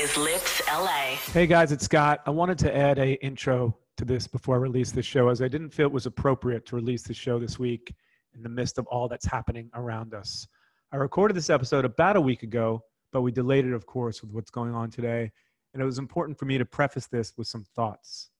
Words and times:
Is 0.00 0.16
Lips 0.16 0.62
LA. 0.66 1.16
Hey 1.30 1.46
guys, 1.46 1.72
it's 1.72 1.84
Scott. 1.84 2.22
I 2.24 2.30
wanted 2.30 2.56
to 2.60 2.74
add 2.74 2.98
a 2.98 3.22
intro 3.22 3.76
to 3.98 4.06
this 4.06 4.26
before 4.26 4.54
I 4.54 4.58
release 4.58 4.92
the 4.92 5.02
show, 5.02 5.28
as 5.28 5.42
I 5.42 5.48
didn't 5.48 5.68
feel 5.68 5.84
it 5.84 5.92
was 5.92 6.06
appropriate 6.06 6.64
to 6.66 6.76
release 6.76 7.02
the 7.02 7.12
show 7.12 7.38
this 7.38 7.58
week 7.58 7.94
in 8.34 8.42
the 8.42 8.48
midst 8.48 8.78
of 8.78 8.86
all 8.86 9.08
that's 9.08 9.26
happening 9.26 9.70
around 9.74 10.14
us. 10.14 10.48
I 10.90 10.96
recorded 10.96 11.36
this 11.36 11.50
episode 11.50 11.84
about 11.84 12.16
a 12.16 12.20
week 12.20 12.42
ago, 12.42 12.82
but 13.12 13.20
we 13.20 13.30
delayed 13.30 13.66
it, 13.66 13.74
of 13.74 13.84
course, 13.84 14.22
with 14.22 14.30
what's 14.32 14.50
going 14.50 14.74
on 14.74 14.90
today. 14.90 15.30
And 15.74 15.82
it 15.82 15.84
was 15.84 15.98
important 15.98 16.38
for 16.38 16.46
me 16.46 16.56
to 16.56 16.64
preface 16.64 17.06
this 17.06 17.34
with 17.36 17.46
some 17.46 17.66
thoughts. 17.76 18.30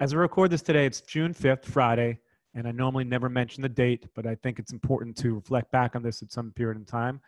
As 0.00 0.12
I 0.12 0.16
record 0.16 0.50
this 0.50 0.62
today, 0.62 0.86
it's 0.86 1.02
June 1.02 1.32
5th, 1.32 1.66
Friday, 1.66 2.18
and 2.54 2.66
I 2.66 2.72
normally 2.72 3.04
never 3.04 3.28
mention 3.28 3.62
the 3.62 3.68
date, 3.68 4.08
but 4.16 4.26
I 4.26 4.34
think 4.34 4.58
it's 4.58 4.72
important 4.72 5.16
to 5.18 5.36
reflect 5.36 5.70
back 5.70 5.94
on 5.94 6.02
this 6.02 6.20
at 6.20 6.32
some 6.32 6.50
period 6.50 6.78
in 6.78 6.84
time. 6.84 7.20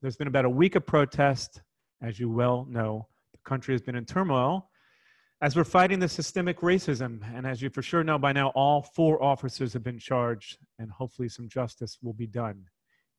There's 0.00 0.16
been 0.16 0.26
about 0.26 0.46
a 0.46 0.50
week 0.50 0.74
of 0.74 0.86
protest. 0.86 1.60
As 2.02 2.18
you 2.18 2.30
well 2.30 2.66
know, 2.66 3.08
the 3.42 3.48
country 3.48 3.74
has 3.74 3.82
been 3.82 3.96
in 3.96 4.04
turmoil 4.04 4.70
as 5.42 5.56
we're 5.56 5.64
fighting 5.64 5.98
the 5.98 6.08
systemic 6.08 6.60
racism. 6.60 7.20
And 7.34 7.46
as 7.46 7.62
you 7.62 7.70
for 7.70 7.82
sure 7.82 8.04
know 8.04 8.18
by 8.18 8.32
now, 8.32 8.48
all 8.48 8.82
four 8.82 9.22
officers 9.22 9.72
have 9.72 9.82
been 9.82 9.98
charged, 9.98 10.58
and 10.78 10.90
hopefully 10.90 11.28
some 11.28 11.48
justice 11.48 11.98
will 12.02 12.12
be 12.12 12.26
done. 12.26 12.64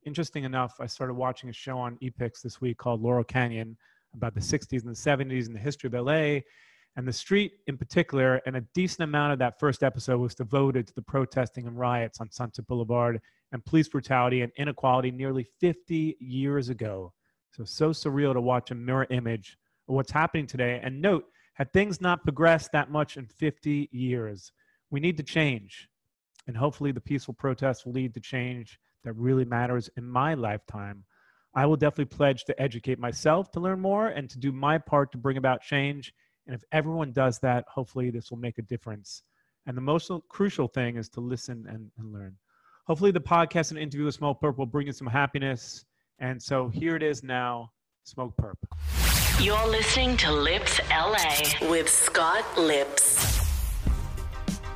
Interesting 0.05 0.44
enough, 0.44 0.75
I 0.80 0.86
started 0.88 1.13
watching 1.13 1.50
a 1.50 1.53
show 1.53 1.78
on 1.78 1.97
Epix 2.02 2.41
this 2.41 2.61
week 2.61 2.78
called 2.78 3.02
Laurel 3.02 3.23
Canyon 3.23 3.78
about 4.13 4.33
the 4.33 4.41
60s 4.41 4.83
and 4.83 4.95
the 4.95 5.36
70s 5.36 5.47
and 5.47 5.55
the 5.55 5.59
history 5.59 5.88
of 5.88 5.94
LA 5.94 6.41
and 6.97 7.08
the 7.08 7.13
street 7.13 7.53
in 7.67 7.78
particular. 7.78 8.41
And 8.45 8.58
a 8.58 8.61
decent 8.73 9.03
amount 9.03 9.33
of 9.33 9.39
that 9.39 9.59
first 9.59 9.83
episode 9.83 10.19
was 10.19 10.35
devoted 10.35 10.88
to 10.88 10.95
the 10.95 11.02
protesting 11.02 11.67
and 11.67 11.78
riots 11.78 12.19
on 12.19 12.31
Sunset 12.31 12.67
Boulevard 12.67 13.22
and 13.52 13.63
police 13.66 13.88
brutality 13.89 14.41
and 14.41 14.52
inequality 14.58 15.11
nearly 15.11 15.45
50 15.59 16.17
years 16.19 16.69
ago. 16.69 17.13
So, 17.52 17.63
so 17.63 17.91
surreal 17.91 18.33
to 18.33 18.41
watch 18.41 18.72
a 18.72 18.75
mirror 18.75 19.08
image 19.09 19.58
of 19.88 19.96
what's 19.96 20.12
happening 20.12 20.48
today. 20.48 20.80
And 20.82 21.02
note, 21.02 21.26
had 21.54 21.74
things 21.74 22.02
not 22.02 22.24
progressed 22.24 22.72
that 22.72 22.92
much 22.92 23.18
in 23.18 23.26
50 23.28 23.90
years, 23.92 24.52
we 24.90 25.00
need 25.00 25.18
to 25.18 25.24
change. 25.24 25.90
And 26.48 26.58
hopefully, 26.58 26.92
the 26.92 27.02
peaceful 27.02 27.34
protests 27.34 27.86
will 27.86 27.94
lead 27.94 28.14
to 28.16 28.20
change 28.20 28.80
that 29.04 29.14
really 29.14 29.46
matters 29.46 29.90
in 29.98 30.08
my 30.08 30.34
lifetime. 30.34 31.04
I 31.54 31.66
will 31.66 31.76
definitely 31.76 32.06
pledge 32.06 32.46
to 32.46 32.62
educate 32.62 32.98
myself 32.98 33.52
to 33.52 33.59
learn 33.59 33.80
more 33.80 34.08
and 34.08 34.30
to 34.30 34.40
do 34.40 34.52
my 34.52 34.78
part 34.78 35.12
to 35.12 35.18
bring 35.18 35.38
about 35.38 35.62
change. 35.62 36.14
And 36.48 36.56
if 36.56 36.64
everyone 36.72 37.12
does 37.12 37.40
that, 37.40 37.66
hopefully, 37.68 38.09
this 38.09 38.32
will 38.32 38.38
make 38.38 38.58
a 38.58 38.64
difference. 38.64 39.24
And 39.68 39.78
the 39.78 39.82
most 39.82 40.09
crucial 40.30 40.68
thing 40.68 40.98
is 40.98 41.09
to 41.09 41.20
listen 41.20 41.66
and, 41.70 41.92
and 41.98 42.12
learn. 42.12 42.38
Hopefully, 42.88 43.12
the 43.12 43.22
podcast 43.22 43.70
and 43.70 43.80
interview 43.80 44.06
with 44.06 44.16
Smoke 44.16 44.42
Purp 44.42 44.58
will 44.58 44.66
bring 44.66 44.88
you 44.88 44.94
some 44.94 45.08
happiness 45.08 45.86
and 46.22 46.42
so 46.42 46.70
here 46.70 46.96
it 46.96 47.02
is 47.04 47.24
now 47.24 47.72
Smoke 48.04 48.36
Perp. 48.38 49.10
You're 49.40 49.68
listening 49.68 50.18
to 50.18 50.31
Lips 50.31 50.80
LA 50.90 51.68
with 51.68 51.90
Scott 51.90 52.46
Lips. 52.58 53.40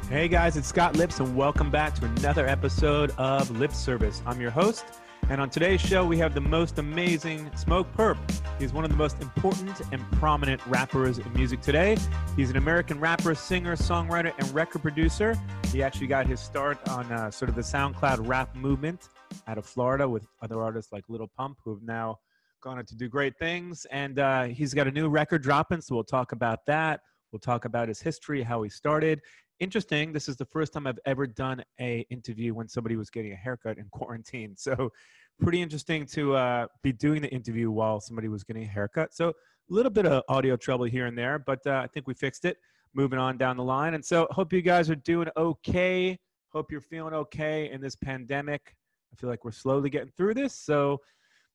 Hey 0.09 0.27
guys, 0.27 0.57
it's 0.57 0.67
Scott 0.67 0.95
Lips, 0.95 1.19
and 1.19 1.35
welcome 1.35 1.69
back 1.69 1.93
to 1.95 2.05
another 2.05 2.47
episode 2.47 3.11
of 3.17 3.51
Lip 3.51 3.71
Service. 3.71 4.23
I'm 4.25 4.41
your 4.41 4.49
host, 4.49 4.85
and 5.29 5.39
on 5.39 5.51
today's 5.51 5.81
show, 5.81 6.03
we 6.05 6.17
have 6.17 6.33
the 6.33 6.41
most 6.41 6.79
amazing 6.79 7.51
Smoke 7.55 7.87
Perp. 7.95 8.17
He's 8.59 8.73
one 8.73 8.83
of 8.83 8.89
the 8.89 8.97
most 8.97 9.21
important 9.21 9.81
and 9.91 10.01
prominent 10.13 10.65
rappers 10.65 11.19
in 11.19 11.31
music 11.33 11.61
today. 11.61 11.97
He's 12.35 12.49
an 12.49 12.57
American 12.57 12.99
rapper, 12.99 13.35
singer, 13.35 13.75
songwriter, 13.75 14.33
and 14.39 14.49
record 14.51 14.81
producer. 14.81 15.35
He 15.71 15.83
actually 15.83 16.07
got 16.07 16.25
his 16.25 16.39
start 16.39 16.79
on 16.89 17.11
uh, 17.11 17.29
sort 17.29 17.49
of 17.49 17.55
the 17.55 17.61
SoundCloud 17.61 18.27
rap 18.27 18.55
movement 18.55 19.09
out 19.47 19.59
of 19.59 19.65
Florida 19.65 20.09
with 20.09 20.25
other 20.41 20.61
artists 20.61 20.91
like 20.91 21.03
Little 21.07 21.29
Pump, 21.37 21.57
who 21.63 21.71
have 21.71 21.83
now 21.83 22.17
gone 22.61 22.77
on 22.77 22.85
to 22.85 22.95
do 22.95 23.07
great 23.07 23.37
things. 23.37 23.85
And 23.91 24.19
uh, 24.19 24.43
he's 24.45 24.73
got 24.73 24.87
a 24.87 24.91
new 24.91 25.09
record 25.09 25.43
dropping, 25.43 25.81
so 25.81 25.95
we'll 25.95 26.03
talk 26.03 26.31
about 26.31 26.59
that. 26.67 27.01
We'll 27.31 27.39
talk 27.39 27.65
about 27.65 27.87
his 27.87 28.01
history, 28.01 28.41
how 28.41 28.63
he 28.63 28.69
started. 28.69 29.21
Interesting. 29.59 30.11
This 30.11 30.27
is 30.27 30.35
the 30.35 30.45
first 30.45 30.73
time 30.73 30.85
I've 30.87 30.99
ever 31.05 31.27
done 31.27 31.63
a 31.79 32.05
interview 32.09 32.53
when 32.53 32.67
somebody 32.67 32.95
was 32.95 33.09
getting 33.09 33.31
a 33.31 33.35
haircut 33.35 33.77
in 33.77 33.85
quarantine. 33.91 34.55
So 34.65 34.91
pretty 35.39 35.61
interesting 35.61 36.05
to 36.05 36.35
uh, 36.35 36.67
be 36.81 36.93
doing 36.93 37.21
the 37.21 37.29
interview 37.29 37.69
while 37.69 37.99
somebody 37.99 38.29
was 38.29 38.43
getting 38.43 38.63
a 38.63 38.67
haircut. 38.67 39.13
So 39.13 39.29
a 39.29 39.33
little 39.69 39.91
bit 39.91 40.05
of 40.05 40.23
audio 40.29 40.55
trouble 40.55 40.85
here 40.85 41.07
and 41.07 41.17
there, 41.17 41.39
but 41.39 41.65
uh, 41.67 41.81
I 41.83 41.87
think 41.87 42.07
we 42.07 42.13
fixed 42.13 42.45
it. 42.45 42.57
Moving 42.93 43.19
on 43.19 43.37
down 43.37 43.57
the 43.57 43.63
line. 43.63 43.93
And 43.93 44.05
so 44.05 44.27
hope 44.31 44.53
you 44.53 44.61
guys 44.61 44.89
are 44.89 44.95
doing 44.95 45.27
okay. 45.35 46.17
Hope 46.53 46.71
you're 46.71 46.79
feeling 46.79 47.13
okay 47.13 47.69
in 47.69 47.81
this 47.81 47.97
pandemic. 47.97 48.73
I 49.11 49.15
feel 49.19 49.29
like 49.29 49.43
we're 49.43 49.51
slowly 49.51 49.89
getting 49.89 50.11
through 50.15 50.35
this. 50.35 50.53
So, 50.53 51.01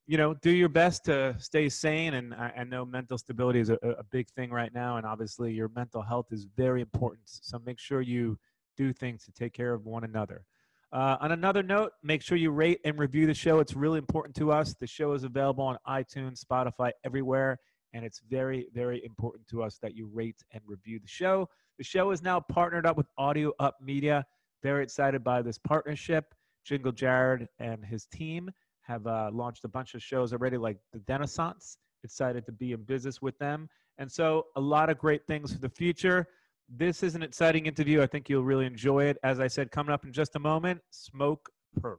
you 0.06 0.16
know, 0.16 0.34
do 0.34 0.50
your 0.50 0.68
best 0.68 1.04
to 1.04 1.36
stay 1.38 1.68
sane. 1.68 2.14
And 2.14 2.34
I, 2.34 2.52
I 2.58 2.64
know 2.64 2.84
mental 2.84 3.18
stability 3.18 3.60
is 3.60 3.70
a, 3.70 3.78
a 3.82 4.04
big 4.10 4.28
thing 4.30 4.50
right 4.50 4.72
now. 4.74 4.96
And 4.96 5.06
obviously, 5.06 5.52
your 5.52 5.68
mental 5.74 6.02
health 6.02 6.26
is 6.32 6.46
very 6.56 6.80
important. 6.80 7.22
So 7.26 7.60
make 7.64 7.78
sure 7.78 8.00
you 8.00 8.38
do 8.76 8.92
things 8.92 9.24
to 9.24 9.32
take 9.32 9.52
care 9.52 9.72
of 9.72 9.84
one 9.84 10.04
another. 10.04 10.44
Uh, 10.92 11.16
on 11.20 11.30
another 11.30 11.62
note, 11.62 11.92
make 12.02 12.20
sure 12.22 12.36
you 12.36 12.50
rate 12.50 12.80
and 12.84 12.98
review 12.98 13.26
the 13.26 13.34
show. 13.34 13.60
It's 13.60 13.74
really 13.74 13.98
important 13.98 14.34
to 14.36 14.50
us. 14.50 14.74
The 14.74 14.86
show 14.86 15.12
is 15.12 15.22
available 15.22 15.64
on 15.64 15.78
iTunes, 15.88 16.44
Spotify, 16.44 16.90
everywhere. 17.04 17.58
And 17.92 18.04
it's 18.04 18.20
very, 18.28 18.66
very 18.74 19.04
important 19.04 19.46
to 19.48 19.62
us 19.62 19.78
that 19.82 19.94
you 19.94 20.10
rate 20.12 20.42
and 20.52 20.62
review 20.66 20.98
the 20.98 21.08
show. 21.08 21.48
The 21.78 21.84
show 21.84 22.10
is 22.10 22.22
now 22.22 22.40
partnered 22.40 22.86
up 22.86 22.96
with 22.96 23.06
Audio 23.18 23.52
Up 23.60 23.76
Media. 23.80 24.24
Very 24.62 24.82
excited 24.82 25.22
by 25.22 25.42
this 25.42 25.58
partnership. 25.58 26.34
Jingle 26.64 26.92
Jared 26.92 27.48
and 27.58 27.84
his 27.84 28.06
team 28.06 28.50
have 28.82 29.06
uh, 29.06 29.30
launched 29.32 29.64
a 29.64 29.68
bunch 29.68 29.94
of 29.94 30.02
shows 30.02 30.32
already, 30.32 30.56
like 30.56 30.78
the 30.92 31.00
Renaissance. 31.08 31.78
Excited 32.02 32.46
to 32.46 32.52
be 32.52 32.72
in 32.72 32.82
business 32.82 33.20
with 33.20 33.38
them. 33.38 33.68
And 33.98 34.10
so, 34.10 34.46
a 34.56 34.60
lot 34.60 34.88
of 34.88 34.98
great 34.98 35.26
things 35.26 35.52
for 35.52 35.58
the 35.58 35.68
future. 35.68 36.26
This 36.68 37.02
is 37.02 37.14
an 37.14 37.22
exciting 37.22 37.66
interview. 37.66 38.00
I 38.00 38.06
think 38.06 38.28
you'll 38.28 38.44
really 38.44 38.64
enjoy 38.66 39.04
it. 39.04 39.18
As 39.22 39.40
I 39.40 39.48
said, 39.48 39.70
coming 39.70 39.92
up 39.92 40.04
in 40.04 40.12
just 40.12 40.36
a 40.36 40.38
moment, 40.38 40.80
Smoke 40.90 41.50
Perp. 41.80 41.98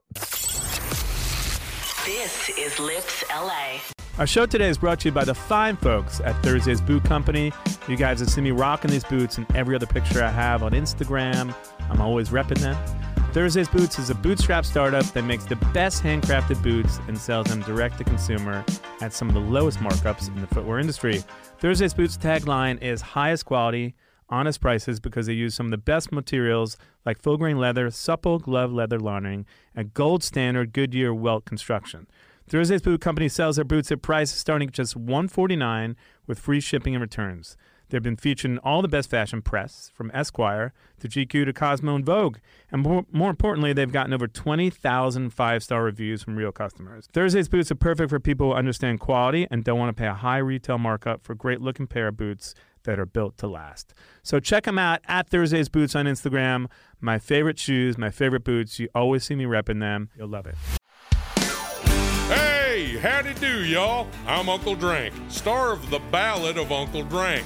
This 2.05 2.49
is 2.57 2.79
Lips 2.79 3.23
LA. 3.29 3.77
Our 4.17 4.27
show 4.27 4.45
today 4.45 4.69
is 4.69 4.77
brought 4.77 4.99
to 5.01 5.07
you 5.07 5.11
by 5.11 5.23
the 5.23 5.35
fine 5.35 5.77
folks 5.77 6.19
at 6.19 6.41
Thursday's 6.43 6.81
Boot 6.81 7.03
Company. 7.03 7.51
You 7.87 7.95
guys 7.95 8.19
have 8.19 8.29
seen 8.29 8.43
me 8.43 8.51
rocking 8.51 8.91
these 8.91 9.03
boots 9.03 9.37
in 9.37 9.45
every 9.55 9.75
other 9.75 9.85
picture 9.85 10.23
I 10.23 10.29
have 10.29 10.63
on 10.63 10.71
Instagram. 10.71 11.55
I'm 11.89 12.01
always 12.01 12.29
repping 12.29 12.59
them. 12.59 12.77
Thursday's 13.33 13.69
Boots 13.69 13.97
is 13.97 14.09
a 14.09 14.15
bootstrap 14.15 14.65
startup 14.65 15.05
that 15.13 15.23
makes 15.23 15.45
the 15.45 15.55
best 15.73 16.03
handcrafted 16.03 16.61
boots 16.61 16.99
and 17.07 17.17
sells 17.17 17.47
them 17.47 17.61
direct 17.61 17.97
to 17.99 18.03
consumer 18.03 18.65
at 18.99 19.13
some 19.13 19.29
of 19.29 19.33
the 19.33 19.39
lowest 19.39 19.79
markups 19.79 20.27
in 20.27 20.41
the 20.41 20.47
footwear 20.47 20.79
industry. 20.79 21.23
Thursday's 21.59 21.93
Boots 21.93 22.17
tagline 22.17 22.81
is 22.81 22.99
highest 22.99 23.45
quality, 23.45 23.95
honest 24.27 24.59
prices 24.59 24.99
because 24.99 25.27
they 25.27 25.33
use 25.33 25.55
some 25.55 25.67
of 25.67 25.71
the 25.71 25.77
best 25.77 26.11
materials 26.11 26.75
like 27.05 27.21
full 27.21 27.37
grain 27.37 27.57
leather, 27.57 27.89
supple 27.89 28.37
glove 28.37 28.73
leather 28.73 28.99
lining, 28.99 29.45
and 29.73 29.93
gold 29.93 30.25
standard 30.25 30.73
Goodyear 30.73 31.13
welt 31.13 31.45
construction. 31.45 32.07
Thursday's 32.49 32.81
Boot 32.81 32.99
Company 32.99 33.29
sells 33.29 33.55
their 33.55 33.63
boots 33.63 33.93
at 33.93 34.01
prices 34.01 34.37
starting 34.37 34.67
at 34.67 34.73
just 34.73 34.97
149 34.97 35.95
with 36.27 36.37
free 36.37 36.59
shipping 36.59 36.95
and 36.95 37.01
returns. 37.01 37.55
They've 37.91 38.01
been 38.01 38.15
featured 38.15 38.51
in 38.51 38.57
all 38.59 38.81
the 38.81 38.87
best 38.87 39.09
fashion 39.09 39.41
press, 39.41 39.91
from 39.93 40.11
Esquire 40.13 40.73
to 41.01 41.09
GQ 41.09 41.43
to 41.45 41.51
Cosmo 41.51 41.93
and 41.93 42.05
Vogue. 42.05 42.37
And 42.71 42.81
more, 42.81 43.05
more 43.11 43.29
importantly, 43.29 43.73
they've 43.73 43.91
gotten 43.91 44.13
over 44.13 44.27
20,000 44.27 45.29
five 45.31 45.61
star 45.61 45.83
reviews 45.83 46.23
from 46.23 46.37
real 46.37 46.53
customers. 46.53 47.09
Thursday's 47.11 47.49
boots 47.49 47.69
are 47.69 47.75
perfect 47.75 48.09
for 48.09 48.19
people 48.19 48.51
who 48.51 48.53
understand 48.53 49.01
quality 49.01 49.45
and 49.51 49.65
don't 49.65 49.77
want 49.77 49.95
to 49.95 50.01
pay 50.01 50.07
a 50.07 50.13
high 50.13 50.37
retail 50.37 50.77
markup 50.77 51.25
for 51.25 51.35
great 51.35 51.59
looking 51.59 51.85
pair 51.85 52.07
of 52.07 52.15
boots 52.15 52.55
that 52.83 52.97
are 52.97 53.05
built 53.05 53.37
to 53.39 53.47
last. 53.47 53.93
So 54.23 54.39
check 54.39 54.63
them 54.63 54.79
out 54.79 55.01
at 55.07 55.29
Thursday's 55.29 55.67
Boots 55.67 55.93
on 55.93 56.05
Instagram. 56.05 56.67
My 57.01 57.19
favorite 57.19 57.59
shoes, 57.59 57.97
my 57.97 58.09
favorite 58.09 58.45
boots. 58.45 58.79
You 58.79 58.87
always 58.95 59.25
see 59.25 59.35
me 59.35 59.43
repping 59.43 59.81
them. 59.81 60.09
You'll 60.17 60.29
love 60.29 60.47
it. 60.47 60.55
Hey, 62.29 62.97
howdy 62.97 63.33
do, 63.33 63.65
y'all. 63.65 64.07
I'm 64.25 64.47
Uncle 64.47 64.75
Drank, 64.75 65.13
star 65.27 65.73
of 65.73 65.89
The 65.89 65.99
Ballad 66.09 66.57
of 66.57 66.71
Uncle 66.71 67.03
Drank. 67.03 67.45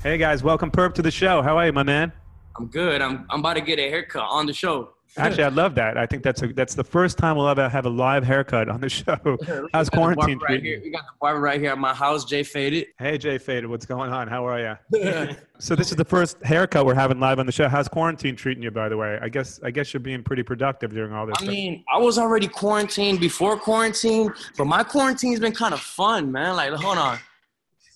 Hey 0.00 0.16
guys, 0.16 0.44
welcome 0.44 0.70
Perp 0.70 0.94
to 0.94 1.02
the 1.02 1.10
show. 1.10 1.42
How 1.42 1.58
are 1.58 1.66
you, 1.66 1.72
my 1.72 1.82
man? 1.82 2.12
I'm 2.56 2.68
good. 2.68 3.02
I'm 3.02 3.26
I'm 3.30 3.40
about 3.40 3.54
to 3.54 3.60
get 3.60 3.80
a 3.80 3.90
haircut 3.90 4.22
on 4.22 4.46
the 4.46 4.52
show. 4.52 4.90
Actually, 5.16 5.42
I 5.42 5.48
love 5.48 5.74
that. 5.74 5.98
I 5.98 6.06
think 6.06 6.22
that's 6.22 6.40
a, 6.42 6.52
that's 6.52 6.76
the 6.76 6.84
first 6.84 7.18
time 7.18 7.36
we'll 7.36 7.48
ever 7.48 7.68
have 7.68 7.84
a 7.84 7.88
live 7.90 8.22
haircut 8.22 8.68
on 8.68 8.80
the 8.80 8.88
show. 8.88 9.36
How's 9.72 9.90
quarantine 9.90 10.38
right 10.38 10.62
here. 10.62 10.80
We 10.84 10.90
got 10.90 11.00
the 11.00 11.12
barber 11.20 11.40
right 11.40 11.60
here 11.60 11.72
at 11.72 11.78
my 11.78 11.92
house, 11.92 12.24
Jay 12.24 12.44
Faded. 12.44 12.86
Hey, 13.00 13.18
Jay 13.18 13.38
Faded, 13.38 13.68
what's 13.68 13.86
going 13.86 14.12
on? 14.12 14.28
How 14.28 14.46
are 14.46 14.78
you? 14.92 15.34
so 15.58 15.74
this 15.74 15.90
is 15.90 15.96
the 15.96 16.04
first 16.04 16.40
haircut 16.44 16.86
we're 16.86 16.94
having 16.94 17.18
live 17.18 17.40
on 17.40 17.46
the 17.46 17.52
show. 17.52 17.68
How's 17.68 17.88
quarantine 17.88 18.36
treating 18.36 18.62
you, 18.62 18.70
by 18.70 18.88
the 18.88 18.96
way? 18.96 19.18
I 19.20 19.28
guess 19.28 19.58
I 19.64 19.72
guess 19.72 19.92
you're 19.92 20.00
being 20.00 20.22
pretty 20.22 20.44
productive 20.44 20.92
during 20.92 21.12
all 21.12 21.26
this. 21.26 21.34
I 21.38 21.42
stuff. 21.42 21.52
mean, 21.52 21.84
I 21.92 21.98
was 21.98 22.18
already 22.18 22.46
quarantined 22.46 23.18
before 23.18 23.56
quarantine, 23.56 24.32
but 24.56 24.66
my 24.66 24.84
quarantine's 24.84 25.40
been 25.40 25.54
kind 25.54 25.74
of 25.74 25.80
fun, 25.80 26.30
man. 26.30 26.54
Like, 26.54 26.72
hold 26.74 26.98
on. 26.98 27.18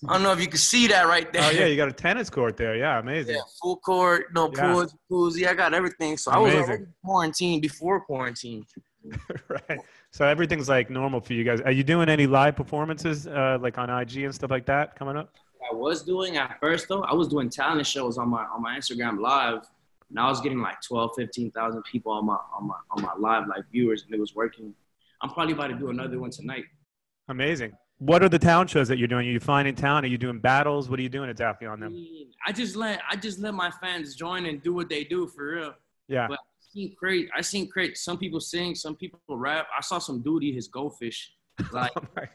I 0.07 0.13
don't 0.13 0.23
know 0.23 0.31
if 0.31 0.39
you 0.39 0.47
can 0.47 0.57
see 0.57 0.87
that 0.87 1.07
right 1.07 1.31
there. 1.31 1.43
Oh 1.43 1.49
yeah, 1.51 1.65
you 1.65 1.75
got 1.75 1.87
a 1.87 1.93
tennis 1.93 2.29
court 2.29 2.57
there. 2.57 2.75
Yeah, 2.75 2.99
amazing. 2.99 3.35
Yeah, 3.35 3.41
full 3.61 3.77
court, 3.77 4.33
no 4.33 4.51
yeah. 4.55 4.73
pools, 4.73 4.95
pools. 5.09 5.37
Yeah, 5.37 5.51
I 5.51 5.53
got 5.53 5.73
everything. 5.73 6.17
So 6.17 6.31
amazing. 6.31 6.57
I 6.57 6.59
was 6.59 6.69
already 6.69 6.85
quarantined 7.03 7.61
before 7.61 8.01
quarantine. 8.01 8.65
right. 9.49 9.79
So 10.11 10.25
everything's 10.25 10.69
like 10.69 10.89
normal 10.89 11.21
for 11.21 11.33
you 11.33 11.43
guys. 11.43 11.61
Are 11.61 11.71
you 11.71 11.83
doing 11.83 12.09
any 12.09 12.27
live 12.27 12.55
performances, 12.55 13.27
uh, 13.27 13.57
like 13.61 13.77
on 13.77 13.89
IG 13.89 14.17
and 14.17 14.33
stuff 14.33 14.51
like 14.51 14.65
that, 14.65 14.95
coming 14.95 15.17
up? 15.17 15.33
I 15.71 15.73
was 15.73 16.03
doing 16.03 16.37
at 16.37 16.59
first 16.59 16.87
though. 16.87 17.03
I 17.03 17.13
was 17.13 17.27
doing 17.27 17.49
talent 17.49 17.85
shows 17.87 18.17
on 18.17 18.29
my 18.29 18.43
on 18.45 18.61
my 18.61 18.77
Instagram 18.77 19.19
live, 19.19 19.61
and 20.09 20.19
I 20.19 20.27
was 20.27 20.41
getting 20.41 20.59
like 20.59 20.81
12, 20.81 21.11
15,000 21.15 21.83
people 21.83 22.11
on 22.11 22.25
my 22.25 22.37
on 22.55 22.67
my 22.67 22.75
on 22.91 23.01
my 23.01 23.13
live 23.17 23.47
like 23.47 23.63
viewers, 23.71 24.03
and 24.03 24.13
it 24.13 24.19
was 24.19 24.35
working. 24.35 24.73
I'm 25.21 25.29
probably 25.29 25.53
about 25.53 25.67
to 25.67 25.75
do 25.75 25.89
another 25.89 26.19
one 26.19 26.31
tonight. 26.31 26.65
Amazing. 27.29 27.71
What 27.99 28.23
are 28.23 28.29
the 28.29 28.39
town 28.39 28.67
shows 28.67 28.87
that 28.89 28.97
you're 28.97 29.07
doing? 29.07 29.27
Are 29.27 29.31
you 29.31 29.39
flying 29.39 29.67
in 29.67 29.75
town? 29.75 30.03
Are 30.03 30.07
you 30.07 30.17
doing 30.17 30.39
battles? 30.39 30.89
What 30.89 30.99
are 30.99 31.01
you 31.03 31.09
doing 31.09 31.29
exactly 31.29 31.67
on 31.67 31.79
them? 31.79 31.95
I 32.45 32.51
just 32.51 32.75
let 32.75 32.99
I 33.09 33.15
just 33.15 33.39
let 33.39 33.53
my 33.53 33.71
fans 33.81 34.15
join 34.15 34.45
and 34.45 34.61
do 34.61 34.73
what 34.73 34.89
they 34.89 35.03
do 35.03 35.27
for 35.27 35.53
real. 35.53 35.73
Yeah. 36.07 36.27
But 36.27 36.39
I 36.39 36.63
seen 36.73 36.95
great. 36.99 37.29
I 37.35 37.41
seen 37.41 37.69
great. 37.69 37.97
Some 37.97 38.17
people 38.17 38.39
sing, 38.39 38.75
some 38.75 38.95
people 38.95 39.19
rap. 39.29 39.67
I 39.77 39.81
saw 39.81 39.99
some 39.99 40.21
dude 40.21 40.43
eat 40.43 40.55
his 40.55 40.67
goldfish. 40.67 41.33
Like, 41.71 41.91
oh 41.95 42.01
like 42.15 42.31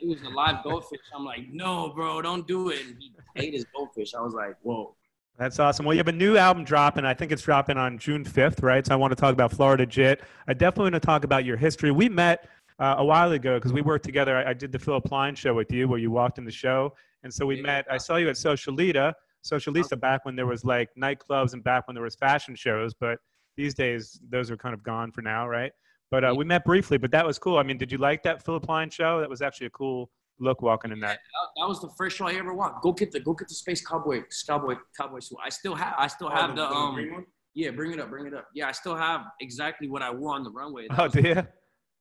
it 0.00 0.08
was 0.08 0.22
a 0.22 0.28
live 0.28 0.62
goldfish. 0.62 1.00
I'm 1.12 1.24
like, 1.24 1.48
no, 1.50 1.92
bro, 1.92 2.22
don't 2.22 2.46
do 2.46 2.68
it. 2.68 2.78
And 2.86 2.96
he 3.00 3.12
ate 3.34 3.52
his 3.52 3.66
goldfish. 3.74 4.14
I 4.14 4.20
was 4.20 4.32
like, 4.32 4.54
whoa. 4.62 4.94
That's 5.40 5.58
awesome. 5.58 5.86
Well, 5.86 5.94
you 5.94 5.98
have 5.98 6.08
a 6.08 6.12
new 6.12 6.36
album 6.36 6.64
dropping. 6.64 7.04
I 7.04 7.14
think 7.14 7.32
it's 7.32 7.42
dropping 7.42 7.78
on 7.78 7.98
June 7.98 8.24
5th, 8.24 8.62
right? 8.62 8.86
So 8.86 8.92
I 8.92 8.96
want 8.96 9.10
to 9.10 9.16
talk 9.16 9.32
about 9.32 9.50
Florida 9.50 9.86
Jit. 9.86 10.20
I 10.46 10.52
definitely 10.52 10.92
want 10.92 11.02
to 11.02 11.06
talk 11.06 11.24
about 11.24 11.46
your 11.46 11.56
history. 11.56 11.90
We 11.90 12.08
met 12.10 12.46
uh, 12.80 12.96
a 12.98 13.04
while 13.04 13.30
ago 13.32 13.56
because 13.58 13.72
we 13.72 13.82
worked 13.82 14.04
together. 14.04 14.36
I, 14.36 14.50
I, 14.50 14.52
did 14.54 14.72
the 14.72 14.78
Philip 14.78 15.04
Plein 15.04 15.34
show 15.34 15.54
with 15.54 15.70
you 15.70 15.86
where 15.86 15.98
you 15.98 16.10
walked 16.10 16.38
in 16.38 16.44
the 16.44 16.50
show. 16.50 16.94
And 17.22 17.32
so 17.32 17.44
we 17.44 17.56
yeah. 17.56 17.62
met. 17.62 17.86
I 17.90 17.98
saw 17.98 18.16
you 18.16 18.28
at 18.28 18.36
Socialita, 18.36 19.12
Socialista 19.44 20.00
back 20.00 20.24
when 20.24 20.34
there 20.34 20.46
was 20.46 20.64
like 20.64 20.88
nightclubs 20.98 21.52
and 21.52 21.62
back 21.62 21.86
when 21.86 21.94
there 21.94 22.04
was 22.04 22.16
fashion 22.16 22.54
shows. 22.54 22.94
But 22.94 23.18
these 23.56 23.74
days, 23.74 24.18
those 24.30 24.50
are 24.50 24.56
kind 24.56 24.74
of 24.74 24.82
gone 24.82 25.12
for 25.12 25.20
now, 25.20 25.46
right? 25.46 25.72
But 26.10 26.24
uh, 26.24 26.34
we 26.36 26.44
met 26.44 26.64
briefly, 26.64 26.98
but 26.98 27.10
that 27.12 27.24
was 27.24 27.38
cool. 27.38 27.58
I 27.58 27.62
mean, 27.62 27.78
did 27.78 27.92
you 27.92 27.98
like 27.98 28.22
that 28.24 28.42
Philip 28.44 28.64
Plein 28.64 28.90
show? 28.90 29.20
That 29.20 29.28
was 29.28 29.42
actually 29.42 29.68
a 29.68 29.70
cool 29.70 30.10
look 30.40 30.62
walking 30.62 30.90
in 30.90 31.00
that. 31.00 31.18
that. 31.56 31.68
was 31.68 31.80
the 31.80 31.90
first 31.98 32.16
show 32.16 32.26
I 32.26 32.34
ever 32.34 32.54
walked. 32.54 32.82
Go 32.82 32.92
get 32.92 33.12
the 33.12 33.20
go 33.20 33.34
get 33.34 33.48
the 33.48 33.54
space 33.54 33.86
cowboy 33.86 34.22
cowboy 34.46 34.76
cowboy 34.98 35.20
suit. 35.20 35.38
I 35.44 35.50
still 35.50 35.74
have 35.74 35.94
I 35.98 36.06
still 36.06 36.30
have 36.30 36.50
oh, 36.50 36.54
the, 36.54 36.68
the 36.68 36.74
um 36.74 37.26
yeah 37.54 37.70
bring 37.70 37.92
it 37.92 38.00
up 38.00 38.08
bring 38.08 38.26
it 38.26 38.34
up 38.34 38.46
yeah 38.54 38.68
I 38.68 38.72
still 38.72 38.94
have 38.94 39.22
exactly 39.40 39.88
what 39.88 40.02
I 40.02 40.10
wore 40.10 40.34
on 40.34 40.42
the 40.42 40.50
runway. 40.50 40.88
That 40.88 40.98
oh, 40.98 41.08
do 41.08 41.20
you? 41.28 41.46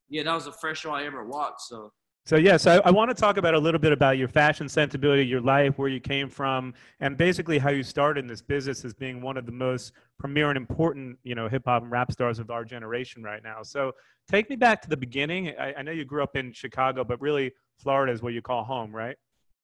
Yeah, 0.09 0.23
that 0.23 0.33
was 0.33 0.45
the 0.45 0.51
first 0.51 0.81
show 0.81 0.91
I 0.91 1.03
ever 1.05 1.25
walked. 1.25 1.61
So. 1.61 1.91
So 2.25 2.35
yes, 2.35 2.67
I, 2.67 2.75
I 2.79 2.91
want 2.91 3.09
to 3.09 3.15
talk 3.15 3.37
about 3.37 3.55
a 3.55 3.59
little 3.59 3.79
bit 3.79 3.91
about 3.91 4.19
your 4.19 4.27
fashion 4.27 4.69
sensibility, 4.69 5.25
your 5.25 5.41
life, 5.41 5.79
where 5.79 5.89
you 5.89 5.99
came 5.99 6.29
from, 6.29 6.75
and 6.99 7.17
basically 7.17 7.57
how 7.57 7.71
you 7.71 7.81
started 7.81 8.23
in 8.23 8.27
this 8.27 8.41
business 8.41 8.85
as 8.85 8.93
being 8.93 9.19
one 9.19 9.35
of 9.35 9.47
the 9.47 9.51
most 9.51 9.93
premier 10.19 10.49
and 10.49 10.57
important, 10.57 11.17
you 11.23 11.33
know, 11.33 11.47
hip 11.47 11.63
hop 11.65 11.81
and 11.81 11.91
rap 11.91 12.11
stars 12.11 12.37
of 12.37 12.51
our 12.51 12.63
generation 12.63 13.23
right 13.23 13.41
now. 13.41 13.63
So 13.63 13.93
take 14.29 14.47
me 14.47 14.57
back 14.57 14.79
to 14.83 14.89
the 14.89 14.97
beginning. 14.97 15.55
I, 15.59 15.73
I 15.79 15.81
know 15.81 15.91
you 15.91 16.05
grew 16.05 16.21
up 16.21 16.35
in 16.35 16.53
Chicago, 16.53 17.03
but 17.03 17.19
really 17.19 17.51
Florida 17.77 18.11
is 18.11 18.21
what 18.21 18.33
you 18.33 18.43
call 18.43 18.63
home, 18.63 18.95
right? 18.95 19.15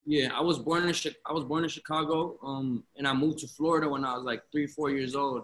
Yeah, 0.05 0.29
I 0.33 0.41
was 0.41 0.57
born 0.57 0.87
in 0.87 0.95
I 1.25 1.33
was 1.33 1.43
born 1.43 1.63
in 1.63 1.69
Chicago, 1.69 2.37
um, 2.43 2.83
and 2.95 3.07
I 3.07 3.13
moved 3.13 3.39
to 3.39 3.47
Florida 3.47 3.89
when 3.89 4.05
I 4.05 4.15
was 4.15 4.23
like 4.23 4.41
three, 4.51 4.65
four 4.65 4.89
years 4.89 5.15
old. 5.15 5.43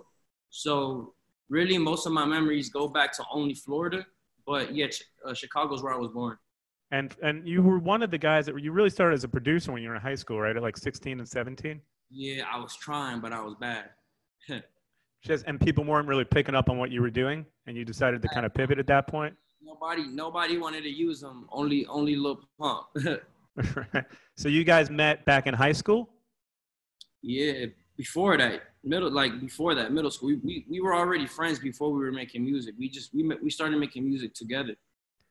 So 0.50 1.14
really, 1.50 1.78
most 1.78 2.08
of 2.08 2.14
my 2.14 2.26
memories 2.26 2.70
go 2.70 2.88
back 2.88 3.12
to 3.18 3.24
only 3.32 3.54
Florida. 3.54 4.06
But 4.46 4.76
yeah, 4.76 4.88
uh, 5.26 5.34
Chicago's 5.34 5.84
where 5.84 5.94
I 5.94 5.98
was 5.98 6.10
born. 6.12 6.38
And 6.92 7.16
and 7.24 7.48
you 7.48 7.62
were 7.62 7.80
one 7.80 8.04
of 8.04 8.12
the 8.12 8.18
guys 8.18 8.46
that 8.48 8.60
you 8.62 8.72
really 8.72 8.90
started 8.90 9.16
as 9.16 9.24
a 9.24 9.30
producer 9.30 9.72
when 9.72 9.82
you 9.82 9.90
were 9.90 9.96
in 9.96 10.02
high 10.02 10.16
school, 10.16 10.40
right? 10.40 10.56
At 10.56 10.62
like 10.62 10.78
16 10.78 11.20
and 11.20 11.28
17. 11.28 11.80
Yeah, 12.10 12.44
I 12.52 12.60
was 12.60 12.76
trying, 12.76 13.22
but 13.22 13.32
I 13.32 13.42
was 13.42 13.56
bad. 13.60 13.90
Just 15.24 15.46
and 15.46 15.60
people 15.60 15.84
weren't 15.84 16.08
really 16.08 16.26
picking 16.26 16.56
up 16.56 16.70
on 16.70 16.78
what 16.78 16.92
you 16.92 17.02
were 17.02 17.12
doing, 17.12 17.46
and 17.68 17.78
you 17.78 17.86
decided 17.86 18.22
to 18.24 18.28
kind 18.30 18.46
of 18.46 18.54
pivot 18.54 18.80
at 18.80 18.88
that 18.88 19.08
point. 19.08 19.36
Nobody, 19.62 20.08
nobody 20.08 20.58
wanted 20.58 20.82
to 20.82 20.90
use 20.90 21.22
them. 21.22 21.48
Only, 21.52 21.86
only 21.86 22.16
Lil 22.16 22.42
Pump. 22.60 22.88
so 24.36 24.50
you 24.50 24.64
guys 24.64 24.90
met 24.90 25.24
back 25.26 25.46
in 25.46 25.54
high 25.54 25.72
school? 25.72 26.10
Yeah, 27.22 27.68
before 27.98 28.36
that, 28.38 28.64
middle 28.84 29.12
like 29.12 29.40
before 29.40 29.76
that 29.76 29.92
middle 29.92 30.10
school 30.10 30.30
we, 30.30 30.36
we, 30.38 30.66
we 30.70 30.82
were 30.82 30.96
already 30.96 31.28
friends 31.28 31.60
before 31.60 31.92
we 31.92 32.00
were 32.00 32.12
making 32.12 32.44
music. 32.44 32.76
We 32.78 32.90
just 32.90 33.14
we 33.14 33.30
we 33.42 33.50
started 33.50 33.78
making 33.78 34.08
music 34.08 34.34
together. 34.34 34.76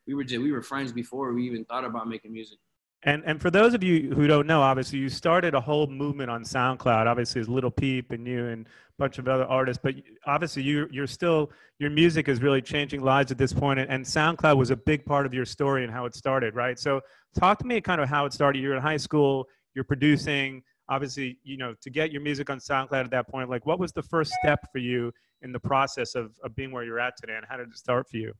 We 0.06 0.14
were 0.14 0.24
just 0.24 0.40
we 0.40 0.52
were 0.52 0.62
friends 0.62 0.92
before 0.92 1.32
we 1.32 1.44
even 1.46 1.64
thought 1.64 1.84
about 1.84 2.08
making 2.08 2.32
music. 2.32 2.58
And 3.02 3.22
and 3.24 3.40
for 3.40 3.50
those 3.50 3.74
of 3.74 3.82
you 3.82 4.12
who 4.14 4.26
don't 4.26 4.46
know 4.46 4.60
obviously 4.60 4.98
you 4.98 5.08
started 5.08 5.54
a 5.54 5.60
whole 5.60 5.86
movement 5.86 6.30
on 6.30 6.44
soundcloud 6.44 7.06
obviously 7.06 7.40
as 7.40 7.48
little 7.48 7.70
peep 7.70 8.12
and 8.12 8.26
you 8.26 8.46
and 8.46 8.66
a 8.66 8.68
bunch 8.98 9.18
of 9.18 9.26
other 9.26 9.44
artists 9.44 9.80
but 9.82 9.94
obviously 10.26 10.62
you 10.62 10.86
you're 10.90 11.06
still 11.06 11.50
your 11.78 11.88
music 11.88 12.28
is 12.28 12.42
really 12.42 12.60
changing 12.60 13.00
lives 13.00 13.32
at 13.32 13.38
this 13.38 13.54
point 13.54 13.80
and, 13.80 13.90
and 13.90 14.04
soundcloud 14.04 14.54
was 14.58 14.70
a 14.70 14.76
big 14.76 15.06
part 15.06 15.24
of 15.24 15.32
your 15.32 15.46
story 15.46 15.82
and 15.82 15.90
how 15.90 16.04
it 16.04 16.14
started 16.14 16.54
right? 16.54 16.78
So 16.78 17.00
talk 17.34 17.58
to 17.60 17.66
me 17.66 17.80
kind 17.80 18.02
of 18.02 18.08
how 18.08 18.26
it 18.26 18.34
started. 18.34 18.60
You're 18.60 18.76
in 18.76 18.82
high 18.82 18.98
school 18.98 19.48
you're 19.74 19.84
producing 19.84 20.62
obviously, 20.90 21.38
you 21.44 21.56
know, 21.56 21.74
to 21.80 21.88
get 21.88 22.12
your 22.12 22.20
music 22.20 22.50
on 22.50 22.58
SoundCloud 22.58 23.04
at 23.04 23.10
that 23.12 23.28
point, 23.28 23.48
like 23.48 23.64
what 23.64 23.78
was 23.78 23.92
the 23.92 24.02
first 24.02 24.32
step 24.42 24.70
for 24.72 24.78
you 24.78 25.12
in 25.40 25.52
the 25.52 25.60
process 25.60 26.14
of, 26.16 26.32
of 26.44 26.54
being 26.54 26.72
where 26.72 26.84
you're 26.84 27.00
at 27.00 27.16
today 27.16 27.36
and 27.36 27.46
how 27.48 27.56
did 27.56 27.68
it 27.68 27.78
start 27.78 28.08
for 28.10 28.16
you? 28.16 28.34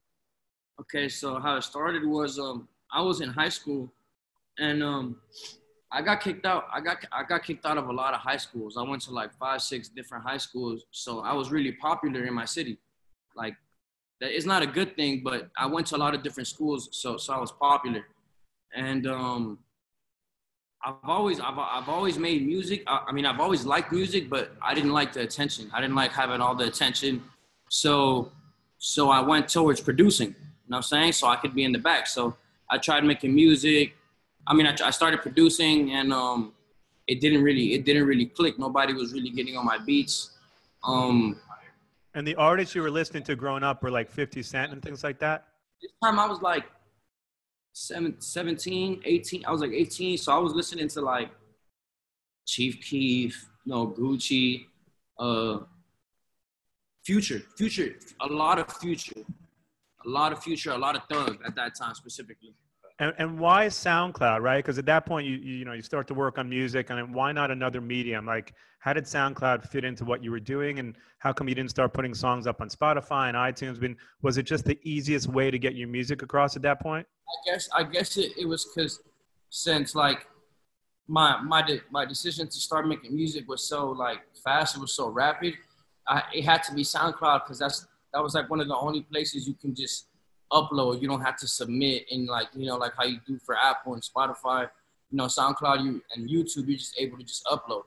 Okay, 0.80 1.08
so 1.08 1.38
how 1.38 1.56
it 1.56 1.62
started 1.62 2.04
was 2.04 2.38
um, 2.38 2.68
I 2.92 3.00
was 3.00 3.20
in 3.20 3.30
high 3.30 3.48
school 3.48 3.92
and 4.58 4.82
um, 4.82 5.16
I 5.92 6.02
got 6.02 6.20
kicked 6.20 6.44
out. 6.44 6.64
I 6.72 6.80
got 6.80 6.98
I 7.12 7.22
got 7.22 7.44
kicked 7.44 7.64
out 7.66 7.78
of 7.78 7.88
a 7.88 7.92
lot 7.92 8.14
of 8.14 8.20
high 8.20 8.36
schools. 8.36 8.76
I 8.76 8.82
went 8.82 9.02
to 9.02 9.12
like 9.12 9.32
five, 9.34 9.62
six 9.62 9.88
different 9.88 10.24
high 10.24 10.38
schools. 10.38 10.86
So 10.90 11.20
I 11.20 11.32
was 11.34 11.50
really 11.50 11.72
popular 11.72 12.24
in 12.24 12.34
my 12.34 12.44
city. 12.44 12.78
Like 13.36 13.56
that 14.20 14.34
is 14.34 14.46
not 14.46 14.62
a 14.62 14.66
good 14.66 14.96
thing, 14.96 15.22
but 15.22 15.50
I 15.56 15.66
went 15.66 15.86
to 15.88 15.96
a 15.96 15.98
lot 15.98 16.14
of 16.14 16.22
different 16.22 16.46
schools, 16.46 16.88
so 16.92 17.16
so 17.16 17.32
I 17.32 17.38
was 17.38 17.52
popular. 17.52 18.06
And 18.74 19.06
um, 19.06 19.58
I've 20.82 20.94
always 21.04 21.40
I've, 21.40 21.58
I've 21.58 21.88
always 21.88 22.18
made 22.18 22.46
music. 22.46 22.82
I, 22.86 23.04
I, 23.08 23.12
mean, 23.12 23.26
I've 23.26 23.40
always 23.40 23.64
liked 23.66 23.92
music, 23.92 24.30
but 24.30 24.52
I 24.62 24.74
didn't 24.74 24.92
like 24.92 25.12
the 25.12 25.20
attention. 25.20 25.70
I 25.74 25.80
didn't 25.80 25.96
like 25.96 26.12
having 26.12 26.40
all 26.40 26.54
the 26.54 26.64
attention. 26.64 27.22
So 27.68 28.32
so 28.78 29.10
I 29.10 29.20
went 29.20 29.48
towards 29.48 29.80
producing. 29.80 30.28
You 30.28 30.34
know 30.34 30.38
what 30.68 30.76
I'm 30.78 30.82
saying? 30.84 31.12
So 31.12 31.28
I 31.28 31.36
could 31.36 31.54
be 31.54 31.64
in 31.64 31.72
the 31.72 31.78
back. 31.78 32.06
So 32.06 32.36
I 32.70 32.78
tried 32.78 33.04
making 33.04 33.34
music. 33.34 33.94
I 34.46 34.54
mean, 34.54 34.66
I, 34.66 34.74
I 34.82 34.90
started 34.90 35.20
producing, 35.20 35.92
and 35.92 36.12
um, 36.12 36.54
it 37.06 37.20
didn't 37.20 37.42
really 37.42 37.74
it 37.74 37.84
didn't 37.84 38.06
really 38.06 38.26
click. 38.26 38.58
Nobody 38.58 38.94
was 38.94 39.12
really 39.12 39.30
getting 39.30 39.56
on 39.56 39.66
my 39.66 39.78
beats. 39.78 40.30
Um, 40.82 41.36
and 42.14 42.26
the 42.26 42.34
artists 42.36 42.74
you 42.74 42.82
were 42.82 42.90
listening 42.90 43.22
to 43.24 43.36
growing 43.36 43.62
up 43.62 43.82
were 43.82 43.90
like 43.90 44.10
50 44.10 44.42
Cent 44.42 44.72
and 44.72 44.82
things 44.82 45.04
like 45.04 45.18
that. 45.18 45.46
This 45.82 45.92
time 46.02 46.18
I 46.18 46.26
was 46.26 46.40
like 46.40 46.64
seven, 47.72 48.20
17, 48.20 49.02
18. 49.04 49.44
I 49.44 49.50
was 49.52 49.60
like 49.60 49.72
18. 49.72 50.18
So 50.18 50.32
I 50.32 50.38
was 50.38 50.52
listening 50.52 50.88
to 50.88 51.00
like 51.00 51.30
Chief 52.46 52.80
Keef, 52.80 53.48
you 53.64 53.72
know, 53.72 53.88
Gucci, 53.88 54.66
uh, 55.18 55.58
Future, 57.04 57.42
Future, 57.56 57.94
a 58.20 58.26
lot 58.26 58.58
of 58.58 58.70
Future, 58.76 59.22
a 60.04 60.08
lot 60.08 60.32
of 60.32 60.42
Future, 60.42 60.72
a 60.72 60.78
lot 60.78 60.96
of 60.96 61.02
Thug 61.10 61.38
at 61.46 61.54
that 61.56 61.74
time 61.74 61.94
specifically. 61.94 62.54
And, 63.00 63.14
and 63.16 63.38
why 63.38 63.66
SoundCloud, 63.66 64.42
right? 64.42 64.58
Because 64.58 64.78
at 64.78 64.84
that 64.84 65.06
point, 65.06 65.26
you, 65.26 65.36
you 65.36 65.64
know 65.64 65.72
you 65.72 65.80
start 65.80 66.06
to 66.08 66.14
work 66.14 66.36
on 66.36 66.48
music, 66.50 66.90
and 66.90 67.14
why 67.14 67.32
not 67.32 67.50
another 67.50 67.80
medium? 67.80 68.26
Like, 68.26 68.52
how 68.78 68.92
did 68.92 69.04
SoundCloud 69.04 69.66
fit 69.70 69.84
into 69.84 70.04
what 70.04 70.22
you 70.22 70.30
were 70.30 70.38
doing, 70.38 70.78
and 70.78 70.94
how 71.18 71.32
come 71.32 71.48
you 71.48 71.54
didn't 71.54 71.70
start 71.70 71.94
putting 71.94 72.12
songs 72.12 72.46
up 72.46 72.60
on 72.60 72.68
Spotify 72.68 73.28
and 73.28 73.36
iTunes? 73.36 73.78
I 73.78 73.80
mean, 73.80 73.96
was 74.20 74.36
it 74.36 74.42
just 74.42 74.66
the 74.66 74.78
easiest 74.84 75.28
way 75.28 75.50
to 75.50 75.58
get 75.58 75.74
your 75.74 75.88
music 75.88 76.20
across 76.20 76.56
at 76.56 76.62
that 76.62 76.80
point? 76.80 77.06
I 77.26 77.50
guess 77.50 77.68
I 77.74 77.84
guess 77.84 78.18
it, 78.18 78.32
it 78.38 78.46
was 78.46 78.66
because 78.66 79.00
since 79.48 79.94
like 79.94 80.26
my 81.08 81.40
my 81.40 81.62
de- 81.62 81.80
my 81.90 82.04
decision 82.04 82.48
to 82.48 82.60
start 82.60 82.86
making 82.86 83.16
music 83.16 83.48
was 83.48 83.66
so 83.66 83.88
like 83.88 84.18
fast, 84.44 84.76
it 84.76 84.80
was 84.80 84.92
so 84.92 85.08
rapid. 85.08 85.54
I, 86.06 86.22
it 86.34 86.44
had 86.44 86.62
to 86.64 86.74
be 86.74 86.82
SoundCloud 86.82 87.44
because 87.44 87.58
that's 87.58 87.86
that 88.12 88.22
was 88.22 88.34
like 88.34 88.50
one 88.50 88.60
of 88.60 88.68
the 88.68 88.76
only 88.76 89.00
places 89.00 89.48
you 89.48 89.54
can 89.54 89.74
just 89.74 90.09
upload. 90.52 91.00
You 91.00 91.08
don't 91.08 91.20
have 91.20 91.36
to 91.38 91.48
submit 91.48 92.06
and 92.10 92.26
like 92.26 92.48
you 92.54 92.66
know 92.66 92.76
like 92.76 92.92
how 92.96 93.04
you 93.04 93.20
do 93.26 93.38
for 93.38 93.56
Apple 93.56 93.94
and 93.94 94.02
Spotify. 94.02 94.68
You 95.10 95.16
know, 95.16 95.24
SoundCloud 95.24 95.82
you 95.84 96.02
and 96.14 96.28
YouTube, 96.30 96.68
you're 96.68 96.78
just 96.78 96.96
able 96.98 97.18
to 97.18 97.24
just 97.24 97.44
upload. 97.46 97.82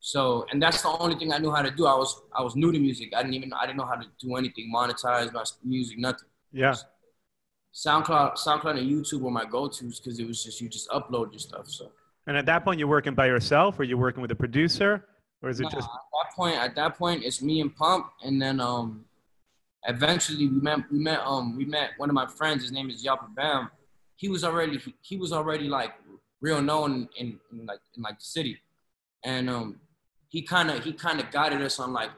So, 0.00 0.46
and 0.50 0.62
that's 0.62 0.82
the 0.82 0.88
only 0.88 1.16
thing 1.16 1.32
I 1.32 1.38
knew 1.38 1.50
how 1.50 1.62
to 1.62 1.70
do. 1.70 1.86
I 1.86 1.94
was 1.94 2.22
I 2.36 2.42
was 2.42 2.56
new 2.56 2.72
to 2.72 2.78
music. 2.78 3.12
I 3.16 3.22
didn't 3.22 3.34
even 3.34 3.52
I 3.52 3.66
didn't 3.66 3.78
know 3.78 3.86
how 3.86 3.94
to 3.94 4.06
do 4.20 4.36
anything, 4.36 4.70
monetize 4.74 5.32
my 5.32 5.44
music, 5.64 5.98
nothing. 5.98 6.28
Yeah. 6.52 6.74
SoundCloud, 7.74 8.36
SoundCloud 8.36 8.78
and 8.78 8.90
YouTube 8.90 9.20
were 9.20 9.30
my 9.30 9.46
go-tos 9.46 9.98
because 10.00 10.18
it 10.18 10.26
was 10.26 10.44
just 10.44 10.60
you 10.60 10.68
just 10.68 10.88
upload 10.90 11.32
your 11.32 11.38
stuff. 11.38 11.68
So. 11.68 11.90
And 12.26 12.36
at 12.36 12.46
that 12.46 12.64
point, 12.64 12.78
you're 12.78 12.88
working 12.88 13.14
by 13.14 13.26
yourself, 13.26 13.78
or 13.80 13.84
you're 13.84 13.96
working 13.98 14.22
with 14.22 14.30
a 14.30 14.36
producer, 14.36 15.06
or 15.42 15.48
is 15.48 15.58
it 15.60 15.64
Nah, 15.64 15.70
just? 15.70 15.88
at 15.88 15.94
that 16.12 16.36
point? 16.36 16.56
At 16.56 16.74
that 16.76 16.98
point, 16.98 17.24
it's 17.24 17.40
me 17.42 17.60
and 17.60 17.74
Pump, 17.74 18.06
and 18.22 18.40
then 18.40 18.60
um, 18.60 19.04
eventually 19.86 20.48
we 20.48 20.60
met. 20.60 20.78
We 20.90 20.98
met 20.98 21.20
um, 21.24 21.56
we 21.56 21.64
met 21.64 21.90
one 21.96 22.08
of 22.08 22.14
my 22.14 22.26
friends. 22.26 22.62
His 22.62 22.72
name 22.72 22.90
is 22.90 23.04
Yappa 23.04 23.34
Bam. 23.34 23.70
He 24.16 24.28
was 24.28 24.44
already 24.44 24.78
he, 24.78 24.94
he 25.00 25.16
was 25.16 25.32
already 25.32 25.68
like 25.68 25.92
real 26.40 26.62
known 26.62 27.08
in, 27.16 27.38
in 27.52 27.66
like 27.66 27.80
in 27.96 28.02
like 28.02 28.18
the 28.18 28.24
city, 28.24 28.58
and 29.24 29.48
um, 29.50 29.80
he 30.28 30.42
kind 30.42 30.70
of 30.70 30.84
he 30.84 30.92
kind 30.92 31.20
of 31.20 31.30
guided 31.30 31.62
us 31.62 31.78
on 31.78 31.92
like 31.92 32.10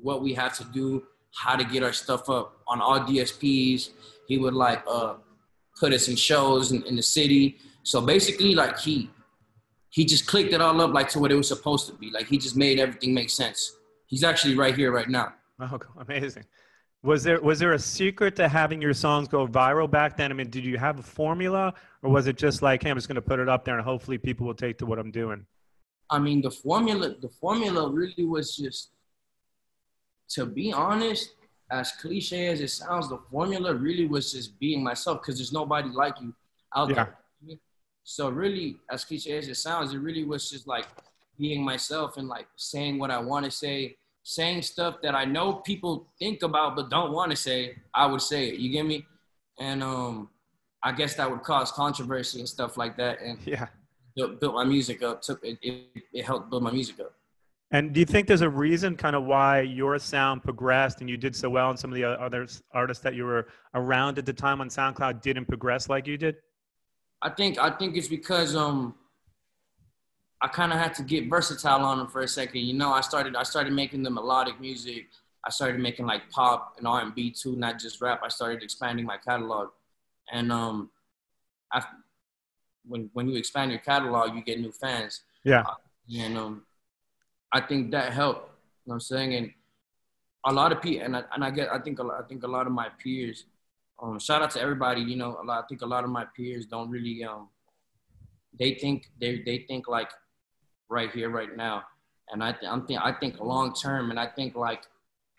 what 0.00 0.22
we 0.22 0.34
had 0.34 0.54
to 0.54 0.64
do, 0.64 1.04
how 1.34 1.56
to 1.56 1.64
get 1.64 1.82
our 1.82 1.92
stuff 1.92 2.28
up 2.30 2.58
on 2.66 2.80
all 2.80 3.00
DSPs. 3.00 3.90
He 4.26 4.38
would 4.38 4.54
like 4.54 4.82
uh 4.88 5.14
put 5.78 5.92
us 5.92 6.08
in 6.08 6.16
shows 6.16 6.72
in, 6.72 6.82
in 6.84 6.96
the 6.96 7.02
city. 7.02 7.58
So 7.82 8.00
basically, 8.00 8.54
like 8.54 8.78
he 8.78 9.10
he 9.90 10.04
just 10.04 10.26
clicked 10.26 10.52
it 10.52 10.60
all 10.60 10.80
up 10.80 10.92
like 10.92 11.08
to 11.10 11.18
what 11.18 11.32
it 11.32 11.34
was 11.34 11.48
supposed 11.48 11.86
to 11.86 11.94
be. 11.94 12.10
Like 12.10 12.26
he 12.26 12.38
just 12.38 12.56
made 12.56 12.78
everything 12.78 13.14
make 13.14 13.30
sense. 13.30 13.76
He's 14.06 14.24
actually 14.24 14.54
right 14.54 14.74
here 14.74 14.92
right 14.92 15.08
now. 15.08 15.34
Oh, 15.60 15.76
amazing. 15.96 16.44
Was 17.02 17.22
there 17.22 17.40
was 17.40 17.60
there 17.60 17.72
a 17.72 17.78
secret 17.78 18.34
to 18.36 18.48
having 18.48 18.82
your 18.82 18.92
songs 18.92 19.28
go 19.28 19.46
viral 19.46 19.88
back 19.88 20.16
then? 20.16 20.32
I 20.32 20.34
mean, 20.34 20.50
did 20.50 20.64
you 20.64 20.78
have 20.78 20.98
a 20.98 21.02
formula, 21.02 21.72
or 22.02 22.10
was 22.10 22.26
it 22.26 22.36
just 22.36 22.60
like, 22.60 22.82
hey, 22.82 22.90
I'm 22.90 22.96
just 22.96 23.06
going 23.06 23.16
to 23.16 23.22
put 23.22 23.38
it 23.38 23.48
up 23.48 23.64
there 23.64 23.76
and 23.76 23.84
hopefully 23.84 24.18
people 24.18 24.46
will 24.46 24.54
take 24.54 24.78
to 24.78 24.86
what 24.86 24.98
I'm 24.98 25.12
doing? 25.12 25.46
I 26.10 26.18
mean, 26.18 26.42
the 26.42 26.50
formula, 26.50 27.14
the 27.20 27.28
formula 27.28 27.88
really 27.90 28.24
was 28.24 28.56
just, 28.56 28.90
to 30.30 30.46
be 30.46 30.72
honest, 30.72 31.34
as 31.70 31.92
cliche 31.92 32.48
as 32.48 32.60
it 32.60 32.70
sounds, 32.70 33.08
the 33.08 33.18
formula 33.30 33.74
really 33.74 34.06
was 34.06 34.32
just 34.32 34.58
being 34.58 34.82
myself 34.82 35.20
because 35.20 35.36
there's 35.36 35.52
nobody 35.52 35.90
like 35.90 36.20
you 36.20 36.34
out 36.74 36.88
there. 36.88 37.16
So 38.04 38.30
really, 38.30 38.78
as 38.90 39.04
cliche 39.04 39.36
as 39.36 39.48
it 39.48 39.56
sounds, 39.56 39.92
it 39.92 39.98
really 39.98 40.24
was 40.24 40.50
just 40.50 40.66
like 40.66 40.86
being 41.38 41.62
myself 41.62 42.16
and 42.16 42.26
like 42.26 42.48
saying 42.56 42.98
what 42.98 43.10
I 43.10 43.18
want 43.18 43.44
to 43.44 43.50
say, 43.50 43.96
saying 44.28 44.60
stuff 44.60 44.96
that 45.02 45.14
I 45.14 45.24
know 45.24 45.54
people 45.54 46.06
think 46.18 46.42
about 46.42 46.76
but 46.76 46.90
don't 46.90 47.12
want 47.12 47.30
to 47.30 47.36
say. 47.36 47.76
I 47.94 48.04
would 48.04 48.20
say 48.20 48.48
it. 48.48 48.56
You 48.60 48.70
get 48.70 48.84
me? 48.84 49.06
And 49.58 49.82
um, 49.82 50.28
I 50.82 50.92
guess 50.92 51.14
that 51.14 51.30
would 51.30 51.42
cause 51.42 51.72
controversy 51.72 52.38
and 52.40 52.48
stuff 52.48 52.76
like 52.76 52.94
that. 52.98 53.22
And 53.22 53.38
Yeah. 53.46 53.68
built, 54.14 54.38
built 54.38 54.54
my 54.54 54.64
music 54.64 55.02
up. 55.02 55.22
Took 55.22 55.42
it, 55.42 55.58
it, 55.62 55.86
it 56.12 56.24
helped 56.26 56.50
build 56.50 56.62
my 56.62 56.70
music 56.70 57.00
up. 57.00 57.14
And 57.70 57.94
do 57.94 58.00
you 58.00 58.06
think 58.06 58.28
there's 58.28 58.42
a 58.42 58.48
reason 58.50 58.96
kind 58.96 59.16
of 59.16 59.24
why 59.24 59.62
your 59.62 59.98
sound 59.98 60.42
progressed 60.42 61.00
and 61.00 61.08
you 61.08 61.16
did 61.16 61.34
so 61.34 61.48
well 61.48 61.70
and 61.70 61.78
some 61.78 61.90
of 61.90 61.94
the 61.94 62.04
other 62.04 62.46
artists 62.74 63.02
that 63.02 63.14
you 63.14 63.24
were 63.24 63.48
around 63.74 64.18
at 64.18 64.26
the 64.26 64.32
time 64.34 64.60
on 64.60 64.68
SoundCloud 64.68 65.22
didn't 65.22 65.46
progress 65.46 65.88
like 65.88 66.06
you 66.06 66.18
did? 66.18 66.36
I 67.22 67.30
think 67.30 67.58
I 67.58 67.70
think 67.70 67.96
it's 67.96 68.08
because 68.08 68.54
um 68.54 68.94
I 70.40 70.48
kind 70.48 70.72
of 70.72 70.78
had 70.78 70.94
to 70.94 71.02
get 71.02 71.28
versatile 71.28 71.84
on 71.84 71.98
them 71.98 72.06
for 72.06 72.20
a 72.20 72.28
second. 72.28 72.60
You 72.60 72.74
know, 72.74 72.92
I 72.92 73.00
started 73.00 73.34
I 73.36 73.42
started 73.42 73.72
making 73.72 74.02
the 74.02 74.10
melodic 74.10 74.60
music. 74.60 75.06
I 75.44 75.50
started 75.50 75.80
making 75.80 76.06
like 76.06 76.30
pop 76.30 76.74
and 76.78 76.86
R 76.86 77.00
and 77.00 77.14
B 77.14 77.30
too, 77.30 77.56
not 77.56 77.78
just 77.78 78.00
rap. 78.00 78.20
I 78.24 78.28
started 78.28 78.62
expanding 78.62 79.04
my 79.06 79.16
catalog, 79.16 79.70
and 80.32 80.52
um, 80.52 80.90
I 81.72 81.82
when 82.86 83.10
when 83.14 83.28
you 83.28 83.36
expand 83.36 83.70
your 83.70 83.80
catalog, 83.80 84.34
you 84.34 84.42
get 84.42 84.60
new 84.60 84.72
fans, 84.72 85.22
Yeah. 85.44 85.64
and 86.16 86.38
um, 86.38 86.62
I 87.52 87.60
think 87.60 87.90
that 87.92 88.12
helped. 88.12 88.42
You 88.84 88.90
know 88.90 88.94
what 88.94 88.94
I'm 88.94 89.00
saying? 89.00 89.34
And 89.34 89.52
a 90.46 90.52
lot 90.52 90.72
of 90.72 90.80
people, 90.80 91.04
and 91.04 91.16
I, 91.16 91.22
and 91.34 91.44
I 91.44 91.50
get, 91.50 91.68
I 91.70 91.78
think, 91.78 91.98
a 91.98 92.02
lot, 92.02 92.22
I 92.22 92.26
think 92.26 92.42
a 92.42 92.46
lot 92.46 92.66
of 92.66 92.72
my 92.72 92.88
peers, 93.02 93.44
um, 94.02 94.18
shout 94.18 94.40
out 94.42 94.50
to 94.52 94.60
everybody. 94.60 95.02
You 95.02 95.16
know, 95.16 95.38
a 95.42 95.44
lot, 95.44 95.64
I 95.64 95.66
think 95.66 95.82
a 95.82 95.86
lot 95.86 96.04
of 96.04 96.10
my 96.10 96.24
peers 96.36 96.64
don't 96.66 96.88
really, 96.90 97.22
um, 97.24 97.48
they 98.58 98.74
think 98.74 99.10
they 99.20 99.42
they 99.44 99.64
think 99.68 99.88
like 99.88 100.10
right 100.88 101.10
here, 101.10 101.30
right 101.30 101.56
now, 101.56 101.84
and 102.30 102.42
I 102.42 102.52
th- 102.52 102.70
I'm 102.70 102.86
think 102.86 103.00
I 103.00 103.12
think 103.12 103.40
long 103.40 103.74
term, 103.74 104.10
and 104.10 104.18
I 104.18 104.26
think 104.26 104.56
like 104.56 104.82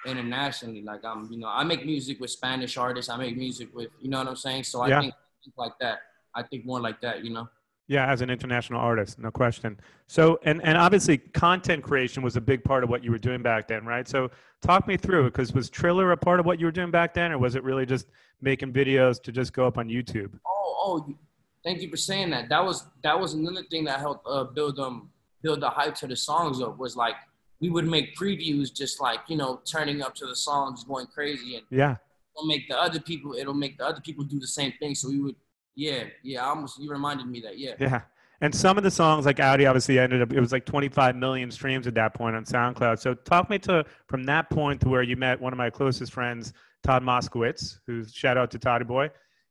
internationally. 0.06 0.82
Like 0.82 1.04
I'm, 1.04 1.30
you 1.32 1.38
know, 1.38 1.48
I 1.48 1.64
make 1.64 1.86
music 1.86 2.20
with 2.20 2.30
Spanish 2.32 2.78
artists. 2.78 3.10
I 3.10 3.18
make 3.18 3.36
music 3.38 3.74
with, 3.76 3.90
you 4.02 4.10
know 4.10 4.20
what 4.20 4.28
I'm 4.28 4.36
saying. 4.36 4.64
So 4.64 4.82
I 4.82 4.88
Yeah. 4.90 5.02
think 5.02 5.14
like 5.58 5.74
that. 5.80 6.00
I 6.36 6.44
think 6.44 6.66
more 6.66 6.80
like 6.80 7.02
that. 7.02 7.24
You 7.24 7.32
know. 7.32 7.50
Yeah, 7.88 8.06
as 8.06 8.22
an 8.22 8.30
international 8.30 8.80
artist, 8.80 9.18
no 9.18 9.32
question. 9.32 9.80
So, 10.06 10.40
and, 10.44 10.64
and 10.64 10.78
obviously, 10.78 11.18
content 11.18 11.84
creation 11.84 12.22
was 12.22 12.36
a 12.36 12.42
big 12.42 12.64
part 12.64 12.84
of 12.84 12.90
what 12.92 13.04
you 13.04 13.10
were 13.10 13.18
doing 13.18 13.42
back 13.42 13.68
then, 13.68 13.84
right? 13.84 14.08
So, 14.08 14.30
talk 14.62 14.88
me 14.88 14.96
through 14.96 15.26
it 15.26 15.32
because 15.32 15.54
was 15.54 15.72
Triller 15.72 16.12
a 16.12 16.18
part 16.18 16.40
of 16.40 16.46
what 16.46 16.60
you 16.60 16.68
were 16.68 16.72
doing 16.72 16.92
back 16.92 17.16
then, 17.16 17.32
or 17.32 17.40
was 17.40 17.56
it 17.56 17.64
really 17.64 17.88
just 17.88 18.06
making 18.42 18.74
videos 18.74 19.20
to 19.24 19.32
just 19.32 19.54
go 19.54 19.66
up 19.66 19.80
on 19.80 19.88
YouTube? 19.90 20.38
Oh, 20.46 20.76
oh, 21.08 21.16
thank 21.64 21.82
you 21.82 21.90
for 21.90 21.98
saying 21.98 22.30
that. 22.30 22.48
That 22.48 22.64
was 22.64 22.86
that 23.04 23.20
was 23.20 23.34
another 23.34 23.64
thing 23.64 23.86
that 23.86 24.00
helped 24.00 24.24
uh, 24.28 24.44
build 24.44 24.80
um 24.80 25.10
build 25.42 25.62
the 25.62 25.70
hype 25.70 25.96
to 25.96 26.08
the 26.08 26.16
songs 26.16 26.62
up. 26.62 26.78
Was 26.78 26.96
like 26.96 27.16
we 27.60 27.70
would 27.70 27.88
make 27.88 28.16
previews, 28.16 28.74
just 28.74 29.02
like 29.02 29.20
you 29.28 29.38
know, 29.38 29.62
turning 29.70 30.02
up 30.02 30.16
to 30.16 30.26
the 30.26 30.36
songs, 30.36 30.84
going 30.84 31.08
crazy, 31.08 31.56
and 31.56 31.66
Yeah, 31.70 31.98
it'll 32.36 32.48
make 32.48 32.68
the 32.68 32.80
other 32.80 33.00
people. 33.00 33.34
It'll 33.34 33.54
make 33.54 33.78
the 33.78 33.86
other 33.86 34.02
people 34.02 34.24
do 34.24 34.40
the 34.40 34.48
same 34.48 34.74
thing. 34.80 34.96
So 34.96 35.10
we 35.10 35.20
would, 35.20 35.36
yeah, 35.76 36.06
yeah. 36.24 36.46
I 36.46 36.50
almost 36.50 36.80
you 36.80 36.90
reminded 36.90 37.28
me 37.28 37.42
that, 37.42 37.58
yeah. 37.58 37.74
yeah. 37.80 38.02
And 38.42 38.56
some 38.56 38.78
of 38.78 38.84
the 38.84 38.92
songs, 38.92 39.26
like 39.26 39.42
Audi, 39.42 39.66
obviously 39.66 40.00
ended 40.00 40.22
up, 40.22 40.32
it 40.32 40.40
was 40.40 40.54
like 40.54 40.66
25 40.66 41.18
million 41.18 41.52
streams 41.52 41.88
at 41.88 41.96
that 41.96 42.14
point 42.14 42.38
on 42.38 42.46
SoundCloud. 42.46 43.00
So, 43.00 43.14
talk 43.14 43.50
me 43.50 43.60
to 43.60 43.84
from 44.08 44.24
that 44.26 44.50
point 44.50 44.80
to 44.82 44.90
where 44.90 45.04
you 45.04 45.18
met 45.18 45.42
one 45.42 45.52
of 45.52 45.58
my 45.58 45.70
closest 45.70 46.14
friends, 46.14 46.54
Todd 46.84 47.04
Moskowitz, 47.04 47.80
who's 47.86 48.14
shout 48.14 48.38
out 48.38 48.50
to 48.52 48.60
Toddy 48.60 48.86
Boy. 48.86 49.10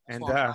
And, 0.08 0.24
uh, 0.24 0.54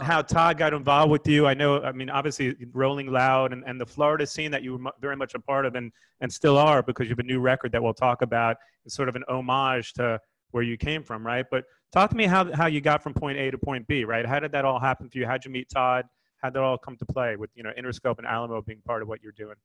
How 0.00 0.22
Todd 0.22 0.56
got 0.56 0.72
involved 0.72 1.10
with 1.10 1.26
you. 1.26 1.46
I 1.46 1.54
know, 1.54 1.82
I 1.82 1.92
mean, 1.92 2.08
obviously, 2.08 2.56
Rolling 2.72 3.08
Loud 3.08 3.52
and, 3.52 3.62
and 3.66 3.80
the 3.80 3.86
Florida 3.86 4.26
scene 4.26 4.50
that 4.50 4.62
you 4.62 4.78
were 4.78 4.92
very 5.00 5.16
much 5.16 5.34
a 5.34 5.38
part 5.38 5.66
of 5.66 5.74
and, 5.74 5.92
and 6.20 6.32
still 6.32 6.56
are 6.56 6.82
because 6.82 7.04
you 7.04 7.10
have 7.10 7.18
a 7.18 7.24
new 7.24 7.40
record 7.40 7.72
that 7.72 7.82
we'll 7.82 7.94
talk 7.94 8.22
about. 8.22 8.56
It's 8.86 8.94
sort 8.94 9.08
of 9.08 9.16
an 9.16 9.24
homage 9.28 9.92
to 9.94 10.20
where 10.52 10.62
you 10.62 10.76
came 10.78 11.02
from, 11.02 11.26
right? 11.26 11.44
But 11.50 11.64
talk 11.92 12.08
to 12.10 12.16
me 12.16 12.24
how, 12.24 12.50
how 12.54 12.66
you 12.66 12.80
got 12.80 13.02
from 13.02 13.12
point 13.12 13.38
A 13.38 13.50
to 13.50 13.58
point 13.58 13.86
B, 13.86 14.04
right? 14.04 14.24
How 14.24 14.40
did 14.40 14.52
that 14.52 14.64
all 14.64 14.80
happen 14.80 15.10
for 15.10 15.18
you? 15.18 15.26
How'd 15.26 15.44
you 15.44 15.50
meet 15.50 15.68
Todd? 15.68 16.06
How'd 16.38 16.54
that 16.54 16.62
all 16.62 16.78
come 16.78 16.96
to 16.96 17.04
play 17.04 17.36
with, 17.36 17.50
you 17.54 17.62
know, 17.62 17.72
Interscope 17.78 18.18
and 18.18 18.26
Alamo 18.26 18.62
being 18.62 18.80
part 18.86 19.02
of 19.02 19.08
what 19.08 19.22
you're 19.22 19.32
doing? 19.32 19.56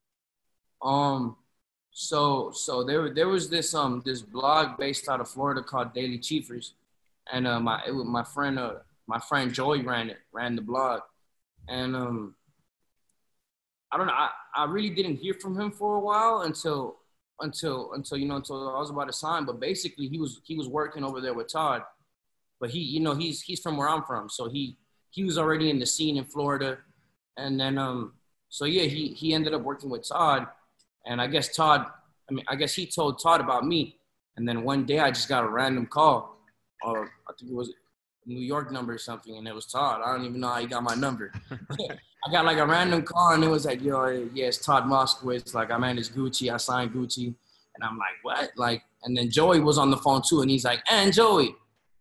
Um, 0.82 1.38
so 1.92 2.52
so 2.52 2.84
there 2.84 3.14
there 3.14 3.30
was 3.30 3.50
this 3.50 3.74
um 3.76 4.02
this 4.04 4.22
blog 4.22 4.78
based 4.78 5.08
out 5.08 5.22
of 5.22 5.30
Florida 5.30 5.62
called 5.62 5.94
Daily 5.94 6.18
Chiefers, 6.18 6.72
and 7.32 7.48
uh, 7.48 7.60
my 7.60 7.82
it 7.88 7.92
was 7.92 8.06
my 8.06 8.24
friend 8.24 8.58
uh 8.58 8.74
my 9.08 9.20
friend 9.20 9.54
Joey 9.54 9.82
ran 9.82 10.10
it 10.10 10.18
ran 10.32 10.56
the 10.56 10.62
blog, 10.62 11.02
and 11.68 11.96
um 11.96 12.36
I 13.92 13.98
don't 13.98 14.08
know 14.08 14.14
I, 14.14 14.30
I 14.56 14.66
really 14.66 14.90
didn't 14.90 15.18
hear 15.18 15.34
from 15.34 15.60
him 15.60 15.72
for 15.72 15.96
a 15.96 16.00
while 16.00 16.42
until 16.42 16.98
until 17.40 17.94
until 17.94 18.18
you 18.18 18.28
know 18.28 18.38
until 18.38 18.76
I 18.76 18.80
was 18.80 18.90
about 18.90 19.06
to 19.06 19.14
sign, 19.14 19.46
but 19.46 19.60
basically 19.60 20.08
he 20.08 20.20
was 20.20 20.42
he 20.44 20.56
was 20.56 20.68
working 20.68 21.04
over 21.04 21.22
there 21.22 21.34
with 21.34 21.52
Todd, 21.52 21.84
but 22.60 22.70
he 22.70 22.80
you 22.80 23.00
know 23.00 23.14
he's 23.16 23.42
he's 23.42 23.60
from 23.60 23.78
where 23.78 23.90
I'm 23.90 24.04
from, 24.04 24.30
so 24.30 24.50
he 24.50 24.78
he 25.10 25.24
was 25.24 25.38
already 25.38 25.70
in 25.70 25.80
the 25.80 25.86
scene 25.86 26.18
in 26.18 26.26
Florida, 26.26 26.80
and 27.38 27.60
then 27.60 27.78
um 27.78 28.14
so 28.50 28.66
yeah 28.66 28.84
he 28.84 29.10
he 29.10 29.34
ended 29.34 29.54
up 29.54 29.62
working 29.62 29.90
with 29.90 30.08
Todd. 30.08 30.48
And 31.06 31.22
I 31.22 31.28
guess 31.28 31.54
Todd, 31.54 31.86
I 32.30 32.34
mean, 32.34 32.46
I 32.48 32.56
guess 32.56 32.74
he 32.74 32.86
told 32.86 33.22
Todd 33.22 33.42
about 33.42 33.66
me. 33.66 33.98
And 34.38 34.48
then 34.48 34.64
one 34.64 34.86
day 34.86 35.00
I 35.00 35.12
just 35.12 35.28
got 35.28 35.44
a 35.44 35.48
random 35.50 35.86
call, 35.86 36.38
or 36.82 37.12
I 37.28 37.34
think 37.38 37.52
it 37.52 37.56
was 37.56 37.74
New 38.26 38.40
York 38.40 38.72
number 38.72 38.94
or 38.94 38.98
something, 38.98 39.38
and 39.38 39.48
it 39.48 39.54
was 39.56 39.66
Todd. 39.66 40.02
I 40.04 40.16
don't 40.16 40.26
even 40.26 40.40
know 40.40 40.50
how 40.50 40.60
he 40.60 40.68
got 40.68 40.84
my 40.84 40.96
number. 40.96 41.32
I 41.52 42.32
got 42.32 42.46
like 42.46 42.58
a 42.58 42.66
random 42.66 43.04
call, 43.04 43.34
and 43.34 43.44
it 43.44 43.50
was 43.50 43.66
like, 43.66 43.82
yo, 43.82 44.28
yeah, 44.34 44.46
it's 44.46 44.58
Todd 44.58 44.86
Moskowitz. 44.86 45.54
Like, 45.54 45.72
I 45.72 45.78
managed 45.78 46.14
Gucci. 46.14 46.54
I 46.54 46.58
signed 46.58 46.92
Gucci. 46.94 47.28
And 47.76 47.84
I'm 47.84 47.98
like, 47.98 48.16
what? 48.22 48.52
Like, 48.56 48.84
and 49.04 49.18
then 49.18 49.30
Joey 49.30 49.60
was 49.60 49.78
on 49.78 49.90
the 49.92 49.98
phone 49.98 50.22
too, 50.28 50.42
and 50.42 50.50
he's 50.50 50.64
like, 50.64 50.82
and 50.90 51.12
Joey. 51.14 51.56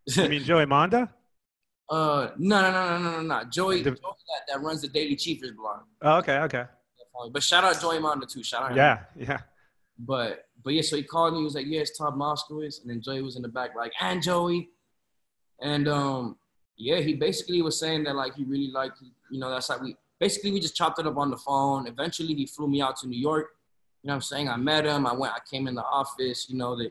You 0.06 0.28
mean 0.28 0.44
Joey 0.44 0.66
Monda? 0.66 1.08
Uh, 1.90 2.30
no, 2.38 2.62
no, 2.62 2.70
no, 2.70 2.88
no, 2.88 2.98
no, 3.02 3.16
no, 3.20 3.22
no. 3.22 3.44
Joey, 3.50 3.82
Div- 3.82 4.00
Joey 4.00 4.12
that, 4.48 4.54
that 4.54 4.62
runs 4.64 4.80
the 4.80 4.88
Daily 4.88 5.14
Chiefers 5.14 5.54
blog. 5.54 5.80
Oh, 6.00 6.16
okay, 6.18 6.38
okay. 6.38 6.64
But 7.30 7.42
shout 7.42 7.64
out 7.64 7.78
Joey 7.82 7.98
Mondo 7.98 8.24
too. 8.24 8.42
Shout 8.42 8.62
out. 8.62 8.70
him. 8.70 8.76
Yeah, 8.78 9.00
yeah. 9.14 9.38
But 9.98 10.46
but 10.64 10.72
yeah, 10.72 10.80
so 10.80 10.96
he 10.96 11.02
called 11.02 11.34
me. 11.34 11.40
He 11.40 11.44
was 11.44 11.54
like, 11.54 11.66
"Yeah, 11.68 11.80
it's 11.80 11.98
Todd 11.98 12.14
Moskowitz," 12.14 12.80
and 12.80 12.88
then 12.88 13.02
Joey 13.02 13.20
was 13.20 13.36
in 13.36 13.42
the 13.42 13.48
back 13.48 13.76
like, 13.76 13.92
"And 14.00 14.22
Joey," 14.22 14.70
and 15.60 15.88
um, 15.88 16.36
yeah, 16.76 17.00
he 17.00 17.14
basically 17.14 17.62
was 17.62 17.78
saying 17.78 18.04
that 18.04 18.16
like 18.16 18.34
he 18.34 18.44
really 18.44 18.70
liked, 18.70 18.98
you 19.30 19.38
know, 19.38 19.50
that's 19.50 19.68
like 19.68 19.80
we 19.80 19.96
basically 20.18 20.52
we 20.52 20.60
just 20.60 20.76
chopped 20.76 20.98
it 20.98 21.06
up 21.06 21.16
on 21.16 21.30
the 21.30 21.36
phone. 21.36 21.86
Eventually, 21.86 22.34
he 22.34 22.46
flew 22.46 22.68
me 22.68 22.80
out 22.80 22.96
to 22.98 23.08
New 23.08 23.18
York. 23.18 23.50
You 24.02 24.08
know 24.08 24.12
what 24.12 24.16
I'm 24.16 24.22
saying? 24.22 24.48
I 24.48 24.56
met 24.56 24.84
him. 24.84 25.06
I 25.06 25.12
went. 25.12 25.32
I 25.32 25.38
came 25.48 25.68
in 25.68 25.74
the 25.74 25.84
office. 25.84 26.48
You 26.48 26.56
know 26.56 26.76
that 26.76 26.90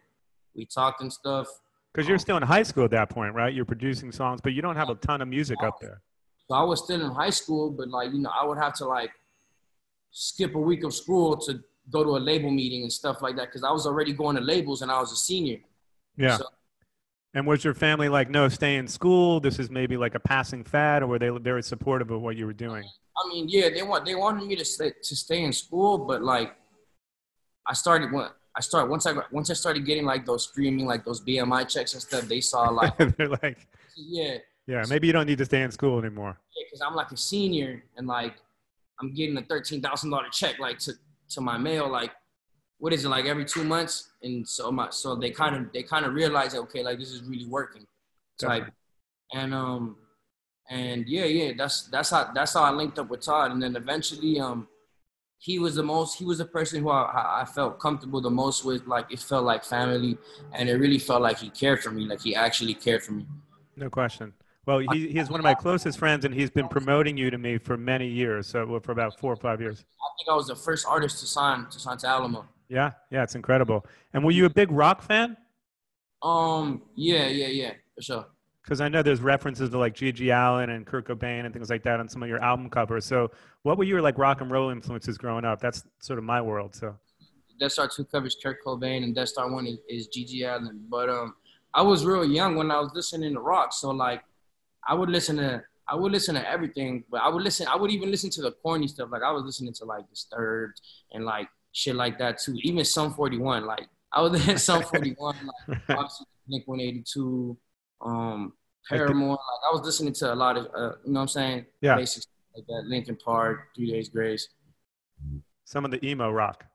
we 0.56 0.66
talked 0.66 1.02
and 1.02 1.12
stuff. 1.12 1.48
Because 1.94 2.08
you're 2.08 2.20
still 2.20 2.38
in 2.38 2.44
high 2.44 2.64
school 2.64 2.86
at 2.86 2.92
that 2.92 3.10
point, 3.10 3.36
right? 3.36 3.54
You're 3.54 3.66
producing 3.66 4.14
songs, 4.14 4.40
but 4.42 4.54
you 4.54 4.62
don't 4.62 4.78
have 4.78 4.90
a 4.90 4.96
ton 4.96 5.22
of 5.22 5.28
music 5.28 5.58
up 5.62 5.80
there. 5.82 6.02
So 6.48 6.56
I 6.56 6.64
was 6.64 6.84
still 6.84 7.04
in 7.04 7.12
high 7.12 7.30
school, 7.30 7.70
but 7.70 7.90
like 7.90 8.12
you 8.12 8.20
know, 8.20 8.30
I 8.30 8.46
would 8.46 8.58
have 8.58 8.74
to 8.76 8.86
like 8.86 9.12
skip 10.12 10.56
a 10.56 10.60
week 10.60 10.84
of 10.84 10.94
school 10.94 11.38
to 11.38 11.62
go 11.90 12.04
to 12.04 12.12
a 12.12 12.20
label 12.20 12.52
meeting 12.52 12.84
and 12.84 12.92
stuff 12.92 13.22
like 13.22 13.36
that 13.36 13.48
because 13.48 13.64
I 13.64 13.72
was 13.72 13.86
already 13.86 14.14
going 14.14 14.36
to 14.36 14.42
labels 14.42 14.82
and 14.82 14.92
I 14.92 15.00
was 15.00 15.12
a 15.12 15.16
senior. 15.16 15.60
Yeah. 16.16 16.38
So, 16.38 16.46
And 17.34 17.48
was 17.48 17.64
your 17.64 17.74
family 17.74 18.10
like, 18.10 18.30
no, 18.30 18.50
stay 18.50 18.76
in 18.76 18.88
school? 18.88 19.40
This 19.40 19.58
is 19.58 19.70
maybe 19.70 19.96
like 19.96 20.16
a 20.16 20.20
passing 20.20 20.64
fad, 20.64 21.02
or 21.02 21.08
were 21.08 21.20
they 21.20 21.30
very 21.30 21.64
supportive 21.64 22.12
of 22.12 22.22
what 22.22 22.36
you 22.36 22.46
were 22.46 22.54
doing? 22.54 22.84
I 22.84 23.30
mean, 23.30 23.48
yeah, 23.48 23.70
they 23.70 23.84
want 23.84 24.06
they 24.06 24.16
wanted 24.16 24.46
me 24.46 24.56
to 24.56 24.66
stay 24.66 24.92
to 25.02 25.16
stay 25.16 25.44
in 25.44 25.54
school, 25.54 25.98
but 25.98 26.22
like 26.22 26.54
I 27.68 27.74
started 27.74 28.12
when 28.12 28.28
I 28.56 28.62
started 28.62 28.90
once 28.90 29.06
I 29.06 29.14
once 29.32 29.50
I 29.50 29.54
started 29.54 29.86
getting 29.86 30.06
like 30.06 30.26
those 30.26 30.48
streaming 30.50 30.86
like 30.86 31.06
those 31.06 31.22
BMI 31.22 31.70
checks 31.70 31.94
and 31.94 32.02
stuff, 32.02 32.24
they 32.24 32.42
saw 32.42 32.70
like 32.72 32.98
They're 32.98 33.30
like, 33.30 33.68
yeah, 33.96 34.38
yeah, 34.68 34.84
maybe 34.90 35.08
you 35.08 35.14
don't 35.14 35.28
need 35.28 35.38
to 35.38 35.46
stay 35.46 35.62
in 35.62 35.72
school 35.72 36.00
anymore. 36.00 36.38
Yeah, 36.58 36.64
because 36.68 36.82
I'm 36.82 36.96
like 36.96 37.12
a 37.12 37.18
senior 37.18 37.84
and 37.96 38.08
like 38.08 38.36
I'm 39.00 39.14
getting 39.14 39.38
a 39.38 39.42
thirteen 39.42 39.82
thousand 39.82 40.10
dollar 40.10 40.28
check 40.32 40.60
like 40.60 40.80
to 40.80 40.94
to 41.30 41.42
my 41.42 41.58
mail 41.58 41.90
like 41.90 42.12
what 42.82 42.92
is 42.92 43.06
it 43.06 43.10
like 43.10 43.26
every 43.26 43.46
two 43.46 43.64
months 43.64 44.10
and 44.24 44.46
so 44.48 44.72
my 44.72 44.90
so 44.90 45.16
they 45.16 45.30
kind 45.30 45.56
of 45.56 45.72
they 45.72 45.84
kind 45.84 46.04
of 46.04 46.14
realized 46.16 46.56
okay 46.56 46.82
like 46.82 46.98
this 46.98 47.12
is 47.12 47.22
really 47.24 47.46
working 47.46 47.86
type 48.40 48.66
and 49.34 49.54
um 49.54 49.96
and 50.72 51.08
yeah 51.08 51.26
yeah 51.26 51.52
that's 51.56 51.84
that's 51.94 52.10
how 52.10 52.32
that's 52.34 52.54
how 52.56 52.64
I 52.64 52.72
linked 52.72 52.98
up 52.98 53.08
with 53.08 53.22
Todd 53.22 53.52
and 53.52 53.62
then 53.62 53.76
eventually 53.76 54.40
um 54.40 54.68
he 55.38 55.60
was 55.60 55.76
the 55.76 55.84
most 55.84 56.18
he 56.18 56.26
was 56.26 56.40
the 56.40 56.46
person 56.46 56.82
who 56.82 56.90
I, 56.90 57.42
I 57.42 57.46
felt 57.46 57.80
comfortable 57.80 58.20
the 58.20 58.32
most 58.32 58.66
with 58.66 58.88
like 58.88 59.06
it 59.12 59.20
felt 59.20 59.46
like 59.46 59.64
family 59.64 60.18
and 60.54 60.68
it 60.68 60.78
really 60.78 61.00
felt 61.00 61.22
like 61.22 61.38
he 61.38 61.52
cared 61.52 61.84
for 61.84 61.92
me 61.92 62.06
like 62.06 62.22
he 62.22 62.34
actually 62.36 62.74
cared 62.74 63.04
for 63.04 63.12
me 63.14 63.28
No 63.76 63.92
question. 63.92 64.34
Well, 64.68 64.80
he, 64.94 65.10
he's 65.10 65.30
one 65.30 65.40
of 65.40 65.44
my 65.44 65.56
closest 65.56 65.98
friends, 65.98 66.24
and 66.24 66.34
he's 66.36 66.52
been 66.52 66.68
promoting 66.68 67.18
you 67.18 67.32
to 67.32 67.38
me 67.40 67.58
for 67.58 67.78
many 67.78 68.08
years. 68.08 68.46
So 68.46 68.80
for 68.84 68.92
about 68.92 69.20
four 69.20 69.34
or 69.34 69.36
five 69.36 69.60
years. 69.60 69.84
I 70.00 70.10
think 70.18 70.30
I 70.32 70.36
was 70.36 70.48
the 70.48 70.56
first 70.56 70.86
artist 70.88 71.20
to 71.22 71.26
sign 71.26 71.66
to 71.72 71.80
sign 71.80 71.98
to 71.98 72.08
Alamo. 72.08 72.46
Yeah, 72.72 72.92
yeah, 73.12 73.24
it's 73.24 73.36
incredible. 73.36 73.86
And 74.14 74.24
were 74.24 74.32
you 74.32 74.46
a 74.46 74.50
big 74.50 74.72
rock 74.72 75.02
fan? 75.02 75.36
Um, 76.24 76.84
yeah, 76.96 77.28
yeah, 77.28 77.48
yeah, 77.48 77.74
for 77.96 78.02
sure. 78.02 78.26
Because 78.64 78.80
I 78.80 78.88
know 78.88 79.04
there's 79.04 79.20
references 79.20 79.72
to 79.72 79.78
like 79.78 79.94
GG 79.94 80.32
Allin 80.34 80.70
and 80.70 80.86
Kurt 80.86 81.06
Cobain 81.06 81.44
and 81.44 81.54
things 81.54 81.70
like 81.70 81.84
that 81.84 82.00
on 82.00 82.08
some 82.08 82.24
of 82.24 82.30
your 82.30 82.42
album 82.42 82.70
covers. 82.70 83.06
So, 83.06 83.30
what 83.64 83.78
were 83.78 83.84
your 83.84 84.02
like 84.02 84.18
rock 84.18 84.40
and 84.40 84.50
roll 84.50 84.70
influences 84.70 85.18
growing 85.18 85.44
up? 85.44 85.60
That's 85.60 85.84
sort 86.00 86.18
of 86.18 86.24
my 86.24 86.42
world. 86.42 86.74
So, 86.74 86.96
Deadstar 87.62 87.94
two 87.94 88.06
covers 88.06 88.38
Kurt 88.42 88.64
Cobain, 88.66 89.04
and 89.04 89.14
Deadstar 89.14 89.52
one 89.52 89.68
is, 89.68 89.80
is 89.90 90.08
GG 90.08 90.42
Allin. 90.44 90.86
But 90.90 91.10
um, 91.10 91.36
I 91.74 91.82
was 91.82 92.06
real 92.06 92.24
young 92.24 92.56
when 92.56 92.72
I 92.72 92.80
was 92.80 92.92
listening 92.94 93.34
to 93.34 93.42
rock, 93.42 93.74
so 93.74 93.92
like, 93.92 94.24
I 94.88 94.94
would 94.94 95.10
listen 95.10 95.36
to 95.38 95.62
I 95.90 95.96
would 95.96 96.14
listen 96.14 96.36
to 96.36 96.50
everything, 96.50 97.04
but 97.12 97.22
I 97.22 97.28
would 97.28 97.44
listen. 97.44 97.68
I 97.68 97.76
would 97.76 97.92
even 97.92 98.12
listen 98.12 98.30
to 98.30 98.42
the 98.42 98.54
corny 98.54 98.88
stuff. 98.88 99.10
Like 99.12 99.24
I 99.24 99.32
was 99.32 99.44
listening 99.44 99.74
to 99.74 99.86
like 99.86 100.10
Disturbed 100.10 100.80
and 101.12 101.26
like 101.26 101.50
shit 101.72 101.96
like 101.96 102.18
that 102.20 102.40
too. 102.40 102.56
Even 102.64 102.84
some 102.86 103.14
Forty 103.14 103.38
One. 103.52 103.66
Like 103.66 103.88
I 104.12 104.22
was 104.22 104.48
in 104.48 104.58
Sum 104.58 104.84
41. 104.84 105.36
Like 105.68 105.80
obviously 105.90 106.26
Eighty 106.80 107.04
Two. 107.12 107.58
Um, 108.02 108.54
Paramore. 108.90 109.32
Like 109.32 109.40
I 109.70 109.76
was 109.76 109.82
listening 109.84 110.14
to 110.14 110.34
a 110.34 110.36
lot 110.36 110.58
of 110.58 110.66
uh, 110.76 110.96
you 111.06 111.14
know 111.14 111.20
what 111.20 111.22
I'm 111.22 111.28
saying. 111.28 111.66
Yeah. 111.82 111.96
Basic 111.96 112.24
stuff 112.24 112.34
like 112.56 112.66
that. 112.68 112.84
Linkin 112.88 113.18
Park. 113.24 113.68
Three 113.76 113.92
Days 113.92 114.10
Grace. 114.10 114.48
some 115.66 115.86
of 115.86 115.92
the 115.92 116.04
emo 116.06 116.30
rock. 116.32 116.66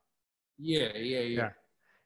Yeah, 0.59 0.89
yeah, 0.95 1.21
yeah. 1.21 1.21
Yeah. 1.21 1.51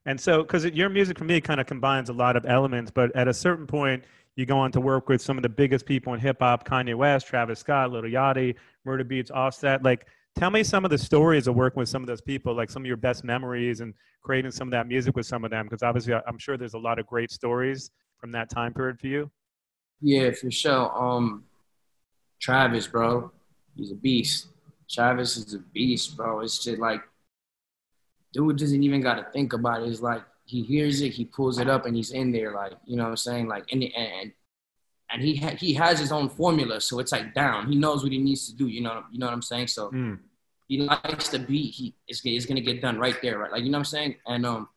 And 0.05 0.19
so, 0.19 0.41
because 0.41 0.65
your 0.65 0.89
music 0.89 1.17
for 1.17 1.25
me 1.25 1.39
kind 1.39 1.61
of 1.61 1.67
combines 1.67 2.09
a 2.09 2.13
lot 2.13 2.35
of 2.35 2.45
elements, 2.47 2.89
but 2.91 3.15
at 3.15 3.27
a 3.27 3.33
certain 3.33 3.67
point, 3.67 4.03
you 4.35 4.45
go 4.45 4.57
on 4.57 4.71
to 4.71 4.81
work 4.81 5.07
with 5.07 5.21
some 5.21 5.37
of 5.37 5.43
the 5.43 5.49
biggest 5.49 5.85
people 5.85 6.13
in 6.13 6.19
hip 6.19 6.37
hop 6.39 6.67
Kanye 6.67 6.95
West, 6.95 7.27
Travis 7.27 7.59
Scott, 7.59 7.91
Lil 7.91 8.03
Yachty, 8.03 8.55
Murder 8.83 9.03
Beats, 9.03 9.29
Offset. 9.29 9.83
Like, 9.83 10.07
tell 10.37 10.49
me 10.49 10.63
some 10.63 10.85
of 10.85 10.91
the 10.91 10.97
stories 10.97 11.47
of 11.47 11.55
working 11.55 11.79
with 11.79 11.89
some 11.89 12.01
of 12.01 12.07
those 12.07 12.21
people, 12.21 12.55
like 12.55 12.69
some 12.69 12.83
of 12.83 12.85
your 12.85 12.97
best 12.97 13.23
memories 13.23 13.81
and 13.81 13.93
creating 14.23 14.51
some 14.51 14.67
of 14.67 14.71
that 14.71 14.87
music 14.87 15.15
with 15.15 15.25
some 15.25 15.43
of 15.43 15.51
them. 15.51 15.65
Because 15.65 15.83
obviously, 15.83 16.13
I'm 16.13 16.37
sure 16.37 16.57
there's 16.57 16.73
a 16.73 16.79
lot 16.79 16.99
of 16.99 17.07
great 17.07 17.31
stories 17.31 17.91
from 18.17 18.31
that 18.33 18.49
time 18.49 18.73
period 18.73 18.99
for 18.99 19.07
you. 19.07 19.31
Yeah, 20.01 20.31
for 20.31 20.49
sure. 20.49 20.91
Um, 20.97 21.43
Travis, 22.41 22.87
bro, 22.87 23.31
he's 23.75 23.91
a 23.91 23.95
beast. 23.95 24.47
Travis 24.89 25.37
is 25.37 25.53
a 25.53 25.59
beast, 25.59 26.17
bro. 26.17 26.41
It's 26.41 26.63
just 26.63 26.79
like, 26.79 27.01
dude 28.33 28.57
doesn't 28.57 28.83
even 28.83 29.01
got 29.01 29.15
to 29.15 29.31
think 29.31 29.53
about 29.53 29.83
it. 29.83 29.89
It's 29.89 30.01
like 30.01 30.23
he 30.45 30.63
hears 30.63 31.01
it, 31.01 31.09
he 31.09 31.25
pulls 31.25 31.59
it 31.59 31.69
up, 31.69 31.85
and 31.85 31.95
he's 31.95 32.11
in 32.11 32.31
there. 32.31 32.53
Like, 32.53 32.73
you 32.85 32.97
know 32.97 33.03
what 33.03 33.09
I'm 33.09 33.17
saying? 33.17 33.47
Like, 33.47 33.71
and 33.71 33.83
and 33.83 34.31
and 35.11 35.21
he 35.21 35.35
ha- 35.35 35.55
he 35.57 35.73
has 35.73 35.99
his 35.99 36.11
own 36.11 36.29
formula, 36.29 36.79
so 36.81 36.99
it's 36.99 37.11
like 37.11 37.33
down. 37.33 37.67
He 37.71 37.75
knows 37.75 38.03
what 38.03 38.11
he 38.11 38.17
needs 38.17 38.47
to 38.49 38.55
do. 38.55 38.67
You 38.67 38.81
know, 38.81 39.03
you 39.11 39.19
know 39.19 39.25
what 39.27 39.33
I'm 39.33 39.41
saying? 39.41 39.67
So 39.67 39.89
Mm. 39.91 40.19
he 40.67 40.77
likes 40.81 41.29
the 41.29 41.39
beat. 41.39 41.73
He 41.73 41.93
it's, 42.07 42.21
it's 42.23 42.45
gonna 42.45 42.61
get 42.61 42.81
done 42.81 42.97
right 42.99 43.17
there, 43.21 43.39
right? 43.39 43.51
Like, 43.51 43.63
you 43.63 43.69
know 43.71 43.77
what 43.77 43.87
I'm 43.87 43.95
saying? 43.97 44.15
And 44.27 44.45
um, 44.45 44.69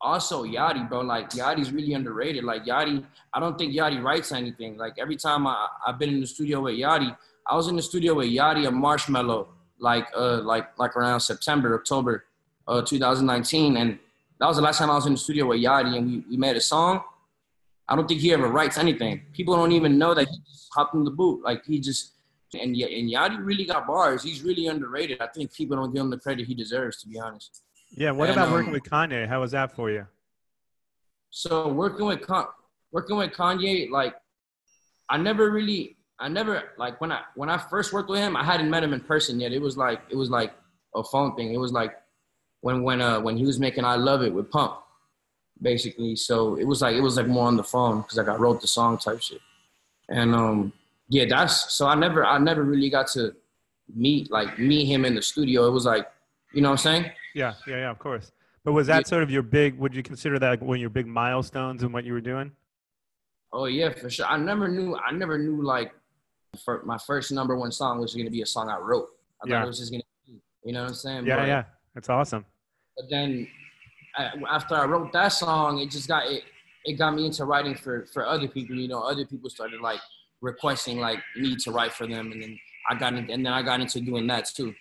also 0.00 0.44
Yachty, 0.44 0.88
bro. 0.88 1.00
Like 1.00 1.30
Yachty's 1.30 1.72
really 1.72 1.92
underrated. 1.94 2.44
Like 2.44 2.64
Yachty, 2.64 3.04
I 3.34 3.40
don't 3.40 3.56
think 3.58 3.74
Yachty 3.74 4.02
writes 4.02 4.32
anything. 4.32 4.76
Like 4.76 4.94
every 4.98 5.16
time 5.16 5.46
I 5.46 5.68
I've 5.86 5.98
been 5.98 6.10
in 6.10 6.20
the 6.20 6.26
studio 6.26 6.60
with 6.62 6.74
Yachty, 6.74 7.16
I 7.46 7.54
was 7.56 7.68
in 7.68 7.76
the 7.76 7.82
studio 7.82 8.14
with 8.14 8.28
Yachty 8.28 8.66
and 8.66 8.76
Marshmello, 8.82 9.48
like 9.78 10.06
uh 10.16 10.40
like 10.42 10.66
like 10.78 10.96
around 10.96 11.20
September, 11.20 11.74
October, 11.74 12.24
uh 12.66 12.82
2019, 12.82 13.76
and 13.76 13.98
that 14.40 14.46
was 14.48 14.56
the 14.56 14.62
last 14.62 14.78
time 14.78 14.90
I 14.90 14.94
was 14.94 15.06
in 15.06 15.12
the 15.12 15.18
studio 15.18 15.46
with 15.46 15.60
Yachty, 15.60 15.96
and 15.98 16.06
we, 16.10 16.24
we 16.30 16.36
made 16.36 16.56
a 16.56 16.60
song. 16.60 17.02
I 17.88 17.96
don't 17.96 18.06
think 18.08 18.20
he 18.20 18.32
ever 18.32 18.48
writes 18.48 18.78
anything. 18.78 19.22
People 19.32 19.56
don't 19.56 19.72
even 19.72 19.98
know 19.98 20.14
that 20.14 20.28
he 20.28 20.36
just 20.50 20.68
hopped 20.72 20.94
in 20.94 21.04
the 21.04 21.10
boot. 21.10 21.42
Like 21.44 21.64
he 21.64 21.78
just 21.80 22.12
and 22.54 22.74
y- 22.78 22.88
and 22.90 23.10
Yachty 23.10 23.44
really 23.44 23.64
got 23.64 23.86
bars. 23.86 24.22
He's 24.22 24.42
really 24.42 24.66
underrated. 24.66 25.20
I 25.20 25.26
think 25.26 25.52
people 25.52 25.76
don't 25.76 25.92
give 25.92 26.02
him 26.02 26.10
the 26.10 26.18
credit 26.18 26.46
he 26.46 26.54
deserves, 26.54 27.00
to 27.02 27.08
be 27.08 27.18
honest. 27.18 27.62
Yeah. 27.90 28.10
What 28.12 28.28
And, 28.28 28.36
about 28.38 28.48
um, 28.48 28.54
working 28.54 28.72
with 28.72 28.84
Kanye? 28.84 29.26
How 29.26 29.40
was 29.40 29.52
that 29.52 29.72
for 29.74 29.90
you? 29.90 30.06
So 31.30 31.68
working 31.68 32.06
with 32.06 32.20
Con- 32.26 32.48
working 32.92 33.16
with 33.16 33.32
Kanye, 33.32 33.90
like 33.90 34.14
I 35.08 35.16
never 35.16 35.50
really, 35.50 35.96
I 36.18 36.28
never 36.28 36.62
like 36.78 37.00
when 37.00 37.10
I 37.10 37.22
when 37.34 37.48
I 37.48 37.58
first 37.58 37.92
worked 37.92 38.10
with 38.10 38.20
him, 38.20 38.36
I 38.36 38.44
hadn't 38.44 38.70
met 38.70 38.82
him 38.84 38.92
in 38.92 39.00
person 39.00 39.40
yet. 39.40 39.52
It 39.52 39.60
was 39.60 39.76
like 39.76 40.00
it 40.10 40.16
was 40.16 40.30
like 40.30 40.52
a 40.94 41.02
phone 41.02 41.34
thing. 41.36 41.52
It 41.54 41.58
was 41.58 41.72
like 41.72 41.94
when 42.60 42.82
when 42.82 43.00
uh 43.00 43.20
when 43.20 43.36
he 43.36 43.44
was 43.46 43.58
making 43.58 43.84
I 43.84 43.96
Love 43.96 44.22
It 44.22 44.32
with 44.32 44.50
Pump, 44.50 44.74
basically. 45.62 46.16
So 46.16 46.56
it 46.56 46.64
was 46.64 46.82
like 46.82 46.94
it 46.96 47.00
was 47.00 47.16
like 47.16 47.26
more 47.28 47.46
on 47.46 47.56
the 47.56 47.64
phone 47.64 48.02
because 48.02 48.18
like 48.18 48.28
I 48.28 48.34
wrote 48.36 48.60
the 48.60 48.66
song 48.68 48.98
type 48.98 49.20
shit, 49.22 49.40
and 50.08 50.34
um 50.34 50.72
yeah, 51.08 51.24
that's 51.28 51.72
so 51.72 51.86
I 51.86 51.94
never 51.94 52.24
I 52.24 52.38
never 52.38 52.62
really 52.64 52.90
got 52.90 53.06
to 53.08 53.34
meet 53.94 54.30
like 54.30 54.58
meet 54.58 54.86
him 54.86 55.04
in 55.04 55.14
the 55.14 55.22
studio. 55.22 55.66
It 55.66 55.70
was 55.70 55.86
like 55.86 56.06
you 56.52 56.60
know 56.60 56.68
what 56.70 56.84
I'm 56.86 57.02
saying. 57.02 57.10
Yeah. 57.34 57.54
Yeah. 57.66 57.76
Yeah. 57.76 57.90
Of 57.90 57.98
course. 57.98 58.32
But 58.64 58.72
was 58.72 58.86
that 58.86 59.06
sort 59.08 59.22
of 59.22 59.30
your 59.30 59.42
big? 59.42 59.78
Would 59.78 59.94
you 59.94 60.02
consider 60.02 60.38
that 60.38 60.48
like 60.50 60.60
one 60.60 60.76
of 60.76 60.80
your 60.80 60.90
big 60.90 61.06
milestones 61.06 61.82
in 61.82 61.90
what 61.92 62.04
you 62.04 62.12
were 62.12 62.20
doing? 62.20 62.52
Oh 63.52 63.64
yeah, 63.66 63.90
for 63.90 64.08
sure. 64.10 64.26
I 64.26 64.36
never 64.36 64.68
knew. 64.68 64.96
I 64.96 65.12
never 65.12 65.38
knew 65.38 65.62
like 65.62 65.92
for 66.64 66.82
my 66.84 66.98
first 66.98 67.32
number 67.32 67.56
one 67.56 67.72
song 67.72 68.00
was 68.00 68.14
gonna 68.14 68.30
be 68.30 68.42
a 68.42 68.46
song 68.46 68.68
I 68.68 68.78
wrote. 68.78 69.08
I 69.42 69.48
Yeah. 69.48 69.58
thought 69.58 69.64
it 69.64 69.66
was 69.68 69.78
just 69.78 69.90
gonna, 69.90 70.02
be, 70.26 70.40
you 70.64 70.72
know 70.72 70.82
what 70.82 70.90
I'm 70.90 70.94
saying? 70.94 71.26
Yeah. 71.26 71.36
But, 71.36 71.48
Yeah. 71.48 71.64
That's 71.94 72.08
awesome. 72.08 72.44
But 72.96 73.06
then 73.10 73.48
after 74.18 74.74
I 74.74 74.84
wrote 74.84 75.12
that 75.12 75.28
song, 75.28 75.78
it 75.78 75.90
just 75.90 76.08
got 76.08 76.26
it. 76.26 76.44
It 76.84 76.94
got 76.94 77.14
me 77.14 77.26
into 77.26 77.44
writing 77.44 77.74
for 77.74 78.06
for 78.12 78.26
other 78.26 78.48
people. 78.48 78.76
You 78.76 78.88
know, 78.88 79.02
other 79.02 79.24
people 79.24 79.50
started 79.50 79.80
like 79.80 80.00
requesting 80.40 80.98
like 80.98 81.20
me 81.36 81.56
to 81.56 81.70
write 81.70 81.92
for 81.92 82.06
them, 82.06 82.32
and 82.32 82.42
then 82.42 82.58
I 82.90 82.94
got 82.96 83.14
in, 83.14 83.30
and 83.30 83.46
then 83.46 83.52
I 83.52 83.62
got 83.62 83.80
into 83.80 84.00
doing 84.00 84.26
that 84.28 84.46
too. 84.46 84.74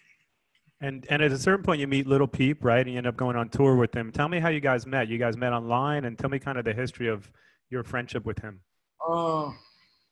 And 0.81 1.05
and 1.09 1.21
at 1.21 1.31
a 1.31 1.37
certain 1.37 1.63
point, 1.63 1.79
you 1.79 1.87
meet 1.87 2.07
Little 2.07 2.27
Peep, 2.27 2.63
right? 2.63 2.81
And 2.81 2.91
you 2.91 2.97
end 2.97 3.07
up 3.07 3.15
going 3.15 3.35
on 3.35 3.49
tour 3.49 3.75
with 3.75 3.95
him. 3.95 4.11
Tell 4.11 4.27
me 4.27 4.39
how 4.39 4.49
you 4.49 4.59
guys 4.59 4.85
met. 4.87 5.07
You 5.07 5.17
guys 5.17 5.37
met 5.37 5.53
online, 5.53 6.05
and 6.05 6.17
tell 6.17 6.29
me 6.29 6.39
kind 6.39 6.57
of 6.57 6.65
the 6.65 6.73
history 6.73 7.07
of 7.07 7.31
your 7.69 7.83
friendship 7.83 8.25
with 8.25 8.39
him. 8.39 8.61
Oh, 9.01 9.53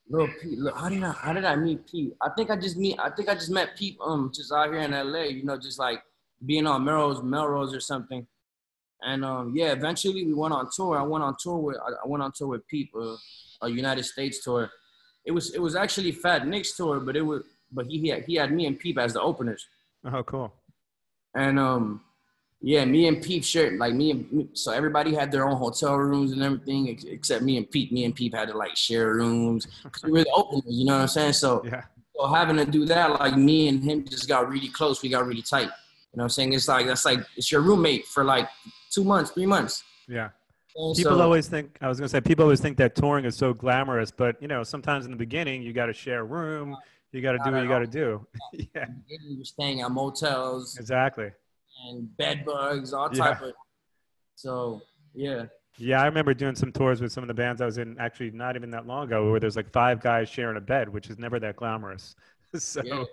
little 0.10 0.30
Peep. 0.42 0.60
Look, 0.60 0.78
how 0.78 0.90
did 0.90 1.04
I 1.04 1.12
how 1.12 1.34
did 1.34 1.46
I 1.46 1.56
meet 1.56 1.88
Peep? 1.88 2.14
I 2.22 2.30
think 2.38 2.52
I 2.52 2.56
just 2.56 2.78
meet 2.78 3.00
I 3.00 3.10
think 3.10 3.30
I 3.30 3.34
just 3.34 3.50
met 3.50 3.76
Peep 3.76 3.98
um 4.02 4.32
just 4.34 4.52
out 4.52 4.72
here 4.72 4.82
in 4.82 4.92
LA, 4.92 5.24
you 5.24 5.44
know, 5.44 5.58
just 5.58 5.80
like 5.80 6.02
being 6.46 6.68
on 6.68 6.86
Melrose, 6.86 7.22
Melrose 7.24 7.74
or 7.74 7.80
something. 7.80 8.26
And 9.02 9.24
um 9.24 9.54
yeah, 9.56 9.72
eventually 9.72 10.26
we 10.26 10.34
went 10.34 10.54
on 10.54 10.70
tour. 10.76 10.98
I 10.98 11.04
went 11.04 11.24
on 11.24 11.36
tour 11.40 11.58
with 11.58 11.78
I 11.78 12.06
went 12.08 12.22
on 12.24 12.32
tour 12.34 12.48
with 12.50 12.68
Peep, 12.68 12.92
uh, 12.96 13.16
a 13.62 13.70
United 13.70 14.04
States 14.04 14.44
tour. 14.44 14.70
it 15.26 15.32
was 15.32 15.54
it 15.54 15.62
was 15.62 15.76
actually 15.76 16.12
Fat 16.12 16.46
Nick's 16.48 16.76
tour, 16.76 17.00
but 17.00 17.16
it 17.16 17.22
was 17.22 17.44
but 17.72 17.86
he 17.88 18.08
had 18.10 18.24
he 18.26 18.36
had 18.36 18.52
me 18.52 18.66
and 18.66 18.78
Peep 18.80 18.98
as 18.98 19.14
the 19.14 19.22
openers, 19.22 19.68
Oh, 20.06 20.24
cool. 20.24 20.54
and 21.36 21.60
um, 21.60 22.02
yeah, 22.62 22.84
me 22.84 23.08
and 23.08 23.22
Peep 23.24 23.44
shared 23.44 23.78
like 23.80 23.94
me 23.94 24.12
and 24.12 24.32
me- 24.32 24.50
so 24.54 24.72
everybody 24.74 25.14
had 25.14 25.32
their 25.32 25.48
own 25.48 25.56
hotel 25.56 25.96
rooms 25.96 26.32
and 26.34 26.42
everything 26.44 26.90
ex- 26.90 27.06
except 27.06 27.42
me 27.44 27.56
and 27.58 27.70
Peep. 27.72 27.92
Me 27.92 28.04
and 28.06 28.14
Peep 28.16 28.34
had 28.34 28.50
to 28.50 28.58
like 28.58 28.76
share 28.76 29.14
rooms. 29.14 29.68
we 30.04 30.12
were 30.12 30.24
the 30.24 30.32
openers, 30.36 30.64
you 30.68 30.86
know 30.86 30.96
what 30.96 31.02
I'm 31.04 31.08
saying? 31.08 31.34
So 31.34 31.64
Yeah. 31.64 31.84
so 32.16 32.28
having 32.28 32.58
to 32.58 32.66
do 32.66 32.84
that, 32.86 33.12
like 33.20 33.38
me 33.38 33.68
and 33.70 33.82
him 33.84 34.04
just 34.04 34.28
got 34.28 34.50
really 34.50 34.68
close. 34.70 35.02
We 35.02 35.08
got 35.10 35.26
really 35.26 35.42
tight. 35.44 35.70
You 36.12 36.18
know 36.18 36.24
what 36.24 36.24
I'm 36.24 36.30
saying? 36.30 36.54
It's 36.54 36.68
like 36.68 36.86
that's 36.88 37.06
like 37.06 37.20
it's 37.38 37.50
your 37.52 37.62
roommate 37.62 38.06
for 38.08 38.24
like 38.26 38.50
two 38.90 39.04
months, 39.04 39.32
three 39.32 39.46
months. 39.46 39.84
Yeah. 40.08 40.30
And 40.76 40.96
People 40.96 41.18
so- 41.18 41.22
always 41.22 41.48
think 41.48 41.78
I 41.82 41.88
was 41.88 41.98
to 42.00 42.08
say 42.10 42.22
people 42.22 42.44
always 42.44 42.62
think 42.62 42.78
that 42.78 42.96
touring 42.96 43.26
is 43.26 43.36
so 43.36 43.54
glamorous, 43.54 44.12
but 44.12 44.42
you 44.42 44.48
know 44.48 44.64
sometimes 44.64 45.06
in 45.06 45.12
the 45.12 45.18
beginning 45.18 45.62
you 45.64 45.74
got 45.74 45.88
to 45.88 45.94
share 45.94 46.20
a 46.22 46.24
room, 46.24 46.76
you 47.12 47.22
got 47.22 47.34
to 47.34 47.40
do 47.44 47.52
what 47.52 47.64
you 47.64 47.68
got 47.68 47.80
to 47.80 47.88
do. 47.88 48.26
yeah, 48.76 48.86
you're 49.08 49.44
staying 49.46 49.82
at 49.82 49.92
motels 49.92 50.78
exactly. 50.78 51.32
and 51.88 52.16
bed 52.18 52.46
bugs, 52.46 52.94
all 52.94 53.10
Yeah. 53.12 53.24
type 53.24 53.42
of. 53.42 53.54
So 54.36 54.82
yeah, 55.14 55.46
Yeah, 55.78 56.02
I 56.02 56.06
remember 56.06 56.34
doing 56.34 56.56
some 56.56 56.72
tours 56.72 57.02
with 57.02 57.12
some 57.12 57.24
of 57.24 57.28
the 57.28 57.34
bands 57.34 57.62
I 57.62 57.66
was 57.66 57.78
in. 57.78 57.98
Actually, 58.00 58.32
not 58.32 58.56
even 58.56 58.70
that 58.70 58.86
long 58.86 59.06
ago, 59.08 59.32
where 59.32 59.40
there's 59.40 59.56
like 59.56 59.72
five 59.72 60.02
guys 60.02 60.30
sharing 60.30 60.56
a 60.56 60.62
bed, 60.62 60.88
which 60.88 61.10
is 61.10 61.18
never 61.18 61.40
that 61.40 61.56
glamorous. 61.56 62.16
so, 62.58 62.82
Yeah. 62.84 63.04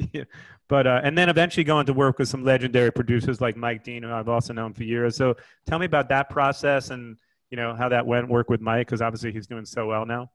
yeah. 0.12 0.24
but 0.68 0.86
uh, 0.86 1.00
and 1.02 1.16
then 1.16 1.28
eventually 1.28 1.64
going 1.64 1.86
to 1.86 1.92
work 1.92 2.18
with 2.18 2.28
some 2.28 2.44
legendary 2.44 2.92
producers 2.92 3.40
like 3.40 3.56
Mike 3.56 3.84
Dean, 3.84 4.02
who 4.02 4.12
I've 4.12 4.28
also 4.28 4.52
known 4.52 4.74
for 4.74 4.84
years. 4.84 5.16
So 5.16 5.36
tell 5.66 5.78
me 5.78 5.86
about 5.86 6.08
that 6.10 6.28
process 6.30 6.90
and 6.90 7.16
you 7.50 7.56
know 7.56 7.74
how 7.74 7.88
that 7.88 8.06
went. 8.06 8.28
Work 8.28 8.50
with 8.50 8.60
Mike 8.60 8.86
because 8.86 9.00
obviously 9.00 9.32
he's 9.32 9.46
doing 9.46 9.64
so 9.64 9.86
well 9.86 10.04
now. 10.04 10.30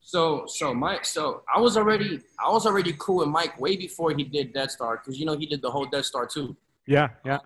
So 0.00 0.44
so 0.46 0.72
Mike, 0.72 1.04
so 1.04 1.42
I 1.54 1.60
was 1.60 1.76
already 1.76 2.20
I 2.44 2.50
was 2.50 2.66
already 2.66 2.94
cool 2.98 3.18
with 3.18 3.28
Mike 3.28 3.60
way 3.60 3.76
before 3.76 4.12
he 4.12 4.24
did 4.24 4.54
Deadstar 4.54 4.98
because 5.00 5.18
you 5.18 5.26
know 5.26 5.36
he 5.36 5.46
did 5.46 5.60
the 5.60 5.70
whole 5.70 5.86
Deadstar 5.86 6.30
too. 6.30 6.56
Yeah, 6.86 7.08
yeah, 7.24 7.38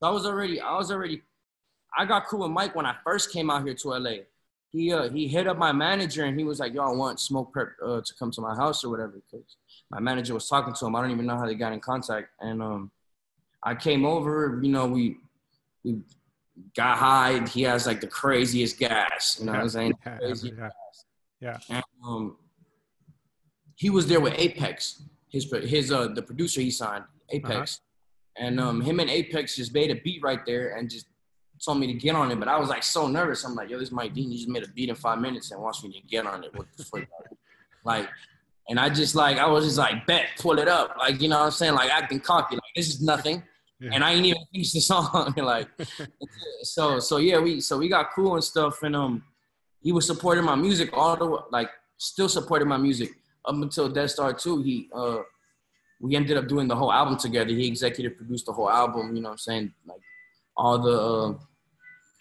So 0.00 0.08
I 0.08 0.10
was 0.10 0.24
already 0.24 0.60
I 0.60 0.76
was 0.76 0.92
already 0.92 1.22
I 1.96 2.04
got 2.04 2.26
cool 2.28 2.40
with 2.40 2.52
Mike 2.52 2.76
when 2.76 2.86
I 2.86 2.94
first 3.02 3.32
came 3.32 3.50
out 3.50 3.64
here 3.64 3.74
to 3.74 3.88
LA. 3.88 4.10
He 4.72 4.92
uh 4.92 5.08
he 5.08 5.28
hit 5.28 5.46
up 5.46 5.56
my 5.56 5.72
manager 5.72 6.24
and 6.24 6.38
he 6.38 6.44
was 6.44 6.60
like, 6.60 6.74
"Yo, 6.74 6.82
I 6.82 6.92
want 6.92 7.20
Smoke 7.20 7.54
Perp 7.54 7.70
uh, 7.84 8.00
to 8.04 8.14
come 8.18 8.30
to 8.32 8.40
my 8.40 8.54
house 8.54 8.84
or 8.84 8.90
whatever." 8.90 9.20
Because 9.30 9.56
my 9.90 10.00
manager 10.00 10.34
was 10.34 10.48
talking 10.48 10.74
to 10.74 10.86
him. 10.86 10.94
I 10.94 11.00
don't 11.00 11.10
even 11.10 11.26
know 11.26 11.36
how 11.36 11.46
they 11.46 11.54
got 11.54 11.72
in 11.72 11.80
contact. 11.80 12.28
And 12.40 12.62
um, 12.62 12.90
I 13.62 13.74
came 13.74 14.04
over. 14.04 14.60
You 14.62 14.70
know, 14.70 14.86
we 14.86 15.16
we 15.84 16.00
got 16.76 16.98
high. 16.98 17.46
He 17.46 17.62
has 17.62 17.86
like 17.86 18.00
the 18.00 18.06
craziest 18.06 18.78
gas. 18.78 19.38
You 19.38 19.46
know 19.46 19.52
what 19.52 19.62
I'm 19.62 19.68
saying? 19.68 19.92
yeah, 20.04 20.18
Crazy 20.18 20.52
yeah. 21.40 21.58
and 21.70 21.84
um, 22.04 22.36
he 23.76 23.90
was 23.90 24.06
there 24.06 24.20
with 24.20 24.34
Apex, 24.36 25.02
his 25.28 25.50
his 25.64 25.92
uh 25.92 26.08
the 26.08 26.22
producer 26.22 26.60
he 26.60 26.70
signed, 26.70 27.04
Apex, 27.30 27.80
and 28.36 28.60
um 28.60 28.80
him 28.80 29.00
and 29.00 29.08
Apex 29.08 29.56
just 29.56 29.72
made 29.72 29.90
a 29.90 30.00
beat 30.02 30.22
right 30.22 30.44
there 30.46 30.76
and 30.76 30.90
just 30.90 31.06
told 31.64 31.78
me 31.78 31.86
to 31.86 31.94
get 31.94 32.14
on 32.14 32.30
it. 32.30 32.38
But 32.38 32.48
I 32.48 32.58
was 32.58 32.68
like 32.68 32.82
so 32.82 33.06
nervous. 33.08 33.44
I'm 33.44 33.54
like, 33.54 33.70
yo, 33.70 33.78
this 33.78 33.88
is 33.88 33.92
Mike 33.92 34.14
Dean. 34.14 34.30
He 34.30 34.36
just 34.36 34.48
made 34.48 34.64
a 34.64 34.68
beat 34.68 34.88
in 34.88 34.94
five 34.94 35.18
minutes 35.18 35.50
and 35.50 35.60
wants 35.60 35.82
me 35.82 35.92
to 35.92 36.00
get 36.06 36.26
on 36.26 36.44
it. 36.44 36.54
What 36.54 36.66
the 36.76 36.84
fuck? 36.84 37.04
like, 37.84 38.08
and 38.68 38.78
I 38.78 38.88
just 38.88 39.14
like 39.14 39.38
I 39.38 39.46
was 39.48 39.64
just 39.64 39.78
like, 39.78 40.06
bet, 40.06 40.26
pull 40.38 40.58
it 40.58 40.68
up, 40.68 40.96
like 40.98 41.20
you 41.20 41.28
know 41.28 41.38
what 41.38 41.46
I'm 41.46 41.50
saying, 41.50 41.74
like 41.74 41.90
acting 41.90 42.20
cocky, 42.20 42.56
like 42.56 42.74
this 42.74 42.88
is 42.88 43.02
nothing. 43.02 43.42
Yeah. 43.80 43.90
And 43.92 44.02
I 44.02 44.10
ain't 44.10 44.26
even 44.26 44.42
finished 44.52 44.74
the 44.74 44.80
song, 44.80 45.34
like 45.36 45.68
so 46.64 46.98
so 46.98 47.18
yeah 47.18 47.38
we 47.38 47.60
so 47.60 47.78
we 47.78 47.88
got 47.88 48.08
cool 48.12 48.34
and 48.34 48.42
stuff 48.42 48.82
and 48.82 48.96
um 48.96 49.22
he 49.80 49.92
was 49.92 50.04
supporting 50.04 50.42
my 50.42 50.56
music 50.56 50.90
all 50.92 51.16
the 51.16 51.24
way, 51.24 51.38
like 51.52 51.70
still 51.96 52.28
supporting 52.28 52.66
my 52.66 52.76
music 52.76 53.10
up 53.44 53.54
until 53.54 53.88
Deadstar 53.88 54.36
2. 54.36 54.62
He 54.62 54.88
uh 54.92 55.18
we 56.00 56.16
ended 56.16 56.36
up 56.36 56.48
doing 56.48 56.66
the 56.66 56.74
whole 56.74 56.92
album 56.92 57.16
together. 57.18 57.50
He 57.50 57.68
executive 57.68 58.16
produced 58.16 58.46
the 58.46 58.52
whole 58.52 58.70
album, 58.70 59.14
you 59.14 59.22
know 59.22 59.28
what 59.28 59.34
I'm 59.34 59.38
saying? 59.38 59.72
Like 59.86 60.00
all 60.56 60.78
the 60.78 61.00
uh, 61.00 61.38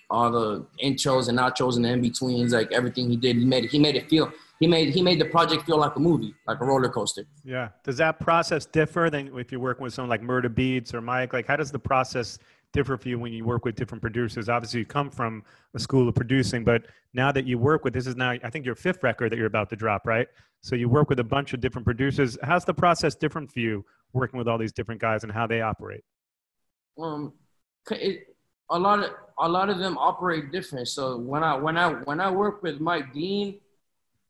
all 0.10 0.32
the 0.32 0.65
intros 0.84 1.30
and 1.30 1.38
outros 1.38 1.76
and 1.76 1.86
the 1.86 1.89
in-betweens, 1.89 2.54
like 2.54 2.72
everything 2.72 3.10
he 3.10 3.17
did, 3.17 3.38
he 3.38 3.46
made 3.46 3.65
it 3.65 3.72
he 3.72 3.80
made 3.80 3.96
it 3.96 4.10
feel 4.10 4.32
he 4.60 4.67
made 4.67 4.93
he 4.93 5.02
made 5.02 5.20
the 5.20 5.26
project 5.26 5.65
feel 5.65 5.78
like 5.78 5.96
a 5.96 6.00
movie, 6.00 6.34
like 6.48 6.60
a 6.62 6.65
roller 6.65 6.89
coaster. 6.89 7.26
Yeah. 7.43 7.70
Does 7.84 7.98
that 7.98 8.20
process 8.20 8.65
differ 8.65 9.10
than 9.10 9.38
if 9.38 9.52
you're 9.52 9.62
working 9.62 9.84
with 9.84 9.93
someone 9.93 10.10
like 10.10 10.22
Murder 10.22 10.50
Beats 10.50 10.93
or 10.93 11.02
Mike? 11.02 11.34
Like, 11.34 11.48
how 11.48 11.56
does 11.56 11.72
the 11.72 11.80
process 11.80 12.39
differ 12.74 12.98
for 12.98 13.10
you 13.10 13.20
when 13.20 13.34
you 13.34 13.46
work 13.46 13.65
with 13.65 13.76
different 13.76 14.02
producers? 14.02 14.50
Obviously, 14.50 14.80
you 14.80 14.86
come 14.86 15.10
from 15.10 15.43
a 15.76 15.80
school 15.80 16.08
of 16.08 16.15
producing, 16.15 16.63
but 16.63 16.88
now 17.13 17.32
that 17.32 17.46
you 17.46 17.58
work 17.58 17.84
with 17.84 17.93
this 17.93 18.08
is 18.08 18.15
now, 18.15 18.32
I 18.32 18.50
think, 18.50 18.65
your 18.65 18.76
fifth 18.76 19.04
record 19.04 19.32
that 19.32 19.38
you're 19.38 19.48
about 19.48 19.70
to 19.70 19.76
drop, 19.76 20.06
right? 20.06 20.28
So 20.62 20.76
you 20.76 20.89
work 20.89 21.10
with 21.10 21.20
a 21.20 21.24
bunch 21.24 21.54
of 21.54 21.62
different 21.62 21.86
producers. 21.86 22.38
How's 22.43 22.65
the 22.65 22.74
process 22.74 23.15
different 23.15 23.52
for 23.52 23.60
you 23.60 23.86
working 24.13 24.38
with 24.38 24.48
all 24.48 24.58
these 24.58 24.74
different 24.74 25.00
guys 25.00 25.24
and 25.24 25.32
how 25.32 25.48
they 25.48 25.62
operate? 25.62 26.04
um 27.00 27.34
it, 27.91 28.37
a 28.69 28.80
lot 28.80 28.99
of 28.99 29.12
a 29.39 29.47
lot 29.47 29.69
of 29.69 29.77
them 29.77 29.97
operate 29.97 30.51
different. 30.51 30.88
So 30.88 31.17
when 31.17 31.43
I 31.43 31.56
when 31.56 31.77
I 31.77 31.91
when 31.91 32.19
I 32.19 32.30
work 32.32 32.63
with 32.63 32.80
Mike 32.80 33.13
Dean, 33.13 33.60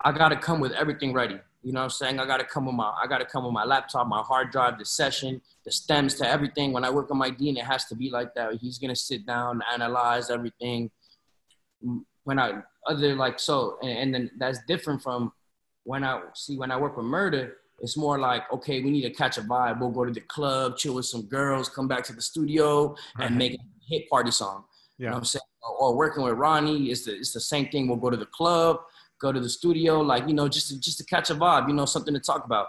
I 0.03 0.11
gotta 0.11 0.35
come 0.35 0.59
with 0.59 0.73
everything 0.73 1.13
ready. 1.13 1.39
You 1.63 1.73
know 1.73 1.79
what 1.79 1.85
I'm 1.85 1.89
saying? 1.89 2.19
I 2.19 2.25
gotta 2.25 2.43
come 2.43 2.65
with 2.65 2.75
my 2.75 2.93
I 3.01 3.07
gotta 3.07 3.25
come 3.25 3.43
with 3.43 3.53
my 3.53 3.63
laptop, 3.63 4.07
my 4.07 4.21
hard 4.21 4.51
drive, 4.51 4.77
the 4.77 4.85
session, 4.85 5.41
the 5.65 5.71
stems 5.71 6.13
to 6.15 6.27
everything. 6.27 6.71
When 6.71 6.83
I 6.83 6.89
work 6.89 7.09
with 7.09 7.17
Mike 7.17 7.37
Dean, 7.37 7.57
it 7.57 7.65
has 7.65 7.85
to 7.85 7.95
be 7.95 8.09
like 8.09 8.33
that. 8.35 8.53
He's 8.55 8.77
gonna 8.77 8.95
sit 8.95 9.25
down, 9.25 9.61
analyze 9.73 10.29
everything. 10.29 10.91
When 12.23 12.39
I 12.39 12.61
other 12.85 13.15
like 13.15 13.39
so, 13.39 13.77
and, 13.81 13.91
and 13.91 14.13
then 14.13 14.31
that's 14.37 14.59
different 14.67 15.01
from 15.01 15.31
when 15.83 16.03
I 16.03 16.21
see 16.35 16.57
when 16.57 16.71
I 16.71 16.77
work 16.77 16.97
with 16.97 17.05
Murder. 17.05 17.57
It's 17.79 17.95
more 17.95 18.17
like 18.17 18.51
okay, 18.51 18.81
we 18.81 18.89
need 18.89 19.03
to 19.03 19.11
catch 19.11 19.37
a 19.37 19.41
vibe. 19.41 19.79
We'll 19.79 19.91
go 19.91 20.03
to 20.03 20.11
the 20.11 20.21
club, 20.21 20.77
chill 20.77 20.95
with 20.95 21.05
some 21.05 21.23
girls, 21.23 21.69
come 21.69 21.87
back 21.87 22.03
to 22.05 22.13
the 22.13 22.21
studio, 22.21 22.95
and 23.19 23.37
make 23.37 23.59
hit 23.87 24.09
party 24.09 24.31
song. 24.31 24.65
You 24.97 25.05
know 25.05 25.11
what 25.13 25.17
I'm 25.19 25.25
saying? 25.25 25.41
Or, 25.61 25.75
or 25.77 25.97
working 25.97 26.23
with 26.23 26.33
Ronnie, 26.33 26.89
it's 26.91 27.05
the 27.05 27.15
it's 27.15 27.33
the 27.33 27.39
same 27.39 27.69
thing. 27.69 27.87
We'll 27.87 27.97
go 27.97 28.09
to 28.09 28.17
the 28.17 28.25
club, 28.27 28.79
go 29.19 29.31
to 29.31 29.39
the 29.39 29.49
studio, 29.49 30.01
like 30.01 30.27
you 30.27 30.33
know, 30.33 30.47
just 30.47 30.69
to, 30.69 30.79
just 30.79 30.97
to 30.97 31.05
catch 31.05 31.29
a 31.29 31.35
vibe, 31.35 31.67
you 31.67 31.73
know, 31.73 31.85
something 31.85 32.13
to 32.13 32.19
talk 32.19 32.45
about, 32.45 32.67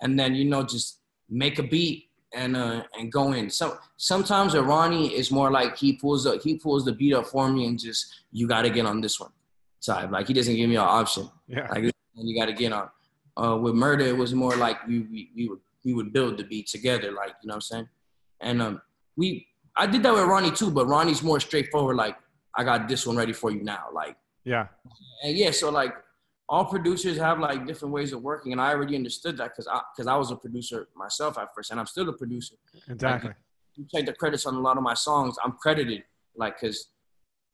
and 0.00 0.18
then 0.18 0.34
you 0.34 0.44
know, 0.44 0.62
just 0.62 1.00
make 1.28 1.58
a 1.58 1.62
beat 1.62 2.08
and 2.32 2.56
uh 2.56 2.82
and 2.98 3.10
go 3.10 3.32
in. 3.32 3.50
So 3.50 3.78
sometimes 3.96 4.54
with 4.54 4.64
Ronnie, 4.64 5.14
is 5.14 5.30
more 5.30 5.50
like 5.50 5.76
he 5.76 5.94
pulls 5.94 6.26
up, 6.26 6.42
he 6.42 6.56
pulls 6.56 6.84
the 6.84 6.92
beat 6.92 7.14
up 7.14 7.26
for 7.26 7.50
me 7.50 7.66
and 7.66 7.78
just 7.78 8.24
you 8.30 8.46
got 8.46 8.62
to 8.62 8.70
get 8.70 8.86
on 8.86 9.00
this 9.00 9.18
one 9.18 9.32
side. 9.80 10.10
Like 10.10 10.28
he 10.28 10.34
doesn't 10.34 10.54
give 10.54 10.68
me 10.68 10.76
an 10.76 10.82
option. 10.82 11.30
Yeah. 11.48 11.66
Like 11.70 11.92
you 12.14 12.38
got 12.38 12.46
to 12.46 12.52
get 12.52 12.72
on. 12.72 12.88
Uh, 13.36 13.56
with 13.56 13.74
murder, 13.74 14.04
it 14.04 14.16
was 14.16 14.34
more 14.34 14.54
like 14.56 14.86
we, 14.86 15.00
we 15.00 15.30
we 15.34 15.48
would 15.48 15.60
we 15.84 15.94
would 15.94 16.12
build 16.12 16.36
the 16.36 16.44
beat 16.44 16.66
together, 16.66 17.12
like 17.12 17.34
you 17.42 17.48
know 17.48 17.52
what 17.52 17.56
I'm 17.56 17.60
saying. 17.62 17.88
And 18.40 18.60
um, 18.60 18.82
we 19.16 19.46
I 19.76 19.86
did 19.86 20.02
that 20.02 20.12
with 20.12 20.24
Ronnie 20.24 20.50
too, 20.50 20.70
but 20.70 20.86
Ronnie's 20.86 21.22
more 21.22 21.40
straightforward. 21.40 21.96
Like 21.96 22.16
I 22.56 22.64
got 22.64 22.88
this 22.88 23.06
one 23.06 23.16
ready 23.16 23.32
for 23.32 23.50
you 23.50 23.62
now. 23.62 23.84
Like 23.92 24.16
Yeah. 24.44 24.66
and 25.24 25.36
yeah, 25.36 25.50
so 25.50 25.70
like 25.70 25.94
all 26.48 26.64
producers 26.64 27.16
have 27.16 27.38
like 27.38 27.64
different 27.66 27.94
ways 27.94 28.12
of 28.12 28.22
working, 28.22 28.52
and 28.52 28.60
I 28.60 28.72
already 28.72 28.96
understood 28.96 29.36
that 29.38 29.50
because 29.52 29.68
I 29.68 29.80
because 29.94 30.06
I 30.08 30.16
was 30.16 30.30
a 30.30 30.36
producer 30.36 30.88
myself 30.96 31.38
at 31.38 31.48
first, 31.54 31.70
and 31.70 31.78
I'm 31.78 31.86
still 31.86 32.08
a 32.08 32.12
producer. 32.12 32.56
Exactly. 32.88 33.32
You 33.76 33.86
take 33.94 34.06
the 34.06 34.12
credits 34.12 34.46
on 34.46 34.54
a 34.56 34.60
lot 34.60 34.76
of 34.76 34.82
my 34.82 34.94
songs, 34.94 35.36
I'm 35.44 35.52
credited 35.52 36.02
like 36.36 36.60
because 36.60 36.88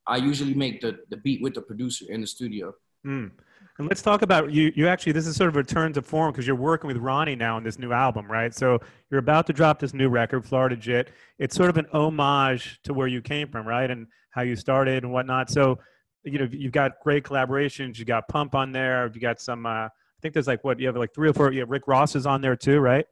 I 0.07 0.17
usually 0.17 0.55
make 0.55 0.81
the 0.81 0.99
the 1.09 1.17
beat 1.17 1.41
with 1.41 1.53
the 1.53 1.61
producer 1.61 2.05
in 2.09 2.21
the 2.21 2.27
studio. 2.27 2.73
Mm. 3.05 3.31
And 3.79 3.87
let's 3.87 4.01
talk 4.01 4.23
about 4.23 4.51
you. 4.51 4.71
You 4.75 4.87
actually, 4.87 5.11
this 5.11 5.27
is 5.27 5.35
sort 5.35 5.49
of 5.49 5.55
a 5.55 5.59
return 5.59 5.93
to 5.93 6.01
form 6.01 6.31
because 6.31 6.47
you're 6.47 6.55
working 6.55 6.87
with 6.87 6.97
Ronnie 6.97 7.35
now 7.35 7.57
on 7.57 7.63
this 7.63 7.77
new 7.77 7.91
album, 7.91 8.29
right? 8.29 8.53
So 8.53 8.79
you're 9.11 9.19
about 9.19 9.45
to 9.47 9.53
drop 9.53 9.79
this 9.79 9.93
new 9.93 10.09
record, 10.09 10.45
Florida 10.45 10.75
Jit. 10.75 11.11
It's 11.37 11.55
sort 11.55 11.69
of 11.69 11.77
an 11.77 11.85
homage 11.93 12.79
to 12.83 12.93
where 12.93 13.07
you 13.07 13.21
came 13.21 13.47
from, 13.49 13.67
right? 13.67 13.89
And 13.89 14.07
how 14.31 14.41
you 14.41 14.55
started 14.55 15.03
and 15.03 15.13
whatnot. 15.13 15.49
So, 15.51 15.77
you 16.23 16.39
know, 16.39 16.47
you've 16.51 16.71
got 16.71 16.93
great 17.03 17.23
collaborations. 17.23 17.99
You 17.99 18.05
got 18.05 18.27
Pump 18.27 18.55
on 18.55 18.71
there. 18.71 19.11
You 19.13 19.21
got 19.21 19.39
some. 19.39 19.65
Uh, 19.65 19.85
I 19.85 19.89
think 20.21 20.33
there's 20.33 20.47
like 20.47 20.63
what 20.63 20.79
you 20.79 20.87
have 20.87 20.97
like 20.97 21.13
three 21.13 21.29
or 21.29 21.33
four. 21.33 21.51
Yeah, 21.53 21.65
Rick 21.67 21.83
Ross 21.87 22.15
is 22.15 22.25
on 22.25 22.41
there 22.41 22.55
too, 22.55 22.79
right? 22.79 23.05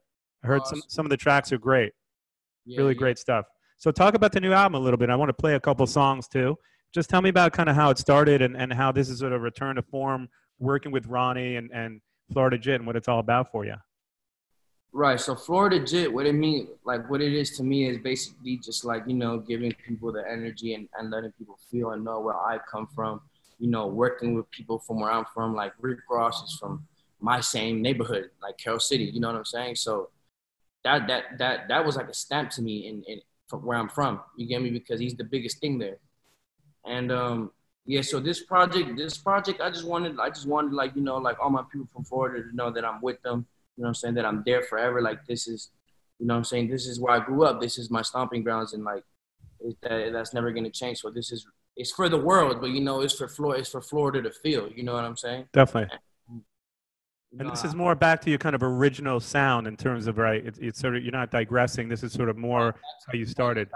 I 0.44 0.48
heard 0.48 0.66
some 0.66 0.82
some 0.88 1.06
of 1.06 1.12
the 1.12 1.18
tracks 1.18 1.52
are 1.52 1.58
great, 1.60 1.94
Yeah, 2.66 2.80
really 2.80 2.94
yeah. 2.94 3.00
great 3.00 3.20
stuff. 3.20 3.46
So 3.78 3.92
talk 3.92 4.16
about 4.16 4.32
the 4.32 4.40
new 4.40 4.52
album 4.54 4.76
a 4.76 4.84
little 4.84 4.98
bit. 4.98 5.10
I 5.10 5.16
want 5.16 5.30
to 5.30 5.34
play 5.34 5.54
a 5.56 5.60
couple 5.60 5.86
songs 5.86 6.28
too. 6.28 6.58
Just 6.94 7.10
tell 7.10 7.22
me 7.22 7.30
about 7.30 7.52
kind 7.54 7.70
of 7.70 7.76
how 7.76 7.90
it 7.90 7.98
started 7.98 8.42
and, 8.42 8.56
and 8.56 8.72
how 8.74 8.92
this 8.92 9.10
is 9.10 9.20
sort 9.20 9.34
of 9.34 9.42
a 9.42 9.44
return 9.44 9.76
to 9.76 9.82
form, 9.82 10.30
working 10.60 10.92
with 10.92 11.08
Ronnie 11.08 11.56
and, 11.56 11.70
and 11.72 12.02
Florida 12.32 12.58
Jit 12.58 12.76
and 12.76 12.88
what 12.88 12.96
it's 12.96 13.08
all 13.08 13.20
about 13.20 13.52
for 13.52 13.66
you. 13.66 13.76
Right. 14.94 15.20
So 15.20 15.36
Florida 15.36 15.84
Jit, 15.86 16.12
what 16.14 16.26
it 16.26 16.34
mean, 16.34 16.70
like 16.86 17.10
what 17.10 17.22
it 17.22 17.34
is 17.34 17.52
to 17.58 17.64
me 17.64 17.90
is 17.90 17.98
basically 17.98 18.58
just 18.58 18.86
like, 18.86 19.04
you 19.06 19.14
know, 19.14 19.40
giving 19.40 19.74
people 19.86 20.12
the 20.14 20.24
energy 20.30 20.74
and, 20.74 20.88
and 20.98 21.12
letting 21.12 21.34
people 21.34 21.60
feel 21.70 21.92
and 21.92 22.04
know 22.04 22.22
where 22.22 22.36
I 22.38 22.60
come 22.72 22.88
from. 22.96 23.22
You 23.60 23.70
know, 23.70 23.88
working 23.88 24.36
with 24.36 24.50
people 24.52 24.80
from 24.80 25.00
where 25.00 25.12
I'm 25.12 25.26
from, 25.34 25.56
like 25.56 25.74
Rick 25.80 26.00
Ross 26.10 26.44
is 26.44 26.58
from 26.58 26.86
my 27.20 27.40
same 27.40 27.82
neighborhood, 27.82 28.30
like 28.42 28.58
Carol 28.58 28.80
City, 28.80 29.06
you 29.06 29.20
know 29.20 29.28
what 29.28 29.38
I'm 29.38 29.46
saying? 29.46 29.76
So 29.76 30.10
that 30.84 31.08
that 31.08 31.24
that 31.40 31.68
that 31.70 31.86
was 31.86 31.96
like 31.96 32.10
a 32.10 32.14
stamp 32.14 32.52
to 32.52 32.62
me 32.62 32.88
in, 32.88 33.04
in 33.04 33.20
from 33.48 33.66
where 33.66 33.78
I'm 33.78 33.90
from. 33.90 34.22
You 34.38 34.48
get 34.48 34.62
me? 34.62 34.70
Because 34.70 35.00
he's 35.00 35.16
the 35.16 35.24
biggest 35.24 35.60
thing 35.60 35.78
there. 35.78 35.98
And 36.86 37.12
um 37.12 37.52
yeah, 37.86 38.02
so 38.02 38.20
this 38.20 38.44
project, 38.44 38.98
this 38.98 39.18
project, 39.18 39.62
I 39.62 39.70
just 39.70 39.86
wanted, 39.86 40.20
I 40.20 40.30
just 40.30 40.48
wanted 40.48 40.74
like 40.74 40.96
you 40.96 41.04
know, 41.04 41.18
like 41.18 41.38
all 41.40 41.52
my 41.52 41.64
people 41.72 41.88
from 41.94 42.04
Florida 42.04 42.44
to 42.44 42.56
know 42.56 42.72
that 42.72 42.84
I'm 42.84 43.00
with 43.02 43.22
them. 43.22 43.46
You 43.78 43.84
know, 43.84 43.86
what 43.86 43.90
I'm 43.90 43.96
saying 43.96 44.14
that 44.16 44.26
I'm 44.26 44.42
there 44.46 44.64
forever. 44.64 45.02
Like 45.02 45.26
this 45.28 45.48
is, 45.48 45.70
you 46.20 46.26
know, 46.26 46.34
what 46.34 46.40
I'm 46.40 46.44
saying 46.46 46.70
this 46.70 46.88
is 46.88 47.00
where 47.00 47.14
I 47.14 47.24
grew 47.24 47.46
up. 47.46 47.62
This 47.62 47.78
is 47.78 47.92
my 47.92 48.02
stomping 48.02 48.44
grounds, 48.44 48.74
and 48.74 48.84
like 48.84 49.04
it, 49.60 49.78
that, 49.84 50.14
that's 50.14 50.34
never 50.34 50.52
gonna 50.52 50.72
change. 50.72 51.00
So 51.00 51.12
this 51.12 51.32
is, 51.32 51.46
it's 51.78 51.92
for 51.92 52.10
the 52.10 52.18
world, 52.18 52.60
but 52.60 52.72
you 52.72 52.82
know, 52.82 53.02
it's 53.02 53.16
for 53.16 53.28
Florida, 53.28 53.60
it's 53.60 53.70
for 53.70 53.82
Florida 53.82 54.22
to 54.24 54.32
feel. 54.32 54.68
You 54.72 54.84
know 54.84 54.94
what 54.94 55.04
I'm 55.04 55.18
saying? 55.18 55.46
Definitely. 55.54 55.96
You 57.32 57.40
And 57.40 57.48
know, 57.48 57.54
this 57.54 57.66
is 57.66 57.76
more 57.76 57.96
back 57.96 58.22
to 58.22 58.30
your 58.30 58.40
kind 58.40 58.56
of 58.56 58.64
original 58.64 59.20
sound 59.20 59.68
in 59.68 59.76
terms 59.76 60.08
of 60.08 60.18
right. 60.18 60.44
It's, 60.44 60.58
it's 60.58 60.80
sort 60.80 60.96
of 60.96 61.04
you're 61.04 61.12
not 61.12 61.32
digressing. 61.32 61.90
This 61.90 62.02
is 62.02 62.14
sort 62.14 62.30
of 62.30 62.38
more 62.38 62.74
oh, 62.76 62.80
how 63.08 63.14
you 63.14 63.26
started. 63.26 63.68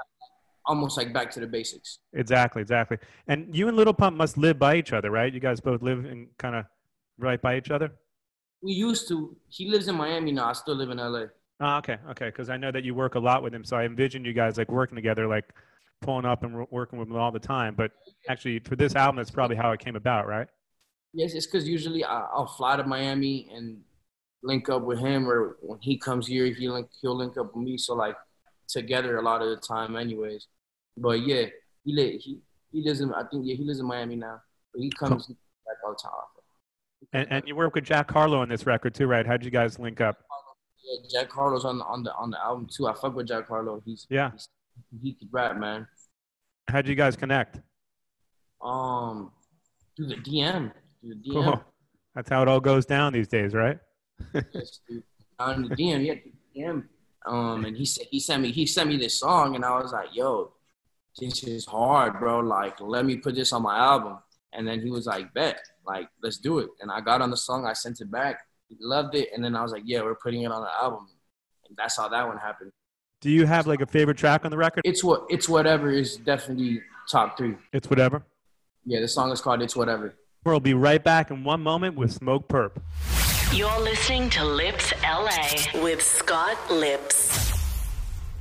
Almost 0.69 0.97
like 0.97 1.11
back 1.11 1.31
to 1.31 1.39
the 1.39 1.47
basics. 1.47 1.97
Exactly, 2.13 2.61
exactly. 2.61 2.97
And 3.27 3.53
you 3.55 3.67
and 3.67 3.75
Little 3.75 3.93
Pump 3.93 4.15
must 4.15 4.37
live 4.37 4.59
by 4.59 4.75
each 4.75 4.93
other, 4.93 5.09
right? 5.09 5.33
You 5.33 5.39
guys 5.39 5.59
both 5.59 5.81
live 5.81 6.05
in 6.05 6.27
kind 6.37 6.55
of 6.55 6.65
right 7.17 7.41
by 7.41 7.57
each 7.57 7.71
other. 7.71 7.91
We 8.61 8.73
used 8.73 9.07
to. 9.07 9.35
He 9.49 9.67
lives 9.67 9.87
in 9.87 9.95
Miami 9.95 10.31
now. 10.31 10.49
I 10.49 10.53
still 10.53 10.75
live 10.75 10.91
in 10.91 10.97
LA. 10.97 11.21
Oh, 11.21 11.29
ah, 11.61 11.77
okay, 11.79 11.97
okay. 12.11 12.27
Because 12.27 12.49
I 12.49 12.57
know 12.57 12.71
that 12.71 12.83
you 12.83 12.93
work 12.93 13.15
a 13.15 13.19
lot 13.19 13.41
with 13.41 13.53
him, 13.53 13.65
so 13.65 13.77
I 13.77 13.85
envision 13.85 14.23
you 14.23 14.33
guys 14.33 14.57
like 14.57 14.69
working 14.69 14.95
together, 14.95 15.27
like 15.27 15.45
pulling 16.01 16.25
up 16.25 16.43
and 16.43 16.55
wo- 16.55 16.67
working 16.69 16.99
with 16.99 17.07
him 17.07 17.15
all 17.15 17.31
the 17.31 17.39
time. 17.39 17.73
But 17.75 17.91
actually, 18.29 18.59
for 18.59 18.75
this 18.75 18.95
album, 18.95 19.15
that's 19.15 19.31
probably 19.31 19.55
how 19.55 19.71
it 19.71 19.79
came 19.79 19.95
about, 19.95 20.27
right? 20.27 20.47
Yes, 21.13 21.33
it's 21.33 21.47
because 21.47 21.67
usually 21.67 22.03
I'll 22.03 22.45
fly 22.45 22.75
to 22.77 22.83
Miami 22.83 23.49
and 23.51 23.81
link 24.43 24.69
up 24.69 24.83
with 24.83 24.99
him, 24.99 25.27
or 25.27 25.57
when 25.61 25.79
he 25.81 25.97
comes 25.97 26.27
here, 26.27 26.45
he 26.45 26.69
link 26.69 26.87
he'll 27.01 27.17
link 27.17 27.37
up 27.37 27.55
with 27.55 27.63
me. 27.63 27.77
So 27.77 27.95
like 27.95 28.15
together 28.67 29.17
a 29.17 29.21
lot 29.21 29.41
of 29.41 29.49
the 29.49 29.57
time, 29.57 29.95
anyways. 29.95 30.47
But 31.01 31.25
yeah, 31.25 31.45
he 31.83 31.93
li- 31.93 32.17
he 32.17 32.39
he 32.71 32.83
lives 32.83 33.01
in 33.01 33.13
I 33.13 33.23
think 33.23 33.45
yeah 33.45 33.55
he 33.55 33.63
lives 33.63 33.79
in 33.79 33.85
Miami 33.85 34.15
now, 34.15 34.41
but 34.73 34.81
he 34.81 34.89
comes 34.91 35.27
back 35.27 35.77
all 35.85 35.91
the 35.91 35.97
time. 36.01 36.11
And, 37.13 37.27
and 37.31 37.47
you 37.47 37.55
work 37.55 37.75
with 37.75 37.85
Jack 37.85 38.11
Harlow 38.11 38.39
on 38.41 38.49
this 38.49 38.65
record 38.65 38.93
too, 38.93 39.07
right? 39.07 39.25
How'd 39.25 39.43
you 39.43 39.51
guys 39.51 39.79
link 39.79 40.01
up? 40.01 40.17
Yeah, 40.83 41.21
Jack 41.21 41.31
Harlow's 41.31 41.65
on 41.65 41.77
the 41.77 41.85
on 41.85 42.03
the 42.03 42.13
on 42.15 42.29
the 42.31 42.39
album 42.43 42.67
too. 42.75 42.87
I 42.87 42.93
fuck 42.93 43.15
with 43.15 43.27
Jack 43.27 43.47
Harlow. 43.47 43.81
He's 43.85 44.05
Yeah. 44.09 44.31
he's, 44.31 44.49
he 45.01 45.13
could 45.13 45.29
rap, 45.31 45.57
man. 45.57 45.87
How'd 46.69 46.87
you 46.87 46.95
guys 46.95 47.15
connect? 47.15 47.59
Um, 48.61 49.31
through 49.95 50.07
the 50.07 50.15
DM, 50.15 50.71
through 51.01 51.15
the 51.15 51.15
DM. 51.15 51.43
Cool. 51.43 51.63
That's 52.15 52.29
how 52.29 52.41
it 52.41 52.47
all 52.47 52.59
goes 52.59 52.85
down 52.85 53.13
these 53.13 53.27
days, 53.27 53.53
right? 53.53 53.79
Yes, 54.33 54.79
dude. 54.89 55.03
on 55.39 55.69
the 55.69 55.75
DM, 55.75 56.05
yeah, 56.05 56.15
the 56.15 56.59
DM. 56.61 56.83
Um, 57.25 57.65
and 57.65 57.77
he 57.77 57.85
said 57.85 58.05
he 58.09 58.19
sent 58.19 58.41
me 58.41 58.51
he 58.51 58.65
sent 58.65 58.89
me 58.89 58.97
this 58.97 59.19
song, 59.19 59.55
and 59.55 59.63
I 59.63 59.79
was 59.81 59.91
like, 59.93 60.09
"Yo, 60.13 60.51
this 61.17 61.43
is 61.43 61.65
hard, 61.65 62.19
bro. 62.19 62.39
Like, 62.39 62.79
let 62.79 63.05
me 63.05 63.17
put 63.17 63.35
this 63.35 63.53
on 63.53 63.61
my 63.63 63.77
album." 63.77 64.19
And 64.53 64.67
then 64.67 64.81
he 64.81 64.89
was 64.89 65.05
like, 65.05 65.33
"Bet, 65.33 65.59
like, 65.85 66.09
let's 66.23 66.37
do 66.37 66.59
it." 66.59 66.69
And 66.81 66.91
I 66.91 67.01
got 67.01 67.21
on 67.21 67.29
the 67.29 67.37
song, 67.37 67.65
I 67.65 67.73
sent 67.73 68.01
it 68.01 68.11
back. 68.11 68.39
He 68.67 68.77
loved 68.79 69.15
it, 69.15 69.29
and 69.33 69.43
then 69.43 69.55
I 69.55 69.61
was 69.61 69.71
like, 69.71 69.83
"Yeah, 69.85 70.01
we're 70.01 70.15
putting 70.15 70.43
it 70.43 70.51
on 70.51 70.61
the 70.61 70.71
album." 70.81 71.07
And 71.67 71.77
that's 71.77 71.97
how 71.97 72.09
that 72.09 72.27
one 72.27 72.37
happened. 72.37 72.71
Do 73.21 73.29
you 73.29 73.45
have 73.45 73.67
like 73.67 73.81
a 73.81 73.85
favorite 73.85 74.17
track 74.17 74.45
on 74.45 74.51
the 74.51 74.57
record? 74.57 74.81
It's 74.85 75.03
what 75.03 75.25
it's 75.29 75.49
whatever 75.49 75.91
is 75.91 76.17
definitely 76.17 76.81
top 77.11 77.37
three. 77.37 77.55
It's 77.73 77.89
whatever. 77.89 78.23
Yeah, 78.85 79.01
the 79.01 79.07
song 79.07 79.31
is 79.31 79.41
called 79.41 79.61
"It's 79.61 79.75
Whatever." 79.75 80.15
We'll 80.45 80.61
be 80.61 80.73
right 80.73 81.03
back 81.03 81.31
in 81.31 81.43
one 81.43 81.61
moment 81.61 81.95
with 81.95 82.13
Smoke 82.13 82.47
Perp. 82.47 82.81
You're 83.51 83.79
listening 83.81 84.29
to 84.31 84.45
Lips 84.45 84.93
LA 85.03 85.81
with 85.81 86.01
Scott 86.01 86.57
Lips. 86.71 87.48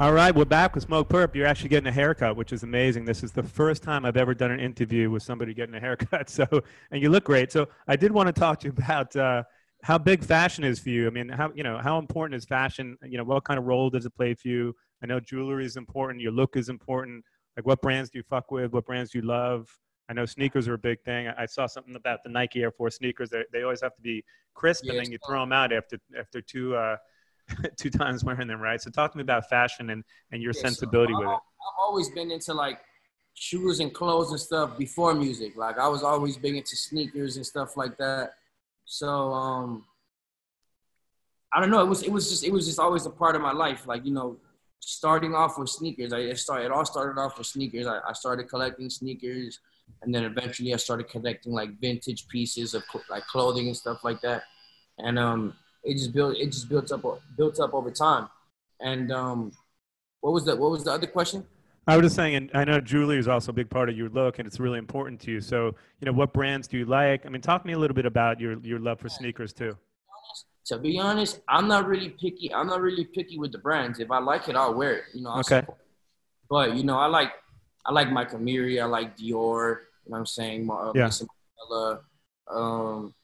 All 0.01 0.13
right, 0.13 0.33
we're 0.33 0.45
back 0.45 0.77
with 0.77 0.85
Smoke 0.85 1.09
Perp. 1.09 1.35
You're 1.35 1.49
actually 1.49 1.71
getting 1.71 1.89
a 1.89 1.93
haircut, 1.93 2.37
which 2.37 2.53
is 2.53 2.63
amazing. 2.63 3.05
This 3.05 3.25
is 3.25 3.33
the 3.33 3.43
first 3.43 3.83
time 3.83 4.05
I've 4.05 4.17
ever 4.17 4.33
done 4.33 4.53
an 4.53 4.61
interview 4.61 5.11
with 5.11 5.25
somebody 5.25 5.53
getting 5.55 5.75
a 5.75 5.81
haircut. 5.81 6.31
So, 6.39 6.47
and 6.93 7.03
you 7.03 7.11
look 7.11 7.25
great. 7.25 7.51
So, 7.51 7.67
I 7.89 7.97
did 7.97 8.13
want 8.13 8.29
to 8.29 8.33
talk 8.33 8.61
to 8.61 8.69
you 8.69 8.75
about 8.79 9.17
uh, 9.17 9.43
how 9.83 9.99
big 9.99 10.23
fashion 10.23 10.63
is 10.63 10.79
for 10.79 10.91
you. 10.91 11.09
I 11.09 11.11
mean, 11.11 11.29
how 11.29 11.51
you 11.53 11.65
know 11.65 11.79
how 11.79 11.99
important 11.99 12.37
is 12.37 12.45
fashion? 12.45 12.97
You 13.03 13.19
know, 13.19 13.25
what 13.25 13.43
kind 13.43 13.59
of 13.59 13.65
role 13.65 13.91
does 13.91 14.07
it 14.07 14.15
play 14.15 14.35
for 14.35 14.47
you? 14.47 14.73
I 15.03 15.07
know 15.07 15.19
jewelry 15.19 15.67
is 15.67 15.77
important. 15.77 16.21
Your 16.21 16.31
look 16.31 16.57
is 16.57 16.69
important. 16.69 17.25
Like, 17.57 17.67
what 17.67 17.83
brands 17.83 18.09
do 18.09 18.19
you 18.19 18.23
fuck 18.23 18.53
with? 18.53 18.73
What 18.73 18.87
brands 18.87 19.11
do 19.11 19.19
you 19.19 19.27
love? 19.27 19.69
I 20.09 20.13
know 20.13 20.27
sneakers 20.27 20.69
are 20.69 20.75
a 20.75 20.79
big 20.79 21.03
thing. 21.03 21.27
I 21.27 21.43
I 21.43 21.47
saw 21.47 21.67
something 21.67 21.97
about 21.97 22.23
the 22.23 22.31
Nike 22.31 22.63
Air 22.63 22.71
Force 22.71 22.99
sneakers. 22.99 23.31
They, 23.31 23.43
they 23.53 23.65
always 23.65 23.81
have 23.81 23.97
to 23.97 24.03
be 24.03 24.23
crisp, 24.55 24.85
and 24.85 24.97
then 24.97 25.11
you 25.11 25.19
throw 25.27 25.41
them 25.41 25.53
out 25.53 25.73
after 25.73 25.99
after 26.17 26.41
two 26.41 26.77
uh, 26.77 26.99
two 27.77 27.91
times 27.91 28.25
wearing 28.25 28.49
them, 28.49 28.61
right? 28.61 28.81
So, 28.81 28.91
talk 28.91 29.13
to 29.13 29.19
me 29.19 29.23
about 29.23 29.49
fashion 29.49 29.91
and 29.91 30.05
and 30.33 30.43
your 30.43 30.53
Yeah, 30.53 30.61
so 30.61 30.67
sensibility 30.67 31.15
with 31.15 31.23
it. 31.23 31.31
I've 31.31 31.79
always 31.79 32.11
been 32.11 32.31
into 32.31 32.55
like 32.55 32.81
shoes 33.35 33.81
and 33.81 33.93
clothes 33.95 34.31
and 34.31 34.41
stuff 34.41 34.77
before 34.77 35.15
music. 35.15 35.57
Like 35.57 35.79
I 35.79 35.89
was 35.89 36.03
always 36.03 36.37
big 36.37 36.57
into 36.57 36.77
sneakers 36.77 37.37
and 37.37 37.47
stuff 37.47 37.77
like 37.77 37.97
that. 37.99 38.35
So 38.85 39.33
um 39.33 39.85
I 41.53 41.61
don't 41.61 41.71
know, 41.71 41.81
it 41.81 41.89
was 41.89 42.03
it 42.03 42.13
was 42.13 42.29
just 42.29 42.45
it 42.45 42.53
was 42.53 42.67
just 42.67 42.79
always 42.79 43.07
a 43.07 43.11
part 43.11 43.37
of 43.37 43.43
my 43.43 43.53
life. 43.53 43.87
Like, 43.87 44.05
you 44.05 44.13
know, 44.13 44.37
starting 44.81 45.35
off 45.35 45.59
with 45.59 45.69
sneakers. 45.69 46.13
I 46.13 46.33
started 46.35 46.67
it 46.67 46.73
all 46.73 46.85
started 46.85 47.21
off 47.21 47.39
with 47.39 47.47
sneakers. 47.47 47.87
I, 47.87 48.01
I 48.07 48.13
started 48.13 48.49
collecting 48.49 48.91
sneakers 48.91 49.61
and 50.03 50.15
then 50.15 50.25
eventually 50.25 50.75
I 50.75 50.77
started 50.77 51.09
collecting 51.09 51.53
like 51.53 51.81
vintage 51.81 52.29
pieces 52.29 52.75
of 52.75 52.83
like 53.09 53.27
clothing 53.27 53.69
and 53.69 53.77
stuff 53.77 54.05
like 54.05 54.21
that. 54.23 54.43
And 54.99 55.19
um 55.19 55.55
it 55.85 55.95
just 55.95 56.12
built 56.12 56.37
it 56.37 56.47
just 56.47 56.69
built 56.69 56.91
up 56.93 57.03
built 57.37 57.61
up 57.61 57.75
over 57.75 57.91
time. 57.91 58.29
And 58.81 59.11
um 59.12 59.53
what 60.21 60.33
was 60.33 60.45
the 60.45 60.57
what 60.57 60.71
was 60.71 60.85
the 60.85 60.93
other 60.93 61.07
question? 61.07 61.45
I 61.87 61.97
was 61.97 62.05
just 62.05 62.17
saying, 62.17 62.35
and 62.35 62.51
I 62.53 62.64
know 62.64 62.81
jewelry 62.81 63.19
is 63.19 63.29
also 63.29 63.51
a 63.51 63.55
big 63.55 63.71
part 63.71 63.88
of 63.88 63.97
your 63.97 64.11
look, 64.11 64.38
and 64.38 64.47
it's 64.47 64.61
really 64.61 64.79
important 64.79 65.19
to 65.23 65.31
you. 65.31 65.41
So, 65.41 65.75
you 66.01 66.05
know, 66.05 66.12
what 66.12 66.35
brands 66.35 66.69
do 66.69 66.77
you 66.77 66.85
like? 66.85 67.25
I 67.25 67.31
mean, 67.31 67.41
talk 67.41 67.62
to 67.62 67.67
me 67.67 67.73
a 67.73 67.79
little 67.79 67.95
bit 67.95 68.05
about 68.05 68.38
your 68.38 68.59
your 68.59 68.79
love 68.79 69.01
for 69.01 69.09
sneakers 69.09 69.55
too. 69.55 69.75
To 70.67 70.79
be 70.79 70.99
honest, 70.99 71.41
I'm 71.49 71.67
not 71.67 71.87
really 71.87 72.11
picky. 72.11 72.53
I'm 72.53 72.67
not 72.67 72.83
really 72.83 73.07
picky 73.07 73.38
with 73.38 73.53
the 73.53 73.59
brands. 73.59 74.01
If 74.01 74.11
I 74.11 74.19
like 74.19 74.51
it, 74.51 74.55
I'll 74.57 74.75
wear 74.75 74.99
it. 74.99 75.05
You 75.14 75.23
know. 75.23 75.31
I'll 75.31 75.41
Okay. 75.41 75.61
support- 75.61 75.79
But 76.51 76.77
you 76.77 76.85
know, 76.85 76.99
I 76.99 77.07
like 77.07 77.33
I 77.87 77.93
like 77.93 78.11
Mike 78.11 78.33
Amiri. 78.33 78.83
I 78.83 78.85
like 78.85 79.17
Dior. 79.17 79.23
You 79.25 80.11
know 80.11 80.12
what 80.12 80.19
I'm 80.19 80.27
saying? 80.27 80.67
Ma- 80.67 80.91
uh, 80.91 80.93
Yeah. 80.95 81.11
Um, 82.51 83.14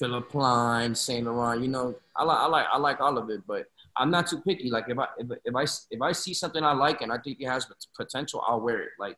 Philip 0.00 0.30
Plein, 0.30 0.94
Saint 0.94 1.26
Laurent. 1.26 1.62
You 1.62 1.68
know, 1.68 1.94
I 2.16 2.24
like 2.24 2.38
I 2.38 2.46
like 2.46 2.66
I 2.72 2.78
like 2.78 3.00
all 3.00 3.18
of 3.18 3.28
it. 3.28 3.42
But 3.46 3.66
I'm 3.96 4.10
not 4.10 4.26
too 4.26 4.40
picky. 4.40 4.70
Like 4.70 4.86
if 4.88 4.98
I 4.98 5.06
if, 5.18 5.28
if 5.44 5.54
I 5.54 5.62
if 5.90 6.02
I 6.02 6.12
see 6.12 6.32
something 6.34 6.64
I 6.64 6.72
like 6.72 7.02
and 7.02 7.12
I 7.12 7.18
think 7.18 7.38
it 7.40 7.46
has 7.46 7.66
potential, 7.96 8.42
I'll 8.46 8.60
wear 8.60 8.80
it. 8.80 8.90
Like 8.98 9.16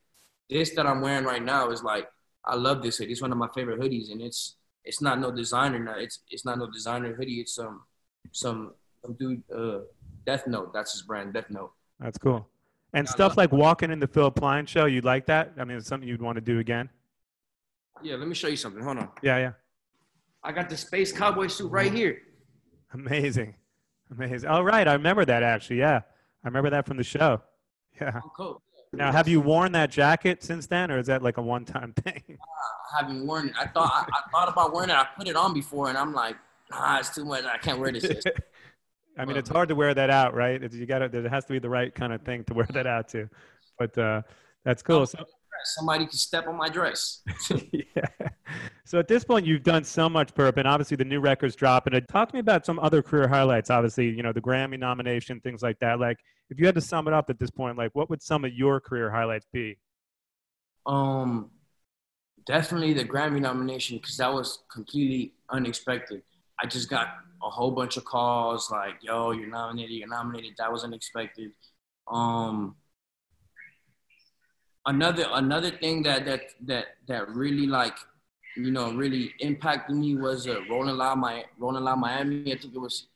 this 0.51 0.71
that 0.75 0.87
I'm 0.87 1.01
wearing 1.01 1.25
right 1.25 1.42
now 1.42 1.71
is 1.71 1.83
like 1.85 2.09
I 2.45 2.57
love 2.57 2.83
this 2.83 2.99
hoodie. 2.99 3.12
It's 3.12 3.23
one 3.23 3.31
of 3.33 3.38
my 3.38 3.49
favorite 3.55 3.81
hoodies, 3.81 4.11
and 4.11 4.21
it's 4.21 4.57
it's 4.85 5.01
not 5.01 5.21
no 5.21 5.31
designer. 5.31 5.79
No, 5.79 5.92
it's 5.92 6.18
it's 6.29 6.45
not 6.45 6.59
no 6.59 6.68
designer 6.68 7.14
hoodie. 7.14 7.40
It's 7.40 7.55
some 7.55 7.83
some 8.33 8.75
some 9.01 9.14
dude. 9.14 9.42
Uh, 9.55 9.81
Death 10.27 10.47
Note. 10.47 10.73
That's 10.73 10.92
his 10.92 11.03
brand. 11.03 11.33
Death 11.33 11.51
Note. 11.51 11.73
That's 11.99 12.18
cool. 12.18 12.49
And 12.92 13.09
I 13.09 13.11
stuff 13.11 13.37
like 13.37 13.53
walking 13.53 13.90
in 13.90 13.99
the 13.99 14.07
Philip 14.07 14.37
Plein 14.37 14.66
show, 14.66 14.85
you 14.85 15.01
like 15.01 15.27
that? 15.27 15.53
I 15.59 15.64
mean, 15.64 15.79
it's 15.79 15.88
something 15.88 16.09
you'd 16.09 16.21
want 16.21 16.37
to 16.37 16.42
do 16.42 16.59
again? 16.59 16.90
Yeah, 18.03 18.16
let 18.16 18.29
me 18.29 18.35
show 18.35 18.49
you 18.49 18.57
something. 18.57 18.83
Hold 18.83 18.99
on. 18.99 19.09
Yeah, 19.23 19.38
yeah. 19.38 19.53
I 20.44 20.52
got 20.52 20.68
the 20.68 20.76
space 20.76 21.12
cowboy 21.12 21.46
suit 21.46 21.70
right 21.70 21.92
here. 21.92 22.18
Amazing, 22.94 23.55
amazing. 24.11 24.48
All 24.48 24.64
right, 24.64 24.87
I 24.87 24.94
remember 24.94 25.24
that 25.24 25.42
actually. 25.42 25.78
Yeah, 25.78 26.00
I 26.44 26.48
remember 26.48 26.70
that 26.70 26.87
from 26.87 26.96
the 26.96 27.05
show. 27.05 27.42
Yeah. 28.00 28.20
Cool. 28.37 28.61
Now, 28.94 29.11
have 29.11 29.26
you 29.26 29.40
worn 29.40 29.72
that 29.72 29.90
jacket 29.90 30.42
since 30.42 30.66
then, 30.66 30.90
or 30.90 30.98
is 30.98 31.07
that 31.07 31.22
like 31.22 31.38
a 31.38 31.42
one-time 31.42 31.92
thing? 32.05 32.22
I 32.94 33.00
haven't 33.00 33.26
worn 33.26 33.48
it. 33.48 33.55
I 33.59 33.66
thought 33.66 33.90
I, 33.90 34.18
I 34.18 34.31
thought 34.31 34.52
about 34.52 34.74
wearing 34.74 34.90
it. 34.90 34.96
I 34.96 35.07
put 35.16 35.28
it 35.28 35.37
on 35.37 35.55
before, 35.55 35.88
and 35.88 35.96
I'm 35.96 36.12
like, 36.12 36.37
nah, 36.70 36.98
it's 36.98 37.14
too 37.14 37.24
much. 37.24 37.44
I 37.44 37.57
can't 37.59 37.78
wear 37.78 37.92
this. 37.92 38.22
I 39.18 39.24
mean, 39.24 39.37
it's 39.37 39.48
hard 39.48 39.68
to 39.68 39.74
wear 39.74 39.92
that 39.94 40.11
out, 40.11 40.35
right? 40.35 40.62
It's, 40.62 40.74
you 40.74 40.87
got 40.87 41.00
to. 41.00 41.09
There 41.09 41.28
has 41.28 41.44
to 41.46 41.52
be 41.52 41.59
the 41.59 41.68
right 41.68 41.94
kind 41.94 42.12
of 42.12 42.22
thing 42.22 42.44
to 42.44 42.55
wear 42.55 42.66
that 42.70 42.87
out 42.87 43.09
to. 43.11 43.28
But 43.78 43.96
uh, 43.96 44.22
that's 44.64 44.83
cool. 44.83 45.07
So, 45.07 45.24
Somebody 45.64 46.07
can 46.07 46.14
step 46.14 46.48
on 46.48 46.57
my 46.57 46.68
dress. 46.68 47.20
yeah. 47.72 48.28
So 48.84 48.98
at 48.98 49.08
this 49.08 49.24
point, 49.24 49.46
you've 49.46 49.62
done 49.62 49.84
so 49.84 50.08
much, 50.08 50.34
Perp, 50.34 50.56
and 50.56 50.66
obviously 50.66 50.96
the 50.96 51.04
new 51.04 51.20
record's 51.20 51.56
dropping. 51.56 51.94
And 51.94 52.06
talk 52.08 52.28
to 52.28 52.34
me 52.34 52.40
about 52.40 52.66
some 52.66 52.78
other 52.78 53.02
career 53.02 53.28
highlights. 53.28 53.70
Obviously, 53.70 54.10
you 54.10 54.22
know 54.22 54.32
the 54.32 54.40
Grammy 54.40 54.78
nomination, 54.78 55.40
things 55.40 55.62
like 55.62 55.78
that. 55.78 56.00
Like, 56.00 56.18
if 56.50 56.58
you 56.58 56.66
had 56.66 56.74
to 56.74 56.80
sum 56.80 57.08
it 57.08 57.14
up 57.14 57.30
at 57.30 57.38
this 57.38 57.50
point, 57.50 57.78
like, 57.78 57.90
what 57.94 58.10
would 58.10 58.22
some 58.22 58.44
of 58.44 58.52
your 58.52 58.80
career 58.80 59.10
highlights 59.10 59.46
be? 59.52 59.78
Um, 60.84 61.50
definitely 62.46 62.92
the 62.92 63.04
Grammy 63.04 63.40
nomination 63.40 63.98
because 63.98 64.16
that 64.16 64.32
was 64.32 64.60
completely 64.70 65.32
unexpected. 65.50 66.22
I 66.62 66.66
just 66.66 66.90
got 66.90 67.08
a 67.42 67.50
whole 67.50 67.70
bunch 67.70 67.96
of 67.96 68.04
calls 68.04 68.70
like, 68.70 68.96
"Yo, 69.00 69.32
you're 69.32 69.48
nominated. 69.48 69.92
You're 69.92 70.08
nominated." 70.08 70.54
That 70.58 70.72
was 70.72 70.84
unexpected. 70.84 71.52
Um, 72.08 72.76
another 74.86 75.26
another 75.32 75.70
thing 75.70 76.02
that 76.02 76.24
that 76.26 76.42
that 76.62 76.86
that 77.08 77.28
really 77.28 77.66
like, 77.66 77.96
you 78.56 78.70
know, 78.70 78.92
really 78.92 79.34
impacted 79.40 79.96
me 79.96 80.16
was 80.16 80.46
uh, 80.46 80.60
Rolling 80.68 80.96
Loud, 80.96 81.18
my 81.18 81.44
Rolling 81.58 81.84
Loud 81.84 81.98
Miami. 81.98 82.52
I 82.52 82.56
think 82.56 82.74
it 82.74 82.78
was 82.78 83.06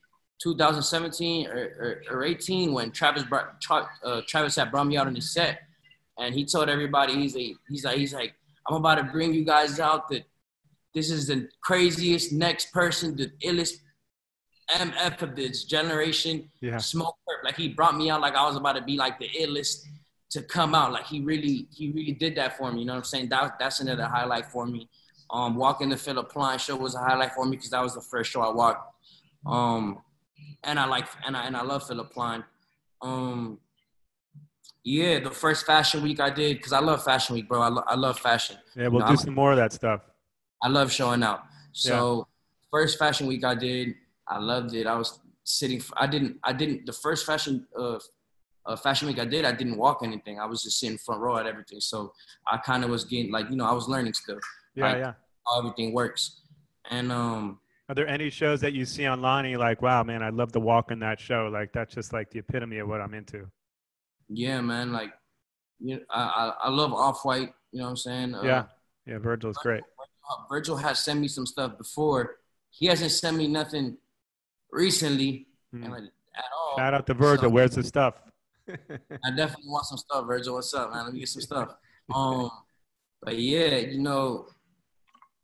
2017 0.42 1.46
or, 1.46 2.02
or, 2.10 2.18
or 2.18 2.24
18 2.24 2.72
when 2.72 2.90
Travis 2.90 3.24
brought, 3.24 3.60
Tra, 3.60 3.88
uh, 4.04 4.22
Travis 4.26 4.56
had 4.56 4.70
brought 4.70 4.86
me 4.86 4.96
out 4.96 5.06
on 5.06 5.14
his 5.14 5.32
set, 5.32 5.60
and 6.18 6.34
he 6.34 6.44
told 6.44 6.68
everybody 6.68 7.14
he's 7.14 7.34
like 7.34 7.56
he's 7.68 7.84
like 7.84 7.96
he's 7.96 8.14
like 8.14 8.34
I'm 8.68 8.76
about 8.76 8.96
to 8.96 9.04
bring 9.04 9.32
you 9.32 9.44
guys 9.44 9.78
out 9.78 10.08
that 10.08 10.24
this 10.94 11.10
is 11.10 11.26
the 11.26 11.48
craziest 11.60 12.32
next 12.32 12.72
person, 12.72 13.16
the 13.16 13.30
illest 13.44 13.74
MF 14.70 15.22
of 15.22 15.36
this 15.36 15.64
generation. 15.64 16.50
Yeah. 16.60 16.78
Smoke 16.78 17.16
Like 17.44 17.56
he 17.56 17.68
brought 17.68 17.96
me 17.96 18.10
out 18.10 18.20
like 18.20 18.34
I 18.34 18.46
was 18.46 18.56
about 18.56 18.74
to 18.74 18.82
be 18.82 18.96
like 18.96 19.18
the 19.18 19.28
illest 19.28 19.84
to 20.30 20.42
come 20.42 20.74
out. 20.74 20.92
Like 20.92 21.06
he 21.06 21.20
really, 21.20 21.68
he 21.70 21.92
really 21.92 22.12
did 22.12 22.34
that 22.36 22.56
for 22.56 22.72
me. 22.72 22.80
You 22.80 22.86
know 22.86 22.94
what 22.94 22.98
I'm 22.98 23.04
saying? 23.04 23.28
That, 23.28 23.58
that's 23.58 23.80
another 23.80 24.04
highlight 24.04 24.46
for 24.46 24.66
me. 24.66 24.88
Um, 25.30 25.56
walking 25.56 25.88
the 25.88 25.96
Philip 25.96 26.30
Plein 26.30 26.58
show 26.58 26.76
was 26.76 26.94
a 26.94 26.98
highlight 26.98 27.32
for 27.34 27.44
me 27.44 27.56
because 27.56 27.70
that 27.70 27.82
was 27.82 27.94
the 27.94 28.00
first 28.00 28.30
show 28.30 28.42
I 28.42 28.50
walked. 28.52 28.94
Um, 29.44 29.98
and 30.64 30.78
I 30.78 30.86
like 30.86 31.06
and 31.26 31.36
I 31.36 31.46
and 31.46 31.56
I 31.56 31.62
love 31.62 31.86
Philip 31.86 32.10
Plein. 32.12 32.44
Um, 33.02 33.58
yeah, 34.84 35.18
the 35.18 35.30
first 35.30 35.66
fashion 35.66 36.02
week 36.02 36.20
I 36.20 36.30
did 36.30 36.58
because 36.58 36.72
I 36.72 36.78
love 36.80 37.02
fashion 37.04 37.34
week, 37.34 37.48
bro. 37.48 37.60
I, 37.60 37.68
lo- 37.68 37.84
I 37.86 37.96
love 37.96 38.18
fashion. 38.20 38.56
Yeah, 38.76 38.88
we'll 38.88 39.00
No, 39.00 39.06
do 39.06 39.10
I'm- 39.10 39.16
some 39.16 39.34
more 39.34 39.50
of 39.50 39.56
that 39.56 39.72
stuff. 39.72 40.00
I 40.62 40.68
love 40.68 40.90
showing 40.92 41.22
out. 41.22 41.42
So 41.72 42.26
first 42.70 42.98
fashion 42.98 43.26
week 43.26 43.44
I 43.44 43.54
did, 43.54 43.94
I 44.26 44.38
loved 44.38 44.74
it. 44.74 44.86
I 44.86 44.96
was 44.96 45.18
sitting. 45.44 45.82
I 45.96 46.06
didn't. 46.06 46.38
I 46.42 46.52
didn't. 46.52 46.86
The 46.86 46.92
first 46.92 47.26
fashion 47.26 47.66
uh, 47.78 47.98
uh 48.64 48.76
fashion 48.76 49.06
week 49.08 49.18
I 49.18 49.24
did, 49.26 49.44
I 49.44 49.52
didn't 49.52 49.76
walk 49.76 50.00
anything. 50.02 50.40
I 50.40 50.46
was 50.46 50.62
just 50.62 50.78
sitting 50.80 50.98
front 50.98 51.20
row 51.20 51.36
at 51.36 51.46
everything. 51.46 51.80
So 51.80 52.12
I 52.46 52.56
kind 52.56 52.84
of 52.84 52.90
was 52.90 53.04
getting 53.04 53.30
like 53.32 53.50
you 53.50 53.56
know 53.56 53.66
I 53.66 53.72
was 53.72 53.86
learning 53.88 54.14
still 54.14 54.38
Yeah, 54.76 54.84
Like- 54.84 54.98
yeah. 54.98 55.12
how 55.46 55.58
everything 55.58 55.92
works. 55.92 56.42
And 56.90 57.10
um 57.10 57.58
Are 57.88 57.94
there 57.94 58.06
any 58.06 58.30
shows 58.30 58.60
that 58.60 58.72
you 58.72 58.84
see 58.84 59.08
online 59.08 59.48
you're 59.50 59.58
like, 59.58 59.80
wow, 59.82 60.02
man, 60.04 60.22
I'd 60.22 60.34
love 60.34 60.52
to 60.52 60.60
walk 60.60 60.90
in 60.90 60.98
that 61.00 61.18
show? 61.20 61.48
Like, 61.52 61.72
that's 61.72 61.94
just 61.94 62.12
like 62.12 62.30
the 62.30 62.38
epitome 62.40 62.78
of 62.78 62.88
what 62.88 63.00
I'm 63.00 63.14
into. 63.14 63.46
yeah, 64.28 64.60
man, 64.60 64.92
like 64.92 65.12
you 65.78 65.96
know, 65.96 66.02
I, 66.10 66.22
I 66.22 66.66
I 66.66 66.70
love 66.70 66.92
Off 66.92 67.24
White. 67.24 67.52
You 67.72 67.78
know 67.80 67.84
what 67.84 67.90
I'm 67.90 67.96
saying? 67.96 68.34
Uh, 68.34 68.42
Yeah. 68.42 68.64
Yeah, 69.06 69.18
Virgil's 69.18 69.56
great. 69.58 69.82
uh, 70.30 70.36
Virgil 70.48 70.76
has 70.76 70.98
sent 70.98 71.20
me 71.20 71.28
some 71.28 71.46
stuff 71.46 71.76
before. 71.78 72.38
He 72.70 72.86
hasn't 72.86 73.12
sent 73.12 73.36
me 73.36 73.46
nothing 73.46 73.96
recently 74.70 75.46
Mm. 75.74 75.84
and 75.84 75.92
like, 75.92 76.02
at 76.36 76.44
all. 76.56 76.76
Shout 76.78 76.94
out 76.94 77.06
to 77.06 77.14
Virgil. 77.14 77.44
So- 77.44 77.48
Where's 77.50 77.74
the 77.74 77.82
stuff? 77.84 78.14
I 78.68 79.30
definitely 79.36 79.68
want 79.68 79.86
some 79.86 79.98
stuff, 79.98 80.26
Virgil. 80.26 80.54
What's 80.54 80.72
up, 80.74 80.92
man? 80.92 81.04
Let 81.04 81.12
me 81.14 81.20
get 81.20 81.28
some 81.28 81.42
stuff. 81.42 81.76
Um, 82.14 82.50
but 83.22 83.38
yeah, 83.38 83.76
you 83.76 83.98
know, 84.00 84.48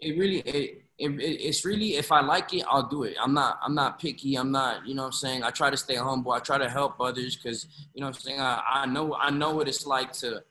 it 0.03 0.19
really 0.19 0.39
it, 0.41 0.85
it 0.99 1.09
it's 1.09 1.65
really 1.65 1.97
if 1.97 2.13
I 2.13 2.21
like 2.21 2.53
it, 2.53 2.65
I'll 2.69 2.89
do 2.89 3.05
it. 3.05 3.17
I'm 3.21 3.33
not 3.33 3.59
I'm 3.63 3.75
not 3.75 3.99
picky. 3.99 4.37
I'm 4.37 4.51
not 4.51 4.87
you 4.87 4.95
know 4.95 5.03
what 5.03 5.07
I'm 5.09 5.13
saying. 5.13 5.43
I 5.45 5.51
try 5.51 5.71
to 5.71 5.77
stay 5.77 5.97
humble. 5.97 6.33
I 6.33 6.41
try 6.41 6.59
to 6.59 6.69
help 6.69 7.01
others 7.01 7.37
because 7.37 7.67
you 7.95 8.01
know 8.01 8.09
what 8.09 8.17
I'm 8.17 8.21
saying. 8.21 8.41
I, 8.41 8.63
I 8.67 8.87
know 8.87 9.15
I 9.15 9.31
know 9.31 9.55
what 9.55 9.69
it's 9.69 9.87
like 9.87 10.13
to 10.15 10.43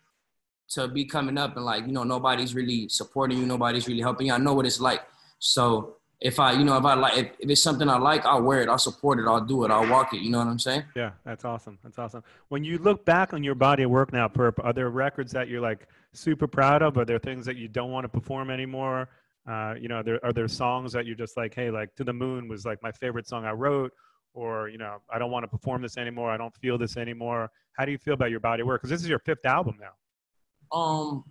to 0.70 0.88
be 0.88 1.04
coming 1.04 1.38
up 1.38 1.58
and 1.58 1.66
like 1.66 1.86
you 1.86 1.92
know 1.92 2.04
nobody's 2.04 2.56
really 2.56 2.88
supporting 2.90 3.38
you. 3.38 3.46
Nobody's 3.46 3.88
really 3.88 4.02
helping 4.02 4.28
you. 4.28 4.34
I 4.34 4.38
know 4.38 4.54
what 4.54 4.66
it's 4.66 4.80
like. 4.80 5.02
So 5.40 5.98
if 6.22 6.40
I 6.40 6.54
you 6.54 6.64
know 6.64 6.78
if 6.78 6.86
I 6.86 6.94
like 6.94 7.18
if, 7.18 7.28
if 7.40 7.50
it's 7.50 7.64
something 7.64 7.90
I 7.90 7.98
like, 7.98 8.26
I'll 8.26 8.42
wear 8.42 8.62
it. 8.62 8.70
I'll 8.70 8.78
support 8.78 9.20
it. 9.20 9.28
I'll 9.28 9.42
do 9.42 9.66
it. 9.66 9.72
I'll 9.72 9.90
walk 9.90 10.14
it. 10.14 10.22
You 10.22 10.32
know 10.32 10.38
what 10.38 10.48
I'm 10.48 10.60
saying? 10.60 10.84
Yeah, 10.96 11.12
that's 11.26 11.44
awesome. 11.44 11.78
That's 11.84 12.00
awesome. 12.00 12.24
When 12.48 12.64
you 12.64 12.78
look 12.78 13.04
back 13.06 13.34
on 13.34 13.44
your 13.44 13.56
body 13.56 13.84
of 13.84 13.92
work 13.92 14.14
now, 14.14 14.28
Perp, 14.28 14.64
are 14.64 14.72
there 14.72 14.90
records 14.90 15.32
that 15.34 15.50
you're 15.50 15.62
like 15.62 15.88
super 16.14 16.48
proud 16.48 16.82
of? 16.82 16.98
Are 16.98 17.06
there 17.06 17.20
things 17.20 17.46
that 17.46 17.58
you 17.58 17.68
don't 17.68 17.92
want 17.92 18.06
to 18.06 18.10
perform 18.10 18.50
anymore? 18.50 19.10
Uh, 19.49 19.73
you 19.80 19.88
know, 19.88 20.04
there 20.04 20.23
are 20.23 20.32
there 20.32 20.47
songs 20.47 20.93
that 20.93 21.06
you're 21.06 21.15
just 21.15 21.36
like, 21.36 21.54
hey, 21.54 21.71
like 21.71 21.93
"To 21.95 22.04
the 22.04 22.13
Moon" 22.13 22.47
was 22.47 22.65
like 22.65 22.82
my 22.84 22.91
favorite 22.91 23.27
song 23.27 23.45
I 23.45 23.51
wrote, 23.51 23.91
or 24.34 24.69
you 24.69 24.77
know, 24.77 24.97
I 25.12 25.17
don't 25.17 25.32
want 25.32 25.43
to 25.43 25.47
perform 25.47 25.82
this 25.82 25.97
anymore. 25.97 26.32
I 26.32 26.38
don't 26.38 26.56
feel 26.58 26.77
this 26.77 26.97
anymore. 26.97 27.49
How 27.77 27.86
do 27.86 27.91
you 27.91 27.97
feel 27.97 28.13
about 28.13 28.30
your 28.30 28.39
body 28.39 28.63
work? 28.63 28.82
Because 28.82 28.91
this 28.91 29.01
is 29.01 29.10
your 29.10 29.19
fifth 29.19 29.45
album 29.45 29.77
now. 29.80 30.77
Um, 30.77 31.23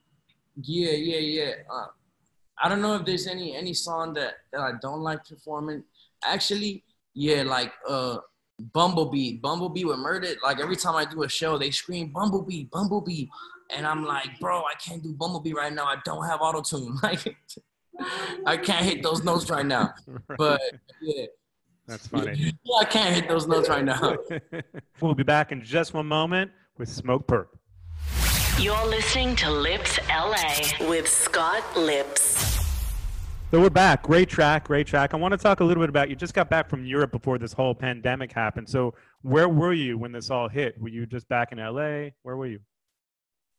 yeah, 0.60 0.92
yeah, 0.92 1.18
yeah. 1.18 1.52
Uh, 1.72 1.86
I 2.62 2.68
don't 2.68 2.82
know 2.82 2.94
if 2.96 3.04
there's 3.04 3.26
any 3.26 3.54
any 3.56 3.74
song 3.74 4.12
that 4.14 4.34
that 4.52 4.60
I 4.60 4.72
don't 4.82 5.00
like 5.00 5.24
performing. 5.24 5.84
Actually, 6.24 6.84
yeah, 7.14 7.42
like 7.42 7.72
uh, 7.88 8.18
Bumblebee, 8.72 9.38
Bumblebee 9.38 9.84
with 9.84 9.98
Murda. 9.98 10.34
Like 10.42 10.60
every 10.60 10.76
time 10.76 10.96
I 10.96 11.04
do 11.04 11.22
a 11.22 11.28
show, 11.28 11.58
they 11.58 11.70
scream 11.70 12.08
Bumblebee, 12.08 12.64
Bumblebee, 12.64 13.26
and 13.74 13.86
I'm 13.86 14.04
like, 14.04 14.38
bro, 14.40 14.58
I 14.60 14.74
can't 14.74 15.02
do 15.02 15.12
Bumblebee 15.12 15.54
right 15.54 15.72
now. 15.72 15.84
I 15.84 15.96
don't 16.04 16.24
have 16.26 16.40
auto 16.40 16.60
tune. 16.62 16.98
Like, 17.02 17.36
I 18.46 18.56
can't 18.56 18.84
hit 18.84 19.02
those 19.02 19.24
notes 19.24 19.50
right 19.50 19.66
now. 19.66 19.94
But 20.38 20.60
yeah, 21.02 21.26
That's 21.86 22.06
funny. 22.06 22.54
yeah, 22.64 22.76
I 22.80 22.84
can't 22.84 23.14
hit 23.14 23.28
those 23.28 23.46
notes 23.46 23.68
right 23.68 23.84
now. 23.84 24.16
we'll 25.00 25.14
be 25.14 25.22
back 25.22 25.52
in 25.52 25.62
just 25.62 25.94
one 25.94 26.06
moment 26.06 26.50
with 26.78 26.88
Smoke 26.88 27.26
Perp. 27.26 27.46
You're 28.58 28.86
listening 28.86 29.36
to 29.36 29.50
Lipps 29.50 29.98
LA 30.08 30.86
with 30.88 31.08
Scott 31.08 31.64
Lipps. 31.76 32.58
So 33.50 33.60
we're 33.60 33.68
back. 33.70 34.04
Great 34.04 34.28
track, 34.28 34.64
great 34.68 34.86
track. 34.86 35.12
I 35.12 35.16
want 35.16 35.32
to 35.32 35.38
talk 35.38 35.58
a 35.60 35.64
little 35.64 35.82
bit 35.82 35.88
about 35.88 36.08
you 36.08 36.14
just 36.14 36.34
got 36.34 36.48
back 36.48 36.70
from 36.70 36.84
Europe 36.84 37.10
before 37.10 37.36
this 37.36 37.52
whole 37.52 37.74
pandemic 37.74 38.32
happened. 38.32 38.68
So 38.68 38.94
where 39.22 39.48
were 39.48 39.72
you 39.72 39.98
when 39.98 40.12
this 40.12 40.30
all 40.30 40.48
hit? 40.48 40.80
Were 40.80 40.88
you 40.88 41.04
just 41.04 41.28
back 41.28 41.50
in 41.50 41.58
LA? 41.58 42.10
Where 42.22 42.36
were 42.36 42.46
you? 42.46 42.60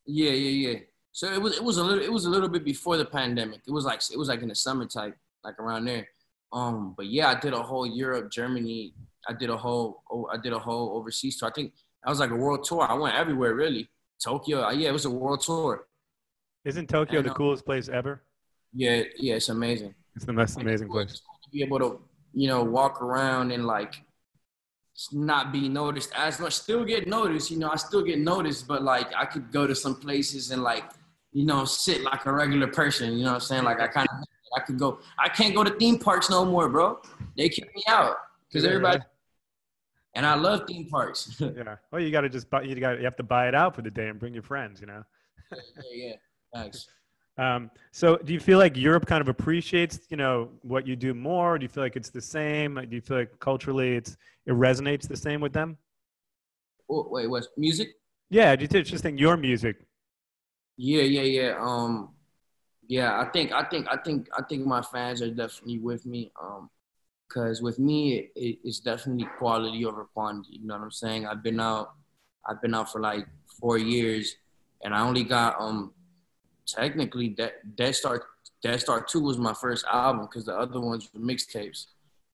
Yeah, 0.06 0.32
yeah, 0.32 0.70
yeah. 0.70 0.80
So 1.14 1.32
it 1.32 1.42
was 1.42 1.58
it 1.58 1.64
was 1.64 1.78
a 1.78 1.84
little 1.84 2.04
it 2.04 2.12
was 2.12 2.26
a 2.26 2.30
little 2.30 2.50
bit 2.50 2.64
before 2.64 2.98
the 2.98 3.06
pandemic. 3.06 3.62
It 3.68 3.72
was 3.72 3.86
like 3.86 4.02
it 4.12 4.18
was 4.18 4.30
like 4.30 4.42
in 4.42 4.50
the 4.50 4.56
summer 4.56 4.86
type, 4.86 5.16
like 5.44 5.60
around 5.60 5.86
there. 5.86 6.08
Um, 6.54 6.94
but 6.96 7.08
yeah, 7.08 7.30
I 7.30 7.40
did 7.40 7.54
a 7.54 7.62
whole 7.62 7.86
Europe, 7.86 8.32
Germany. 8.32 8.94
I 9.28 9.34
did 9.34 9.50
a 9.50 9.58
whole 9.58 10.04
oh, 10.12 10.28
I 10.32 10.38
did 10.38 10.54
a 10.54 10.60
whole 10.60 10.98
overseas 10.98 11.38
tour. 11.38 11.50
I 11.50 11.52
think 11.52 11.74
I 12.06 12.10
was 12.10 12.20
like 12.20 12.32
a 12.32 12.36
world 12.36 12.64
tour. 12.64 12.82
I 12.82 12.94
went 12.94 13.16
everywhere 13.16 13.54
really. 13.54 13.90
Tokyo, 14.24 14.64
uh, 14.64 14.72
yeah, 14.72 14.90
it 14.90 14.94
was 14.94 15.06
a 15.06 15.10
world 15.10 15.42
tour. 15.42 15.88
Isn't 16.64 16.88
Tokyo 16.88 17.20
I 17.20 17.22
the 17.24 17.30
know. 17.30 17.34
coolest 17.34 17.66
place 17.66 17.90
ever? 17.90 18.22
Yeah, 18.74 19.04
yeah, 19.18 19.36
it's 19.36 19.50
amazing. 19.50 19.96
It's 20.16 20.26
the 20.26 20.34
most 20.34 20.60
amazing 20.60 20.90
place. 20.90 21.22
To 21.44 21.50
be 21.52 21.64
able 21.64 21.80
to, 21.80 22.02
you 22.34 22.48
know, 22.48 22.64
walk 22.64 23.02
around 23.02 23.52
and 23.52 23.66
like 23.66 23.96
not 25.12 25.52
be 25.52 25.68
noticed 25.68 26.12
as 26.16 26.40
much. 26.40 26.54
Still 26.54 26.86
get 26.86 27.08
noticed, 27.08 27.50
you 27.50 27.58
know. 27.58 27.70
I 27.72 27.78
still 27.78 28.04
get 28.04 28.20
noticed, 28.20 28.68
but 28.68 28.84
like 28.84 29.08
I 29.16 29.26
could 29.26 29.52
go 29.52 29.66
to 29.66 29.76
some 29.76 29.96
places 29.96 30.52
and 30.52 30.62
like, 30.64 30.84
you 31.34 31.46
know, 31.46 31.66
sit 31.66 32.02
like 32.04 32.26
a 32.26 32.34
regular 32.34 32.68
person. 32.68 33.14
You 33.14 33.24
know 33.24 33.32
what 33.32 33.36
I'm 33.36 33.42
saying? 33.42 33.64
Like 33.64 33.80
I 33.80 33.88
kind 33.88 34.08
of, 34.12 34.26
I 34.56 34.60
could 34.62 34.78
go. 34.78 35.00
I 35.18 35.30
can't 35.30 35.56
go 35.56 35.64
to 35.64 35.72
theme 35.72 35.98
parks 35.98 36.30
no 36.30 36.44
more, 36.46 36.68
bro. 36.70 37.00
They 37.38 37.50
kick 37.50 37.74
me 37.76 37.84
out 37.88 38.18
because 38.50 38.66
everybody. 38.66 39.02
And 40.14 40.26
I 40.26 40.36
love 40.36 40.64
theme 40.68 40.88
parks. 40.90 41.38
yeah, 41.40 41.50
Yeah. 41.58 41.76
Well, 41.92 42.02
you 42.02 42.12
got 42.12 42.22
to 42.22 42.30
just 42.30 42.50
buy. 42.50 42.64
You 42.64 42.76
got. 42.76 42.98
You 42.98 43.06
have 43.06 43.16
to 43.18 43.24
buy 43.24 43.48
it 43.48 43.56
out 43.56 43.76
for 43.76 43.82
the 43.82 43.92
day 43.92 44.10
and 44.10 44.20
bring 44.20 44.34
your 44.34 44.44
friends. 44.44 44.82
You 44.82 44.88
know. 44.88 45.04
yeah. 45.92 46.14
Thanks. 46.54 46.88
Um, 47.38 47.72
so, 47.92 48.18
do 48.18 48.34
you 48.34 48.40
feel 48.42 48.58
like 48.60 48.76
Europe 48.76 49.06
kind 49.06 49.22
of 49.22 49.30
appreciates, 49.30 50.02
you 50.10 50.18
know, 50.18 50.50
what 50.64 50.86
you 50.86 50.98
do 50.98 51.14
more? 51.14 51.58
Do 51.58 51.64
you 51.64 51.70
feel 51.70 51.82
like 51.82 51.96
it's 51.96 52.10
the 52.10 52.22
same? 52.22 52.76
Do 52.76 52.94
you 52.96 53.02
feel 53.02 53.18
like 53.18 53.40
culturally 53.40 53.96
it's 53.96 54.18
it 54.46 54.52
resonates 54.52 55.08
the 55.08 55.16
same 55.16 55.40
with 55.40 55.54
them? 55.54 55.78
Oh, 56.90 57.08
wait, 57.10 57.28
what's 57.30 57.48
music? 57.58 57.88
Yeah. 58.30 58.54
Do 58.58 58.68
you 58.70 58.84
just 58.84 59.02
think 59.02 59.18
your 59.18 59.38
music? 59.38 59.78
Yeah, 60.84 61.04
yeah, 61.04 61.22
yeah. 61.22 61.58
Um, 61.60 62.10
yeah, 62.88 63.22
I 63.22 63.26
think, 63.26 63.52
I 63.52 63.64
think, 63.64 63.88
I 63.88 63.98
think, 63.98 64.28
I 64.36 64.42
think 64.42 64.66
my 64.66 64.82
fans 64.82 65.22
are 65.22 65.30
definitely 65.30 65.78
with 65.78 66.08
me. 66.08 66.32
Um, 66.42 66.72
cause 67.32 67.62
with 67.62 67.78
me, 67.78 68.16
it, 68.18 68.32
it, 68.36 68.60
it's 68.64 68.80
definitely 68.80 69.28
quality 69.38 69.86
over 69.86 70.06
quantity. 70.06 70.58
You 70.60 70.66
know 70.66 70.74
what 70.74 70.84
I'm 70.86 70.92
saying? 70.92 71.28
I've 71.28 71.44
been 71.44 71.60
out, 71.60 71.92
I've 72.50 72.64
been 72.64 72.74
out 72.74 72.92
for 72.92 73.00
like 73.00 73.28
four 73.60 73.78
years, 73.78 74.36
and 74.84 74.96
I 74.96 75.02
only 75.02 75.24
got 75.24 75.62
um, 75.62 75.94
technically 76.66 77.30
Dead, 77.30 77.54
Deadstar, 77.76 78.22
Dead 78.64 78.80
Star 78.80 79.04
Two 79.04 79.22
was 79.22 79.38
my 79.38 79.54
first 79.54 79.86
album, 79.86 80.28
cause 80.34 80.46
the 80.46 80.58
other 80.58 80.80
ones 80.82 81.08
were 81.14 81.22
mixtapes. 81.22 81.86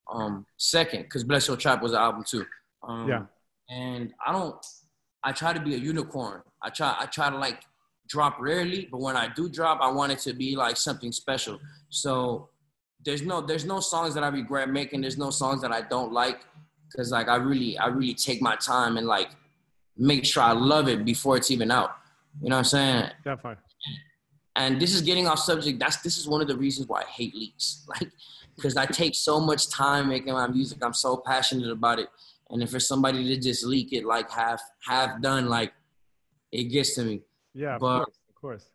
Um, 0.10 0.46
second, 0.56 1.10
cause 1.10 1.26
Bless 1.26 1.50
Yo 1.50 1.58
Trap 1.58 1.82
was 1.82 1.92
an 1.92 1.98
album 2.00 2.24
too. 2.26 2.46
Um, 2.82 3.10
Yeah. 3.10 3.24
And 3.70 4.14
I 4.26 4.32
don't, 4.32 4.56
I 5.22 5.34
try 5.34 5.52
to 5.52 5.60
be 5.60 5.76
a 5.76 5.78
unicorn. 5.78 6.44
I 6.62 6.70
try, 6.70 6.96
I 6.98 7.08
try 7.08 7.30
to 7.30 7.38
like 7.38 7.64
drop 8.08 8.38
rarely, 8.39 8.88
but 8.91 9.00
when 9.02 9.15
I 9.15 9.28
do 9.34 9.50
drop, 9.50 9.80
I 9.82 9.91
want 9.91 10.12
it 10.12 10.20
to 10.20 10.34
be 10.34 10.56
like 10.56 10.78
something 10.78 11.12
special. 11.12 11.60
So 11.89 12.50
there's 13.04 13.22
no 13.22 13.41
there's 13.41 13.65
no 13.65 13.80
songs 13.80 14.13
that 14.15 14.24
I 14.24 14.28
regret 14.28 14.70
making. 14.70 15.02
There's 15.02 15.17
no 15.17 15.30
songs 15.30 15.62
that 15.62 15.72
I 15.72 15.82
don't 15.82 16.12
like 16.12 16.41
because 16.89 17.12
like 17.12 17.28
I 17.28 17.36
really 17.36 17.78
I 17.78 17.88
really 17.88 18.13
take 18.13 18.41
my 18.41 18.56
time 18.56 18.98
and 18.98 19.08
like 19.08 19.30
make 19.98 20.26
sure 20.26 20.43
I 20.43 20.52
love 20.52 20.88
it 20.88 21.06
before 21.06 21.38
it's 21.38 21.52
even 21.52 21.72
out. 21.72 21.91
You 22.41 22.50
know 22.50 22.56
what 22.56 22.60
I'm 22.60 22.65
saying? 22.65 23.10
Definitely. 23.24 23.64
And 24.55 24.82
this 24.82 24.93
is 24.93 25.01
getting 25.01 25.28
off 25.28 25.39
subject. 25.39 25.80
That's 25.80 25.97
this 25.97 26.18
is 26.18 26.28
one 26.28 26.41
of 26.41 26.47
the 26.47 26.58
reasons 26.58 26.88
why 26.88 27.01
I 27.01 27.05
hate 27.05 27.36
leaks. 27.36 27.86
Like 27.99 28.12
because 28.55 28.76
I 28.76 28.88
take 28.88 29.14
so 29.14 29.39
much 29.39 29.70
time 29.70 30.10
making 30.10 30.34
my 30.34 30.47
music. 30.47 30.80
I'm 30.82 30.93
so 30.93 31.18
passionate 31.18 31.70
about 31.70 31.99
it. 31.99 32.10
And 32.49 32.64
if 32.64 32.72
for 32.72 32.80
somebody 32.80 33.24
to 33.28 33.39
just 33.39 33.64
leak 33.64 33.93
it 33.93 34.03
like 34.03 34.32
half 34.32 34.60
half 34.88 35.22
done, 35.22 35.47
like 35.47 35.74
it 36.51 36.66
gets 36.66 36.95
to 36.95 37.03
me. 37.03 37.22
Yeah. 37.58 37.76
Of 37.76 37.82
But- 37.82 38.03
course. 38.05 38.18
Of 38.30 38.36
course. 38.41 38.70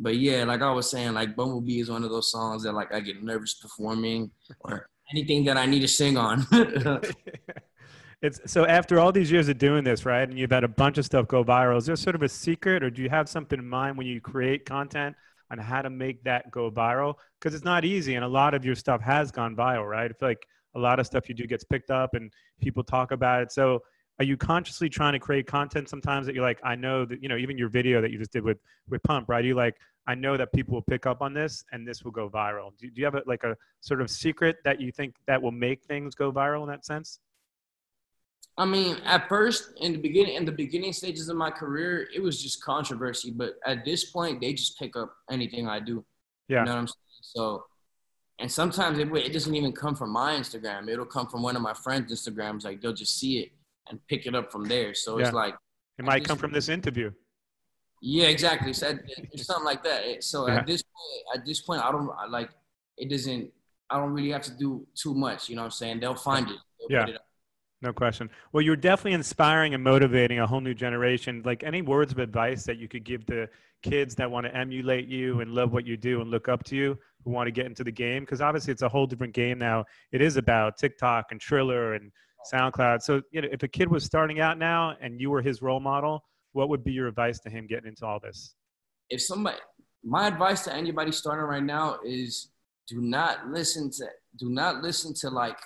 But 0.00 0.16
yeah, 0.16 0.44
like 0.44 0.62
I 0.62 0.70
was 0.70 0.88
saying, 0.88 1.14
like 1.14 1.34
Bumblebee 1.34 1.80
is 1.80 1.90
one 1.90 2.04
of 2.04 2.10
those 2.10 2.30
songs 2.30 2.62
that 2.62 2.72
like 2.72 2.94
I 2.94 3.00
get 3.00 3.20
nervous 3.22 3.54
performing 3.54 4.30
or 4.60 4.88
anything 5.12 5.44
that 5.46 5.56
I 5.56 5.66
need 5.66 5.80
to 5.80 5.88
sing 5.88 6.16
on. 6.16 6.46
it's 8.22 8.40
so 8.46 8.64
after 8.64 9.00
all 9.00 9.10
these 9.10 9.30
years 9.30 9.48
of 9.48 9.58
doing 9.58 9.82
this, 9.82 10.06
right? 10.06 10.28
And 10.28 10.38
you've 10.38 10.52
had 10.52 10.62
a 10.62 10.68
bunch 10.68 10.98
of 10.98 11.04
stuff 11.04 11.26
go 11.26 11.42
viral. 11.44 11.78
Is 11.78 11.86
there 11.86 11.96
sort 11.96 12.14
of 12.14 12.22
a 12.22 12.28
secret, 12.28 12.84
or 12.84 12.90
do 12.90 13.02
you 13.02 13.10
have 13.10 13.28
something 13.28 13.58
in 13.58 13.68
mind 13.68 13.98
when 13.98 14.06
you 14.06 14.20
create 14.20 14.64
content? 14.64 15.16
on 15.50 15.56
how 15.56 15.80
to 15.80 15.88
make 15.88 16.22
that 16.24 16.50
go 16.50 16.70
viral 16.70 17.14
because 17.40 17.54
it's 17.54 17.64
not 17.64 17.82
easy 17.82 18.16
and 18.16 18.22
a 18.24 18.28
lot 18.28 18.52
of 18.52 18.66
your 18.66 18.74
stuff 18.74 19.00
has 19.00 19.30
gone 19.30 19.56
viral 19.56 19.88
right 19.88 20.10
i 20.10 20.14
feel 20.20 20.28
like 20.28 20.46
a 20.74 20.78
lot 20.78 21.00
of 21.00 21.06
stuff 21.06 21.26
you 21.26 21.34
do 21.34 21.46
gets 21.46 21.64
picked 21.64 21.90
up 21.90 22.12
and 22.12 22.30
people 22.60 22.84
talk 22.84 23.12
about 23.12 23.40
it 23.42 23.50
so 23.50 23.80
are 24.18 24.24
you 24.24 24.36
consciously 24.36 24.88
trying 24.88 25.12
to 25.12 25.18
create 25.18 25.46
content 25.46 25.88
sometimes 25.88 26.26
that 26.26 26.34
you're 26.34 26.44
like 26.44 26.60
i 26.64 26.74
know 26.74 27.04
that 27.04 27.22
you 27.22 27.28
know 27.28 27.36
even 27.36 27.56
your 27.56 27.68
video 27.68 28.00
that 28.00 28.10
you 28.10 28.18
just 28.18 28.32
did 28.32 28.42
with 28.42 28.58
with 28.88 29.02
pump 29.02 29.28
right 29.28 29.44
you 29.44 29.54
like 29.54 29.76
i 30.06 30.14
know 30.14 30.36
that 30.36 30.52
people 30.52 30.74
will 30.74 30.82
pick 30.82 31.06
up 31.06 31.22
on 31.22 31.32
this 31.32 31.64
and 31.72 31.86
this 31.86 32.04
will 32.04 32.10
go 32.10 32.28
viral 32.28 32.76
do, 32.78 32.90
do 32.90 33.00
you 33.00 33.04
have 33.04 33.14
a, 33.14 33.22
like 33.26 33.44
a 33.44 33.56
sort 33.80 34.00
of 34.00 34.10
secret 34.10 34.56
that 34.64 34.80
you 34.80 34.90
think 34.92 35.14
that 35.26 35.40
will 35.40 35.52
make 35.52 35.82
things 35.84 36.14
go 36.14 36.32
viral 36.32 36.62
in 36.62 36.68
that 36.68 36.84
sense 36.84 37.20
I 38.60 38.64
mean, 38.64 38.96
at 39.04 39.28
first, 39.28 39.70
in 39.80 39.92
the 39.92 39.98
beginning, 39.98 40.34
in 40.34 40.44
the 40.44 40.50
beginning 40.50 40.92
stages 40.92 41.28
of 41.28 41.36
my 41.36 41.48
career, 41.48 42.08
it 42.12 42.20
was 42.20 42.42
just 42.42 42.60
controversy. 42.60 43.30
But 43.30 43.54
at 43.64 43.84
this 43.84 44.10
point, 44.10 44.40
they 44.40 44.52
just 44.52 44.76
pick 44.76 44.96
up 44.96 45.14
anything 45.30 45.68
I 45.68 45.78
do. 45.78 46.04
yeah 46.48 46.58
You 46.58 46.64
know 46.64 46.72
what 46.72 46.78
I'm 46.80 46.86
saying? 46.88 47.22
So, 47.22 47.64
and 48.40 48.50
sometimes 48.50 48.98
it, 48.98 49.06
it 49.14 49.32
doesn't 49.32 49.54
even 49.54 49.70
come 49.70 49.94
from 49.94 50.10
my 50.10 50.34
Instagram. 50.34 50.88
It'll 50.88 51.06
come 51.06 51.28
from 51.28 51.40
one 51.40 51.54
of 51.54 51.62
my 51.62 51.72
friends' 51.72 52.12
Instagrams. 52.12 52.64
Like 52.64 52.80
they'll 52.80 52.92
just 52.92 53.16
see 53.16 53.38
it 53.38 53.52
and 53.90 53.98
pick 54.08 54.26
it 54.26 54.34
up 54.34 54.50
from 54.52 54.64
there. 54.64 54.94
So 54.94 55.18
Yeah. 55.18 55.26
it's 55.26 55.34
like, 55.34 55.54
it 55.98 56.04
might 56.04 56.24
come 56.24 56.38
from 56.38 56.52
this 56.52 56.68
interview 56.68 57.10
yeah, 58.00 58.28
exactly. 58.28 58.72
So 58.72 58.96
it's 59.32 59.46
something 59.46 59.64
like 59.64 59.82
that. 59.84 60.22
So 60.22 60.46
Yeah. 60.46 60.58
at 60.58 60.66
this 60.66 60.82
point, 60.82 61.24
at 61.40 61.46
this 61.46 61.60
point, 61.60 61.84
I 61.84 61.90
don't 61.90 62.10
I 62.16 62.26
like 62.26 62.50
it. 62.96 63.10
Doesn't 63.10 63.52
I 63.90 63.96
don't 63.98 64.12
really 64.12 64.30
have 64.30 64.42
to 64.42 64.52
do 64.52 64.86
too 64.94 65.14
much. 65.14 65.48
You 65.48 65.56
know 65.56 65.62
what 65.62 65.66
I'm 65.66 65.70
saying? 65.72 66.00
They'll 66.00 66.14
find 66.14 66.48
it. 66.48 66.58
They'll 66.78 66.90
Yeah. 67.00 67.08
it 67.08 67.16
up. 67.16 67.26
No 67.80 67.92
question. 67.92 68.28
Well, 68.52 68.60
you're 68.60 68.76
definitely 68.76 69.12
inspiring 69.14 69.72
and 69.72 69.82
motivating 69.82 70.40
a 70.40 70.46
whole 70.46 70.60
new 70.60 70.74
generation. 70.74 71.42
Like 71.44 71.62
any 71.62 71.80
words 71.80 72.12
of 72.12 72.18
advice 72.18 72.64
that 72.64 72.76
you 72.76 72.88
could 72.88 73.04
give 73.04 73.24
to 73.26 73.48
kids 73.82 74.14
that 74.16 74.30
want 74.30 74.46
to 74.46 74.54
emulate 74.54 75.06
you 75.06 75.40
and 75.40 75.52
love 75.52 75.72
what 75.72 75.86
you 75.86 75.96
do 75.96 76.20
and 76.20 76.30
look 76.30 76.48
up 76.48 76.64
to 76.64 76.76
you, 76.76 76.98
who 77.24 77.30
want 77.30 77.46
to 77.46 77.52
get 77.52 77.66
into 77.66 77.84
the 77.84 77.92
game? 77.92 78.24
Because 78.24 78.40
obviously 78.40 78.72
it's 78.72 78.82
a 78.82 78.88
whole 78.88 79.06
different 79.06 79.32
game 79.32 79.58
now. 79.58 79.84
It 80.12 80.20
is 80.20 80.36
about 80.36 80.76
TikTok 80.76 81.26
and 81.30 81.40
Triller 81.40 81.94
and 81.94 82.10
SoundCloud. 82.52 83.02
So, 83.02 83.22
you 83.30 83.42
know, 83.42 83.48
if 83.50 83.62
a 83.62 83.68
kid 83.68 83.88
was 83.88 84.04
starting 84.04 84.40
out 84.40 84.58
now 84.58 84.94
and 85.00 85.20
you 85.20 85.30
were 85.30 85.42
his 85.42 85.62
role 85.62 85.80
model, 85.80 86.24
what 86.52 86.68
would 86.68 86.84
be 86.84 86.92
your 86.92 87.08
advice 87.08 87.38
to 87.40 87.50
him 87.50 87.66
getting 87.66 87.88
into 87.88 88.06
all 88.06 88.20
this? 88.20 88.54
if 89.10 89.22
somebody 89.22 89.56
my 90.04 90.28
advice 90.28 90.62
to 90.64 90.74
anybody 90.74 91.10
starting 91.10 91.44
right 91.44 91.62
now 91.62 91.98
is 92.04 92.50
do 92.86 93.00
not 93.00 93.48
listen 93.48 93.90
to 93.90 94.06
do 94.38 94.50
not 94.50 94.82
listen 94.82 95.12
to 95.14 95.28
like 95.30 95.58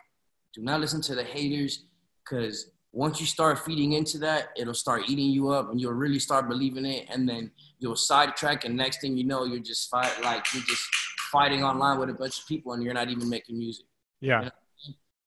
do 0.54 0.62
not 0.62 0.80
listen 0.80 1.00
to 1.02 1.14
the 1.14 1.24
haters 1.24 1.84
because 2.24 2.70
once 2.92 3.20
you 3.20 3.26
start 3.26 3.58
feeding 3.58 3.92
into 3.92 4.18
that 4.18 4.48
it'll 4.56 4.74
start 4.74 5.02
eating 5.08 5.30
you 5.30 5.50
up 5.50 5.70
and 5.70 5.80
you'll 5.80 5.92
really 5.92 6.18
start 6.18 6.48
believing 6.48 6.84
it 6.84 7.06
and 7.10 7.28
then 7.28 7.50
you'll 7.78 7.96
sidetrack 7.96 8.64
and 8.64 8.76
next 8.76 9.00
thing 9.00 9.16
you 9.16 9.24
know 9.24 9.44
you're 9.44 9.58
just 9.58 9.90
fight 9.90 10.12
like 10.22 10.44
you're 10.54 10.62
just 10.64 10.82
fighting 11.30 11.64
online 11.64 11.98
with 11.98 12.10
a 12.10 12.14
bunch 12.14 12.38
of 12.38 12.46
people 12.46 12.72
and 12.72 12.82
you're 12.82 12.94
not 12.94 13.08
even 13.08 13.28
making 13.28 13.58
music 13.58 13.86
Yeah. 14.20 14.50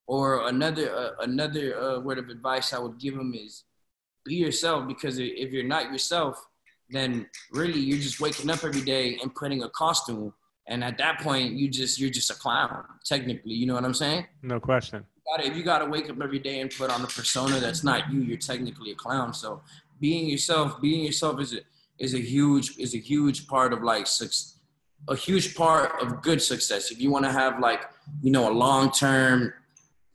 Or 0.08 0.48
another 0.48 0.96
uh, 0.96 1.12
another 1.24 1.80
uh, 1.82 2.00
word 2.00 2.18
of 2.20 2.30
advice 2.30 2.74
I 2.74 2.80
would 2.80 2.98
give 3.00 3.16
them 3.16 3.34
is 3.34 3.64
be 4.26 4.36
yourself 4.36 4.88
because 4.88 5.18
if 5.20 5.52
you're 5.52 5.64
not 5.64 5.92
yourself, 5.92 6.36
then 6.90 7.28
really 7.52 7.80
you're 7.80 8.00
just 8.00 8.20
waking 8.20 8.50
up 8.50 8.64
every 8.64 8.82
day 8.82 9.18
and 9.22 9.34
putting 9.36 9.64
a 9.64 9.70
costume, 9.70 10.34
and 10.68 10.84
at 10.84 10.98
that 10.98 11.20
point 11.22 11.54
you 11.54 11.70
just 11.70 12.00
you're 12.00 12.10
just 12.10 12.30
a 12.30 12.36
clown 12.36 12.84
technically. 13.06 13.54
You 13.54 13.66
know 13.68 13.74
what 13.76 13.86
I'm 13.86 13.94
saying? 13.94 14.26
No 14.42 14.60
question. 14.60 15.06
You 15.18 15.38
gotta- 15.38 15.48
If 15.50 15.58
you 15.58 15.64
gotta 15.64 15.86
wake 15.86 16.10
up 16.10 16.22
every 16.22 16.40
day 16.40 16.60
and 16.62 16.70
put 16.72 16.90
on 16.92 17.02
a 17.04 17.08
persona 17.08 17.60
that's 17.60 17.84
not 17.84 18.12
you, 18.12 18.20
you're 18.22 18.38
technically 18.38 18.92
a 18.92 18.96
clown. 18.96 19.34
So 19.34 19.62
being 20.00 20.28
yourself, 20.30 20.80
being 20.82 21.04
yourself 21.04 21.40
is 21.42 21.54
a 21.54 21.60
is 21.98 22.14
a 22.14 22.20
huge 22.20 22.78
is 22.78 22.94
a 22.94 23.00
huge 23.00 23.48
part 23.48 23.74
of 23.74 23.82
like 23.82 24.06
a 25.08 25.16
huge 25.16 25.56
part 25.56 26.02
of 26.02 26.22
good 26.22 26.42
success. 26.42 26.92
If 26.92 27.00
you 27.00 27.10
want 27.10 27.26
to 27.26 27.32
have 27.32 27.60
like 27.60 27.82
you 28.22 28.32
know 28.32 28.52
a 28.52 28.54
long 28.54 28.92
term 28.92 29.54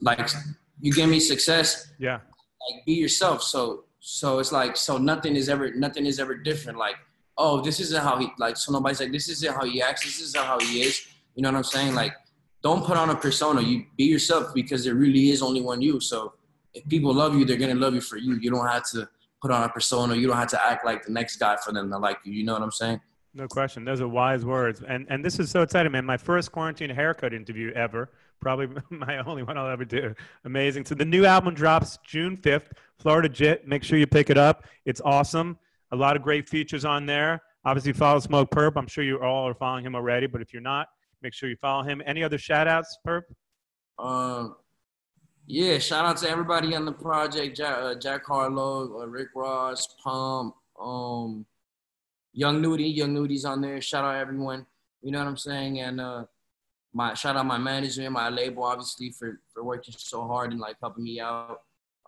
like 0.01 0.29
you 0.81 0.93
give 0.93 1.09
me 1.09 1.21
success 1.21 1.93
Yeah. 1.99 2.19
like 2.71 2.85
be 2.87 2.95
yourself 2.95 3.43
so 3.43 3.85
so 4.01 4.39
it's 4.39 4.53
like 4.53 4.77
so 4.77 4.97
nothing 4.99 5.37
is 5.37 5.49
ever 5.49 5.73
nothing 5.75 6.07
is 6.07 6.19
ever 6.19 6.35
different 6.35 6.79
like 6.79 6.97
oh 7.39 7.61
this 7.61 7.81
isn't 7.81 8.03
how 8.03 8.19
he 8.19 8.29
like 8.39 8.57
so 8.57 8.73
nobody's 8.73 9.01
like 9.01 9.13
this 9.13 9.29
isn't 9.29 9.53
how 9.55 9.65
he 9.65 9.83
acts 9.83 10.03
this 10.05 10.21
isn't 10.21 10.45
how 10.45 10.59
he 10.61 10.83
is 10.83 11.07
you 11.35 11.43
know 11.43 11.51
what 11.51 11.57
i'm 11.59 11.65
saying 11.65 11.95
like 11.95 12.13
don't 12.63 12.85
put 12.85 12.97
on 12.97 13.11
a 13.11 13.15
persona 13.17 13.61
you 13.61 13.85
be 13.97 14.05
yourself 14.05 14.53
because 14.55 14.85
there 14.85 14.95
really 14.95 15.31
is 15.31 15.43
only 15.43 15.61
one 15.61 15.81
you 15.83 16.01
so 16.01 16.33
if 16.75 16.87
people 16.89 17.13
love 17.13 17.35
you 17.37 17.45
they're 17.45 17.57
gonna 17.59 17.75
love 17.75 17.95
you 17.95 18.01
for 18.01 18.17
you 18.17 18.35
you 18.37 18.51
don't 18.51 18.67
have 18.67 18.85
to 18.89 19.09
put 19.43 19.51
on 19.51 19.63
a 19.65 19.69
persona 19.69 20.15
you 20.15 20.27
don't 20.27 20.37
have 20.37 20.49
to 20.49 20.67
act 20.67 20.85
like 20.85 21.05
the 21.05 21.13
next 21.13 21.37
guy 21.37 21.57
for 21.65 21.73
them 21.73 21.91
to 21.91 21.99
like 21.99 22.19
you 22.25 22.33
you 22.33 22.45
know 22.45 22.55
what 22.55 22.63
i'm 22.63 22.71
saying 22.83 22.99
No 23.33 23.47
question. 23.47 23.85
Those 23.85 24.01
are 24.05 24.09
wise 24.09 24.45
words. 24.45 24.79
And 24.93 25.07
and 25.13 25.25
this 25.27 25.37
is 25.43 25.47
so 25.55 25.61
exciting, 25.67 25.93
man. 25.93 26.05
My 26.05 26.17
first 26.31 26.47
quarantine 26.51 26.91
haircut 27.01 27.33
interview 27.33 27.69
ever. 27.87 28.03
Probably 28.41 28.69
my 28.91 29.19
only 29.19 29.43
one 29.43 29.59
I'll 29.59 29.71
ever 29.71 29.85
do. 29.85 30.15
Amazing. 30.45 30.85
So 30.85 30.95
the 30.95 31.05
new 31.05 31.25
album 31.25 31.55
drops 31.55 31.99
June 32.07 32.37
5th, 32.37 32.73
Florida 32.99 33.29
Jit. 33.29 33.67
Make 33.67 33.83
sure 33.83 33.99
you 33.99 34.07
pick 34.07 34.31
it 34.31 34.39
up. 34.39 34.65
It's 34.85 35.01
awesome. 35.05 35.59
A 35.93 35.97
lot 35.97 36.17
of 36.17 36.23
great 36.23 36.49
features 36.49 36.85
on 36.85 37.07
there. 37.07 37.43
Obviously 37.65 37.93
follow 37.93 38.21
Smoke 38.21 38.51
Perp. 38.51 38.73
I'm 38.77 38.87
sure 38.87 39.05
you 39.05 39.21
all 39.21 39.47
are 39.49 39.55
following 39.55 39.85
him 39.85 39.95
already, 39.95 40.27
but 40.27 40.41
if 40.41 40.53
you're 40.53 40.63
not, 40.63 40.89
make 41.23 41.35
sure 41.35 41.49
you 41.49 41.57
follow 41.57 41.83
him. 41.83 42.01
Any 42.07 42.23
other 42.23 42.39
shout 42.39 42.67
outs, 42.67 42.97
Perp? 43.07 43.23
Um, 43.99 44.57
yeah, 45.47 45.79
shout 45.79 46.07
out 46.07 46.17
to 46.19 46.31
everybody 46.31 46.75
on 46.75 46.85
the 46.85 46.93
project: 46.93 47.57
Jack, 47.57 47.77
uh, 47.79 47.95
Jack 47.97 48.25
Harlow, 48.25 49.03
uh, 49.03 49.07
Rick 49.07 49.29
Ross, 49.35 49.95
Pump, 50.03 50.55
um, 50.81 51.45
Young 52.33 52.63
Nudy, 52.63 52.85
Young 52.85 53.13
Nudy's 53.13 53.45
on 53.45 53.61
there. 53.61 53.81
Shout 53.81 54.05
out 54.05 54.17
everyone. 54.17 54.65
You 55.03 55.13
know 55.13 55.19
what 55.19 55.29
I'm 55.29 55.37
saying? 55.37 55.81
And 55.81 56.01
uh, 56.01 56.25
my 56.93 57.15
shout 57.15 57.37
out 57.37 57.47
my 57.47 57.59
management, 57.59 58.13
my 58.13 58.29
label, 58.29 58.65
obviously 58.65 59.11
for 59.19 59.41
for 59.53 59.63
working 59.65 59.95
so 59.97 60.27
hard 60.27 60.53
and 60.53 60.61
like 60.61 60.77
helping 60.81 61.05
me 61.05 61.21
out. 61.21 61.61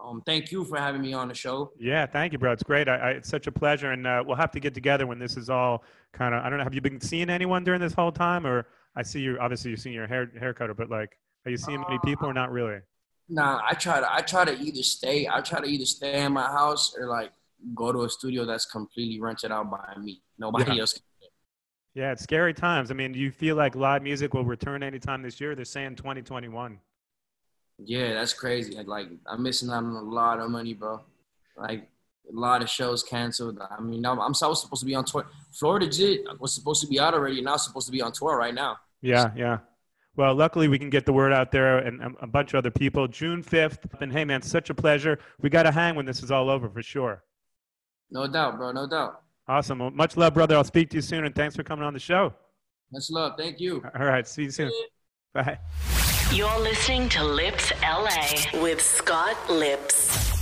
Um, 0.03 0.23
thank 0.27 0.51
you 0.51 0.65
for 0.65 0.79
having 0.79 1.01
me 1.03 1.13
on 1.13 1.29
the 1.29 1.35
show. 1.35 1.71
Yeah, 1.79 2.07
thank 2.07 2.33
you, 2.33 2.39
bro. 2.39 2.51
It's 2.53 2.63
great. 2.65 2.89
I, 2.89 2.97
I, 2.97 3.11
it's 3.11 3.29
such 3.29 3.47
a 3.47 3.53
pleasure, 3.53 3.93
and 3.93 4.07
uh, 4.07 4.25
we'll 4.27 4.37
have 4.37 4.51
to 4.53 4.61
get 4.61 4.75
together 4.75 5.07
when 5.07 5.19
this 5.19 5.37
is 5.37 5.49
all 5.49 5.85
kind 6.13 6.35
of. 6.35 6.43
I 6.45 6.49
don't 6.49 6.59
know. 6.59 6.65
Have 6.65 6.75
you 6.75 6.81
been 6.81 7.01
seeing 7.01 7.31
anyone 7.31 7.63
during 7.63 7.81
this 7.81 7.93
whole 7.93 8.11
time, 8.11 8.45
or 8.47 8.67
I 8.97 9.03
see 9.03 9.21
you? 9.21 9.39
Obviously, 9.41 9.71
you're 9.71 9.77
seeing 9.77 9.95
your 9.95 10.09
hair 10.09 10.27
haircutter, 10.41 10.77
but 10.77 10.91
like, 10.91 11.11
are 11.45 11.51
you 11.51 11.57
seeing 11.57 11.81
many 11.83 12.01
people 12.05 12.27
or 12.27 12.35
not 12.35 12.51
really? 12.51 12.79
Nah, 13.29 13.61
I 13.65 13.75
try 13.75 14.01
to 14.01 14.13
I 14.13 14.23
try 14.23 14.45
to 14.45 14.59
either 14.59 14.83
stay 14.83 15.29
I 15.29 15.41
try 15.43 15.61
to 15.61 15.67
either 15.67 15.85
stay 15.87 16.23
in 16.25 16.33
my 16.33 16.47
house 16.49 16.95
or 16.99 17.07
like 17.07 17.31
go 17.75 17.93
to 17.93 18.03
a 18.03 18.09
studio 18.11 18.45
that's 18.45 18.67
completely 18.67 19.21
rented 19.21 19.53
out 19.53 19.71
by 19.71 19.95
me. 20.01 20.23
Nobody 20.39 20.73
Yeah. 20.75 20.81
else. 20.81 20.95
Can. 20.95 21.03
Yeah, 21.95 22.13
it's 22.13 22.23
scary 22.23 22.55
times. 22.55 22.91
I 22.91 22.95
mean, 22.95 23.13
do 23.13 23.19
you 23.19 23.31
feel 23.31 23.55
like 23.57 23.75
live 23.77 24.03
music 24.03 24.33
will 24.33 24.45
return 24.45 24.83
anytime 24.83 25.23
this 25.23 25.41
year? 25.41 25.55
They're 25.55 25.65
saying 25.67 25.97
2021. 25.97 26.79
Yeah, 27.85 28.15
that's 28.15 28.33
crazy. 28.33 28.81
Like 28.83 29.09
I'm 29.27 29.43
missing 29.43 29.69
out 29.71 29.85
on 29.85 29.91
a 29.95 30.01
lot 30.01 30.41
of 30.41 30.51
money, 30.51 30.73
bro. 30.75 31.01
Like 31.57 31.89
a 32.31 32.35
lot 32.39 32.63
of 32.63 32.71
shows 32.71 33.03
canceled. 33.03 33.59
I 33.61 33.81
mean, 33.81 34.07
I'm, 34.07 34.21
I'm 34.21 34.33
I 34.43 34.47
was 34.47 34.63
supposed 34.63 34.81
to 34.81 34.87
be 34.87 34.95
on 34.95 35.05
tour. 35.05 35.27
Florida 35.53 35.89
Jit 35.89 36.21
was 36.41 36.55
supposed 36.55 36.81
to 36.83 36.87
be 36.89 36.99
out 36.99 37.13
already. 37.15 37.39
and 37.39 37.45
Now 37.47 37.57
supposed 37.57 37.87
to 37.87 37.93
be 37.93 38.01
on 38.01 38.13
tour 38.13 38.37
right 38.39 38.55
now. 38.55 38.77
Yeah, 39.03 39.33
yeah. 39.37 39.59
Well, 40.15 40.35
luckily 40.35 40.69
we 40.69 40.79
can 40.79 40.91
get 40.91 41.07
the 41.07 41.13
word 41.13 41.33
out 41.33 41.51
there 41.53 41.79
and 41.79 42.01
a- 42.03 42.25
a 42.25 42.27
bunch 42.27 42.55
of 42.55 42.59
other 42.59 42.71
people. 42.71 43.09
June 43.09 43.43
5th. 43.43 44.01
And 44.01 44.13
hey, 44.13 44.25
man, 44.25 44.43
such 44.43 44.71
a 44.71 44.75
pleasure. 44.75 45.19
We 45.41 45.51
got 45.51 45.65
to 45.65 45.73
hang 45.73 45.95
when 45.97 46.07
this 46.07 46.23
is 46.23 46.31
all 46.31 46.49
over 46.51 46.69
for 46.71 46.83
sure. 46.83 47.25
No 48.11 48.27
doubt, 48.29 48.57
bro. 48.59 48.73
No 48.73 48.87
doubt. 48.87 49.23
Awesome. 49.53 49.81
Well, 49.81 49.91
much 49.91 50.17
love, 50.17 50.33
brother. 50.33 50.57
I'll 50.57 50.65
speak 50.65 50.89
to 50.91 50.97
you 50.97 51.03
soon, 51.03 51.27
and 51.27 51.35
thanks 51.35 51.55
for 51.55 51.63
coming 51.63 51.85
on 51.85 51.93
the 51.93 51.99
show. 51.99 52.33
Much 52.91 53.11
love. 53.11 53.35
Thank 53.37 53.61
you. 53.61 53.85
All 53.95 54.07
right. 54.07 54.27
See 54.27 54.45
you 54.45 54.51
soon. 54.51 54.73
Bye. 55.35 55.59
You're 56.33 56.59
listening 56.61 57.11
to 57.11 57.23
Lipps 57.23 57.71
LA 57.83 58.61
with 58.63 58.81
Scott 58.81 59.37
Lipps. 59.51 60.42